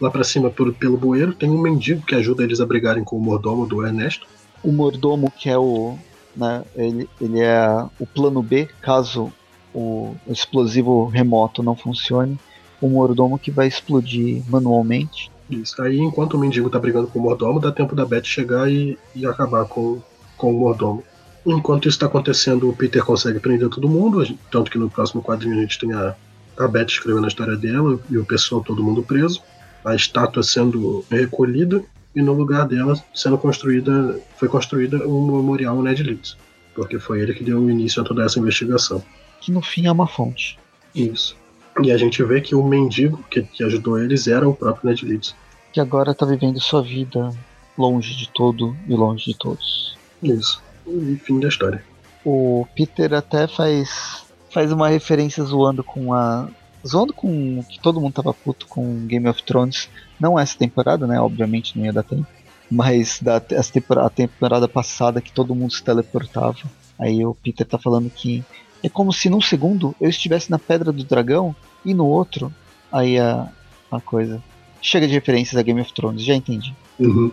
lá 0.01 0.09
para 0.09 0.23
cima 0.23 0.49
por, 0.49 0.73
pelo 0.73 0.97
bueiro, 0.97 1.33
tem 1.33 1.49
um 1.49 1.61
mendigo 1.61 2.05
que 2.05 2.15
ajuda 2.15 2.43
eles 2.43 2.59
a 2.59 2.65
brigarem 2.65 3.03
com 3.03 3.15
o 3.15 3.21
mordomo 3.21 3.65
do 3.65 3.85
Ernesto. 3.85 4.27
O 4.63 4.71
mordomo 4.71 5.31
que 5.31 5.49
é 5.49 5.57
o, 5.57 5.97
né, 6.35 6.63
ele, 6.75 7.09
ele 7.19 7.41
é 7.41 7.85
o 7.99 8.05
plano 8.05 8.41
B, 8.41 8.67
caso 8.81 9.31
o 9.73 10.15
explosivo 10.27 11.05
remoto 11.05 11.63
não 11.63 11.75
funcione, 11.75 12.37
o 12.79 12.87
mordomo 12.87 13.39
que 13.39 13.51
vai 13.51 13.67
explodir 13.67 14.43
manualmente. 14.49 15.31
Isso. 15.49 15.81
Aí, 15.81 15.99
enquanto 15.99 16.35
o 16.35 16.39
mendigo 16.39 16.69
tá 16.69 16.79
brigando 16.79 17.07
com 17.07 17.19
o 17.19 17.21
mordomo, 17.21 17.59
dá 17.59 17.71
tempo 17.71 17.95
da 17.95 18.05
Beth 18.05 18.23
chegar 18.23 18.69
e, 18.71 18.97
e 19.15 19.25
acabar 19.25 19.65
com, 19.65 20.01
com 20.37 20.55
o 20.55 20.59
mordomo. 20.59 21.03
Enquanto 21.45 21.87
isso 21.87 21.95
está 21.95 22.05
acontecendo, 22.05 22.69
o 22.69 22.75
Peter 22.75 23.03
consegue 23.03 23.39
prender 23.39 23.69
todo 23.69 23.89
mundo, 23.89 24.25
tanto 24.49 24.71
que 24.71 24.77
no 24.77 24.89
próximo 24.89 25.21
quadrinho 25.21 25.57
a 25.57 25.61
gente 25.61 25.79
tem 25.79 25.91
a, 25.93 26.15
a 26.57 26.67
Beth 26.67 26.85
escrevendo 26.85 27.25
a 27.25 27.27
história 27.27 27.57
dela 27.57 27.99
e 28.09 28.17
o 28.17 28.25
pessoal 28.25 28.63
todo 28.63 28.83
mundo 28.83 29.03
preso, 29.03 29.41
a 29.83 29.93
estátua 29.93 30.41
sendo 30.43 31.03
recolhida 31.09 31.83
e 32.15 32.21
no 32.21 32.33
lugar 32.33 32.67
dela 32.67 32.95
sendo 33.13 33.37
construída, 33.37 34.19
foi 34.37 34.47
construída 34.47 35.07
um 35.07 35.37
memorial 35.37 35.77
ao 35.77 35.83
Ned 35.83 36.03
Leeds, 36.03 36.37
porque 36.75 36.99
foi 36.99 37.21
ele 37.21 37.33
que 37.33 37.43
deu 37.43 37.69
início 37.69 38.01
a 38.01 38.05
toda 38.05 38.23
essa 38.23 38.39
investigação. 38.39 39.03
Que 39.41 39.51
no 39.51 39.61
fim 39.61 39.87
é 39.87 39.91
uma 39.91 40.07
fonte. 40.07 40.57
Isso. 40.93 41.35
E 41.81 41.91
a 41.91 41.97
gente 41.97 42.23
vê 42.23 42.39
que 42.39 42.53
o 42.53 42.63
mendigo 42.63 43.23
que, 43.29 43.41
que 43.41 43.63
ajudou 43.63 43.99
eles 43.99 44.27
era 44.27 44.47
o 44.47 44.53
próprio 44.53 44.89
Ned 44.89 45.05
Leeds. 45.05 45.35
Que 45.71 45.79
agora 45.79 46.11
está 46.11 46.25
vivendo 46.25 46.59
sua 46.59 46.83
vida 46.83 47.31
longe 47.77 48.15
de 48.15 48.29
todo 48.29 48.75
e 48.87 48.93
longe 48.93 49.25
de 49.25 49.37
todos. 49.37 49.97
Isso 50.21 50.61
e 50.87 51.15
fim 51.17 51.39
da 51.39 51.47
história. 51.47 51.83
O 52.25 52.65
Peter 52.75 53.13
até 53.13 53.47
faz, 53.47 54.23
faz 54.49 54.71
uma 54.71 54.89
referência 54.89 55.43
zoando 55.43 55.83
com 55.83 56.13
a. 56.13 56.47
Zoando 56.85 57.13
com 57.13 57.63
que 57.63 57.79
todo 57.79 57.99
mundo 58.01 58.13
tava 58.13 58.33
puto 58.33 58.67
com 58.67 59.05
Game 59.05 59.27
of 59.27 59.41
Thrones. 59.43 59.89
Não 60.19 60.37
essa 60.37 60.57
temporada, 60.57 61.07
né? 61.07 61.19
Obviamente 61.19 61.77
não 61.77 61.85
ia 61.85 61.93
dar 61.93 62.03
tempo. 62.03 62.27
Mas 62.69 63.19
da 63.21 63.41
essa 63.51 63.71
temporada, 63.71 64.07
a 64.07 64.09
temporada 64.09 64.67
passada 64.67 65.21
que 65.21 65.31
todo 65.31 65.55
mundo 65.55 65.73
se 65.73 65.83
teleportava. 65.83 66.57
Aí 66.99 67.25
o 67.25 67.35
Peter 67.35 67.65
tá 67.65 67.77
falando 67.77 68.09
que 68.09 68.43
é 68.83 68.89
como 68.89 69.13
se 69.13 69.29
num 69.29 69.41
segundo 69.41 69.95
eu 69.99 70.09
estivesse 70.09 70.51
na 70.51 70.59
Pedra 70.59 70.91
do 70.91 71.03
Dragão 71.03 71.55
e 71.85 71.93
no 71.93 72.05
outro. 72.05 72.53
Aí 72.91 73.17
a, 73.17 73.49
a 73.91 74.01
coisa. 74.01 74.41
Chega 74.81 75.07
de 75.07 75.13
referências 75.13 75.57
a 75.57 75.63
Game 75.63 75.79
of 75.79 75.93
Thrones, 75.93 76.23
já 76.23 76.35
entendi. 76.35 76.75
Uhum. 76.99 77.31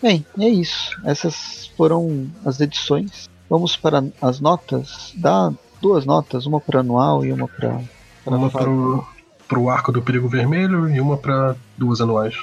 Bem, 0.00 0.24
é 0.38 0.48
isso. 0.48 0.96
Essas 1.04 1.70
foram 1.76 2.30
as 2.44 2.60
edições. 2.60 3.28
Vamos 3.48 3.76
para 3.76 4.04
as 4.22 4.40
notas. 4.40 5.12
Dá 5.16 5.52
duas 5.80 6.04
notas, 6.04 6.46
uma 6.46 6.60
para 6.60 6.80
anual 6.80 7.24
e 7.24 7.32
uma 7.32 7.48
para. 7.48 7.80
Uma 8.26 8.50
para 8.50 9.58
o 9.58 9.68
arco 9.68 9.90
do 9.90 10.00
perigo 10.00 10.28
vermelho 10.28 10.88
e 10.88 11.00
uma 11.00 11.16
para 11.16 11.56
duas 11.76 12.00
anuais. 12.00 12.36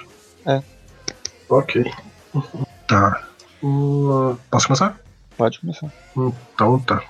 É. 0.45 0.61
Ok. 1.49 1.85
Tá. 2.87 3.21
Uh, 3.61 4.37
posso 4.49 4.65
começar? 4.65 4.97
Pode 5.37 5.59
começar. 5.59 5.91
Então 6.15 6.79
tá. 6.79 7.03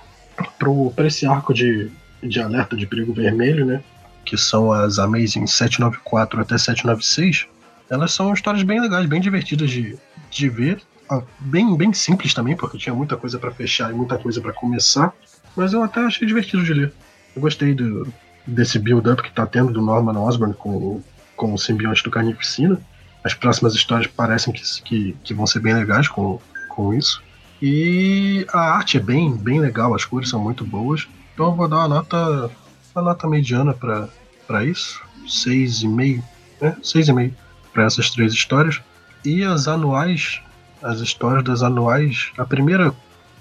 Para 0.96 1.06
esse 1.06 1.24
arco 1.24 1.54
de, 1.54 1.88
de 2.20 2.40
alerta 2.40 2.76
de 2.76 2.84
perigo 2.84 3.12
vermelho, 3.12 3.64
né? 3.64 3.80
Que 4.24 4.36
são 4.36 4.72
as 4.72 4.98
Amazing 4.98 5.46
794 5.46 6.40
até 6.40 6.58
796, 6.58 7.46
elas 7.88 8.12
são 8.12 8.32
histórias 8.32 8.64
bem 8.64 8.80
legais, 8.80 9.06
bem 9.06 9.20
divertidas 9.20 9.70
de, 9.70 9.96
de 10.30 10.48
ver. 10.48 10.82
Ah, 11.08 11.22
bem, 11.38 11.76
bem 11.76 11.92
simples 11.92 12.34
também, 12.34 12.56
porque 12.56 12.76
tinha 12.76 12.94
muita 12.94 13.16
coisa 13.16 13.38
para 13.38 13.52
fechar 13.52 13.92
e 13.92 13.94
muita 13.94 14.18
coisa 14.18 14.40
para 14.40 14.52
começar. 14.52 15.14
Mas 15.58 15.72
eu 15.72 15.82
até 15.82 15.98
achei 15.98 16.24
divertido 16.24 16.62
de 16.62 16.72
ler. 16.72 16.92
Eu 17.34 17.42
gostei 17.42 17.74
do, 17.74 18.06
desse 18.46 18.78
build-up 18.78 19.20
que 19.20 19.32
tá 19.32 19.44
tendo 19.44 19.72
do 19.72 19.82
Norman 19.82 20.16
Osborn 20.16 20.54
com, 20.54 21.02
com 21.34 21.52
o 21.52 21.58
simbionte 21.58 22.04
do 22.04 22.12
Carnificina. 22.12 22.80
As 23.24 23.34
próximas 23.34 23.74
histórias 23.74 24.06
parecem 24.06 24.52
que, 24.52 24.62
que, 24.82 25.16
que 25.24 25.34
vão 25.34 25.48
ser 25.48 25.58
bem 25.58 25.74
legais 25.74 26.06
com, 26.06 26.40
com 26.68 26.94
isso. 26.94 27.20
E 27.60 28.46
a 28.52 28.76
arte 28.76 28.98
é 28.98 29.00
bem, 29.00 29.36
bem 29.36 29.58
legal, 29.58 29.92
as 29.96 30.04
cores 30.04 30.28
são 30.28 30.40
muito 30.40 30.64
boas. 30.64 31.08
Então 31.34 31.46
eu 31.46 31.56
vou 31.56 31.66
dar 31.66 31.78
uma 31.78 31.88
nota, 31.88 32.50
uma 32.94 33.02
nota 33.02 33.26
mediana 33.28 33.74
para 33.74 34.64
isso. 34.64 35.02
6,5. 35.26 36.22
Né? 36.60 36.76
6,5 36.80 37.32
para 37.72 37.82
essas 37.82 38.10
três 38.10 38.32
histórias. 38.32 38.80
E 39.24 39.42
as 39.42 39.66
anuais, 39.66 40.40
as 40.80 41.00
histórias 41.00 41.42
das 41.42 41.64
anuais, 41.64 42.30
a 42.38 42.44
primeira 42.44 42.94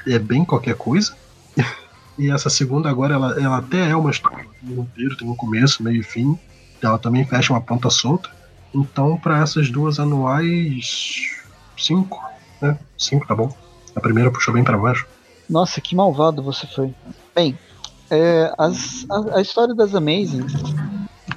é 0.07 0.18
bem 0.18 0.43
qualquer 0.43 0.74
coisa. 0.74 1.15
e 2.18 2.32
essa 2.32 2.49
segunda 2.49 2.89
agora, 2.89 3.13
ela, 3.13 3.39
ela 3.39 3.57
até 3.57 3.89
é 3.89 3.95
uma 3.95 4.11
história 4.11 4.45
inteiro, 4.63 5.18
tem 5.18 5.28
um 5.28 5.36
começo, 5.36 5.84
meio 5.84 6.01
e 6.01 6.03
fim. 6.03 6.38
Ela 6.82 6.97
também 6.97 7.26
fecha 7.26 7.53
uma 7.53 7.61
ponta 7.61 7.89
solta. 7.89 8.30
Então, 8.74 9.18
para 9.18 9.41
essas 9.41 9.70
duas 9.70 9.99
anuais, 9.99 11.32
cinco, 11.78 12.22
né? 12.61 12.78
Cinco 12.97 13.28
tá 13.28 13.36
bom. 13.36 13.55
A 13.95 13.99
primeira 13.99 14.32
puxou 14.32 14.53
bem 14.53 14.63
para 14.63 14.78
baixo. 14.78 15.07
Nossa, 15.49 15.80
que 15.80 15.95
malvado 15.95 16.43
você 16.43 16.68
foi. 16.68 16.93
Bem, 17.34 17.57
é, 18.11 18.51
as, 18.57 19.05
a, 19.09 19.38
a, 19.38 19.41
história 19.41 19.74
das 19.74 19.95
Amazing 19.95 20.45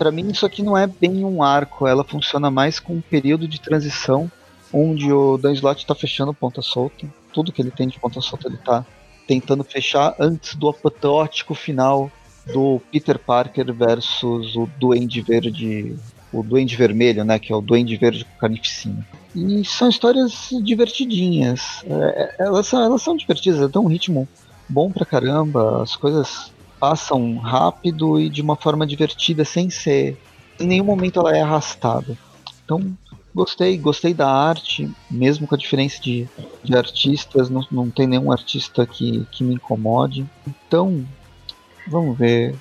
para 0.00 0.10
mim 0.10 0.30
isso 0.30 0.46
aqui 0.46 0.62
não 0.62 0.78
é 0.78 0.86
bem 0.86 1.26
um 1.26 1.42
arco, 1.42 1.86
ela 1.86 2.02
funciona 2.02 2.50
mais 2.50 2.80
com 2.80 2.94
um 2.94 3.00
período 3.02 3.46
de 3.46 3.60
transição 3.60 4.32
onde 4.72 5.12
o 5.12 5.36
Dan 5.36 5.52
Slott 5.52 5.84
tá 5.84 5.94
fechando 5.94 6.32
ponta 6.32 6.62
solta. 6.62 7.06
Tudo 7.34 7.52
que 7.52 7.60
ele 7.60 7.70
tem 7.70 7.86
de 7.86 8.00
ponta 8.00 8.18
solta 8.22 8.48
ele 8.48 8.56
tá 8.56 8.86
tentando 9.26 9.64
fechar 9.64 10.14
antes 10.18 10.54
do 10.54 10.68
apoteótico 10.68 11.54
final 11.54 12.10
do 12.52 12.80
Peter 12.90 13.18
Parker 13.18 13.72
versus 13.72 14.56
o 14.56 14.68
Duende 14.78 15.20
Verde, 15.20 15.96
o 16.32 16.42
Duende 16.42 16.76
Vermelho, 16.76 17.24
né, 17.24 17.38
que 17.38 17.52
é 17.52 17.56
o 17.56 17.60
Duende 17.60 17.96
Verde 17.96 18.24
com 18.24 18.38
carnificina. 18.38 19.06
E 19.34 19.64
são 19.64 19.88
histórias 19.88 20.48
divertidinhas. 20.62 21.84
É, 21.84 22.34
elas, 22.40 22.66
são, 22.66 22.82
elas 22.82 23.02
são 23.02 23.16
divertidas, 23.16 23.70
dão 23.70 23.84
um 23.84 23.88
ritmo 23.88 24.28
bom 24.68 24.90
pra 24.90 25.04
caramba, 25.04 25.82
as 25.82 25.96
coisas 25.96 26.52
passam 26.78 27.36
rápido 27.36 28.18
e 28.18 28.30
de 28.30 28.40
uma 28.40 28.56
forma 28.56 28.86
divertida, 28.86 29.44
sem 29.44 29.68
ser. 29.68 30.18
Em 30.58 30.66
nenhum 30.66 30.84
momento 30.84 31.20
ela 31.20 31.36
é 31.36 31.42
arrastada. 31.42 32.16
Então, 32.64 32.96
gostei, 33.34 33.76
gostei 33.78 34.14
da 34.14 34.28
arte, 34.28 34.90
mesmo 35.10 35.46
com 35.46 35.54
a 35.54 35.58
diferença 35.58 36.00
de, 36.00 36.28
de 36.62 36.76
artistas, 36.76 37.48
não, 37.48 37.66
não 37.70 37.90
tem 37.90 38.06
nenhum 38.06 38.32
artista 38.32 38.86
que, 38.86 39.26
que 39.30 39.44
me 39.44 39.54
incomode. 39.54 40.26
Então, 40.46 41.04
vamos 41.86 42.16
ver. 42.16 42.54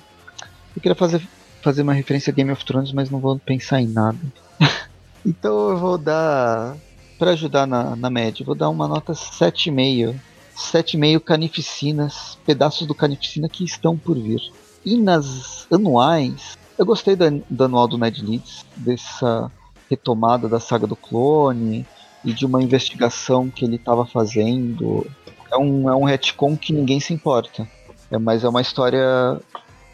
Eu 0.74 0.82
queria 0.82 0.94
fazer, 0.94 1.26
fazer 1.62 1.82
uma 1.82 1.92
referência 1.92 2.30
a 2.30 2.34
Game 2.34 2.50
of 2.50 2.64
Thrones, 2.64 2.92
mas 2.92 3.10
não 3.10 3.20
vou 3.20 3.38
pensar 3.38 3.80
em 3.80 3.88
nada. 3.88 4.18
então 5.24 5.70
eu 5.70 5.78
vou 5.78 5.98
dar. 5.98 6.76
Para 7.18 7.32
ajudar 7.32 7.66
na, 7.66 7.94
na 7.94 8.08
média, 8.08 8.46
vou 8.46 8.54
dar 8.54 8.70
uma 8.70 8.88
nota 8.88 9.12
7,5 9.12 10.18
7,5 10.56 11.20
canificinas, 11.20 12.38
pedaços 12.44 12.86
do 12.86 12.94
canificina 12.94 13.48
que 13.48 13.64
estão 13.64 13.96
por 13.96 14.18
vir. 14.18 14.40
E 14.84 14.96
nas 14.96 15.66
anuais, 15.72 16.56
eu 16.78 16.84
gostei 16.84 17.16
da, 17.16 17.30
do 17.48 17.64
anual 17.64 17.88
do 17.88 17.98
Ned 17.98 18.24
Leeds, 18.24 18.64
dessa 18.76 19.50
retomada 19.90 20.48
da 20.48 20.60
saga 20.60 20.86
do 20.86 20.94
clone 20.94 21.84
e 22.24 22.32
de 22.32 22.46
uma 22.46 22.62
investigação 22.62 23.50
que 23.50 23.64
ele 23.64 23.76
estava 23.76 24.06
fazendo. 24.06 25.06
É 25.50 25.56
um, 25.56 25.90
é 25.90 25.96
um 25.96 26.04
retcon 26.04 26.56
que 26.56 26.72
ninguém 26.72 27.00
se 27.00 27.12
importa. 27.12 27.68
É, 28.10 28.18
mas 28.18 28.44
é 28.44 28.48
uma 28.48 28.60
história. 28.60 29.40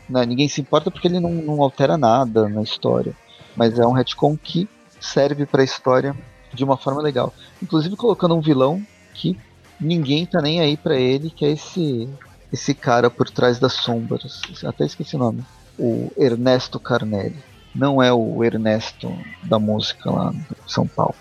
Né, 0.09 0.25
ninguém 0.27 0.49
se 0.49 0.61
importa 0.61 0.91
porque 0.91 1.09
ele 1.09 1.19
não, 1.19 1.31
não 1.31 1.63
altera 1.63 1.97
nada 1.97 2.49
na 2.49 2.63
história. 2.63 3.15
Mas 3.57 3.79
é 3.79 3.87
um 3.87 3.93
retcon 3.93 4.37
que 4.37 4.69
serve 5.01 5.47
para 5.47 5.63
a 5.63 5.65
história 5.65 6.15
de 6.53 6.63
uma 6.63 6.77
forma 6.77 7.01
legal. 7.01 7.33
Inclusive 7.63 7.97
colocando 7.97 8.35
um 8.35 8.41
vilão 8.41 8.85
que 9.15 9.39
ninguém 9.81 10.27
tá 10.27 10.43
nem 10.43 10.61
aí 10.61 10.77
para 10.77 10.97
ele, 10.97 11.31
que 11.31 11.45
é 11.45 11.51
esse 11.51 12.09
esse 12.53 12.75
cara 12.75 13.11
por 13.11 13.29
trás 13.29 13.59
das 13.59 13.73
sombras. 13.73 14.41
Até 14.65 14.85
esqueci 14.85 15.17
o 15.17 15.19
nome. 15.19 15.45
O 15.79 16.11
Ernesto 16.17 16.79
Carnelli. 16.79 17.37
Não 17.77 18.03
é 18.03 18.13
o 18.13 18.43
Ernesto 18.43 19.13
da 19.45 19.59
música 19.59 20.11
lá 20.11 20.31
de 20.33 20.73
São 20.73 20.87
Paulo. 20.87 21.15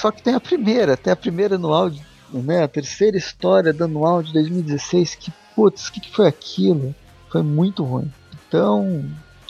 Só 0.00 0.10
que 0.10 0.22
tem 0.22 0.34
a 0.34 0.40
primeira, 0.40 0.96
tem 0.96 1.12
a 1.12 1.16
primeira 1.16 1.54
anual, 1.54 1.90
né, 2.32 2.64
a 2.64 2.68
terceira 2.68 3.16
história 3.16 3.72
do 3.72 3.84
anual 3.84 4.22
de 4.22 4.32
2016 4.32 5.14
que 5.14 5.32
putz, 5.56 5.88
o 5.88 5.92
que, 5.92 6.00
que 6.00 6.14
foi 6.14 6.28
aquilo? 6.28 6.94
Foi 7.30 7.42
muito 7.42 7.82
ruim. 7.82 8.12
Então, 8.46 9.04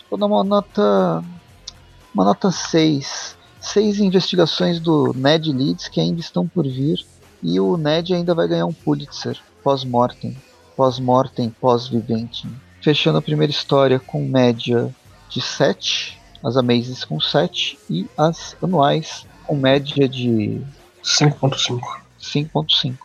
vou 0.09 0.18
dar 0.18 0.26
uma 0.26 0.45
nota. 0.45 1.22
Uma 2.14 2.24
nota 2.24 2.51
6. 2.51 3.37
Seis 3.61 3.99
investigações 3.99 4.78
do 4.78 5.12
Ned 5.12 5.53
Leeds 5.53 5.89
que 5.89 6.01
ainda 6.01 6.20
estão 6.20 6.47
por 6.47 6.64
vir. 6.64 7.05
E 7.43 7.59
o 7.59 7.76
Ned 7.76 8.14
ainda 8.14 8.34
vai 8.34 8.47
ganhar 8.47 8.64
um 8.64 8.72
Pulitzer 8.72 9.39
pós-mortem. 9.62 10.37
Pós-mortem, 10.76 11.51
pós-vivente. 11.61 12.49
Fechando 12.80 13.18
a 13.18 13.22
primeira 13.22 13.51
história 13.51 13.99
com 13.99 14.24
média 14.24 14.95
de 15.28 15.41
7. 15.41 16.18
As 16.47 16.57
Amazes 16.57 17.05
com 17.05 17.20
7. 17.20 17.76
E 17.90 18.07
as 18.16 18.57
anuais 18.62 19.26
com 19.44 19.57
média 19.57 20.09
de 20.09 20.62
5.5. 21.03 21.80
5.5. 22.20 22.97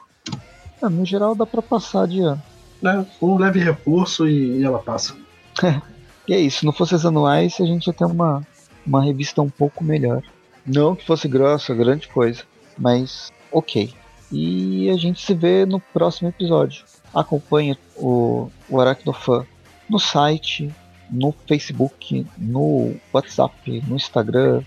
É, 0.81 0.87
no 0.87 1.03
geral 1.03 1.33
dá 1.33 1.45
pra 1.45 1.61
passar 1.61 2.07
de 2.07 2.21
ano. 2.21 2.41
É, 2.83 3.03
um 3.19 3.37
leve 3.37 3.59
recurso 3.59 4.27
e, 4.27 4.59
e 4.59 4.63
ela 4.63 4.79
passa. 4.79 5.15
E 6.27 6.33
é 6.33 6.39
isso, 6.39 6.59
se 6.59 6.65
não 6.65 6.71
fosse 6.71 6.93
as 6.93 7.03
anuais, 7.03 7.59
a 7.59 7.65
gente 7.65 7.87
ia 7.87 7.93
ter 7.93 8.05
uma, 8.05 8.45
uma 8.85 9.03
revista 9.03 9.41
um 9.41 9.49
pouco 9.49 9.83
melhor. 9.83 10.21
Não 10.65 10.95
que 10.95 11.05
fosse 11.05 11.27
grossa, 11.27 11.73
grande 11.73 12.07
coisa, 12.07 12.43
mas 12.77 13.31
ok. 13.51 13.91
E 14.31 14.87
a 14.91 14.97
gente 14.97 15.19
se 15.19 15.33
vê 15.33 15.65
no 15.65 15.79
próximo 15.79 16.29
episódio. 16.29 16.85
Acompanhe 17.13 17.75
o, 17.97 18.49
o 18.69 18.79
Aracnofan 18.79 19.45
no 19.89 19.99
site, 19.99 20.73
no 21.12 21.34
Facebook, 21.47 22.26
no 22.38 22.95
WhatsApp, 23.12 23.84
no 23.88 23.95
Instagram, 23.95 24.64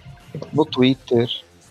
no 0.52 0.64
Twitter, 0.66 1.28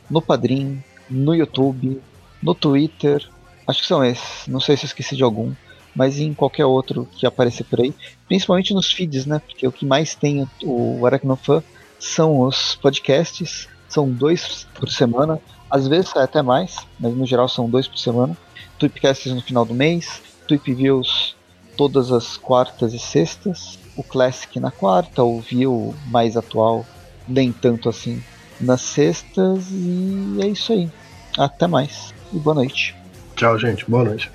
no 0.10 0.22
Padrim, 0.22 0.84
no 1.10 1.36
YouTube, 1.36 2.02
no 2.42 2.56
Twitter. 2.56 3.28
Acho 3.68 3.82
que 3.82 3.88
são 3.88 4.04
esses. 4.04 4.48
Não 4.48 4.60
sei 4.60 4.76
se 4.76 4.86
eu 4.86 4.88
esqueci 4.88 5.16
de 5.16 5.24
algum. 5.24 5.54
Mas 5.96 6.20
em 6.20 6.34
qualquer 6.34 6.66
outro 6.66 7.08
que 7.12 7.26
aparecer 7.26 7.66
por 7.66 7.80
aí. 7.80 7.94
Principalmente 8.28 8.74
nos 8.74 8.92
feeds, 8.92 9.26
né? 9.28 9.40
Porque 9.40 9.68
o 9.68 9.72
que 9.72 9.86
mais 9.86 10.16
tem 10.16 10.48
o 10.64 11.06
Aracnofan 11.06 11.64
são 12.00 12.42
os 12.42 12.76
podcasts. 12.76 13.68
São 13.88 14.10
dois 14.10 14.68
por 14.74 14.90
semana. 14.90 15.40
Às 15.70 15.88
vezes 15.88 16.16
é 16.16 16.24
até 16.24 16.42
mais, 16.42 16.78
mas 17.00 17.16
no 17.16 17.26
geral 17.26 17.48
são 17.48 17.70
dois 17.70 17.88
por 17.88 17.98
semana. 17.98 18.36
Tweepcasts 18.80 19.32
no 19.32 19.42
final 19.42 19.66
do 19.66 19.74
mês. 19.74 20.22
Tweep 20.48 20.74
Views 20.74 21.36
todas 21.78 22.12
as 22.12 22.38
quartas 22.38 22.94
e 22.94 23.00
sextas. 23.00 23.80
O 23.96 24.04
Classic 24.04 24.60
na 24.60 24.72
quarta, 24.72 25.24
o 25.24 25.40
View 25.40 25.94
mais 26.08 26.36
atual, 26.36 26.86
nem 27.28 27.52
tanto 27.52 27.90
assim 27.90 28.22
nas 28.60 28.82
sextas. 28.82 29.66
E 29.72 30.40
é 30.42 30.48
isso 30.48 30.74
aí. 30.74 30.90
Até 31.38 31.68
mais. 31.68 32.14
E 32.32 32.40
boa 32.40 32.56
noite. 32.56 32.96
Tchau, 33.36 33.58
gente. 33.58 33.90
Boa 33.90 34.04
noite. 34.04 34.32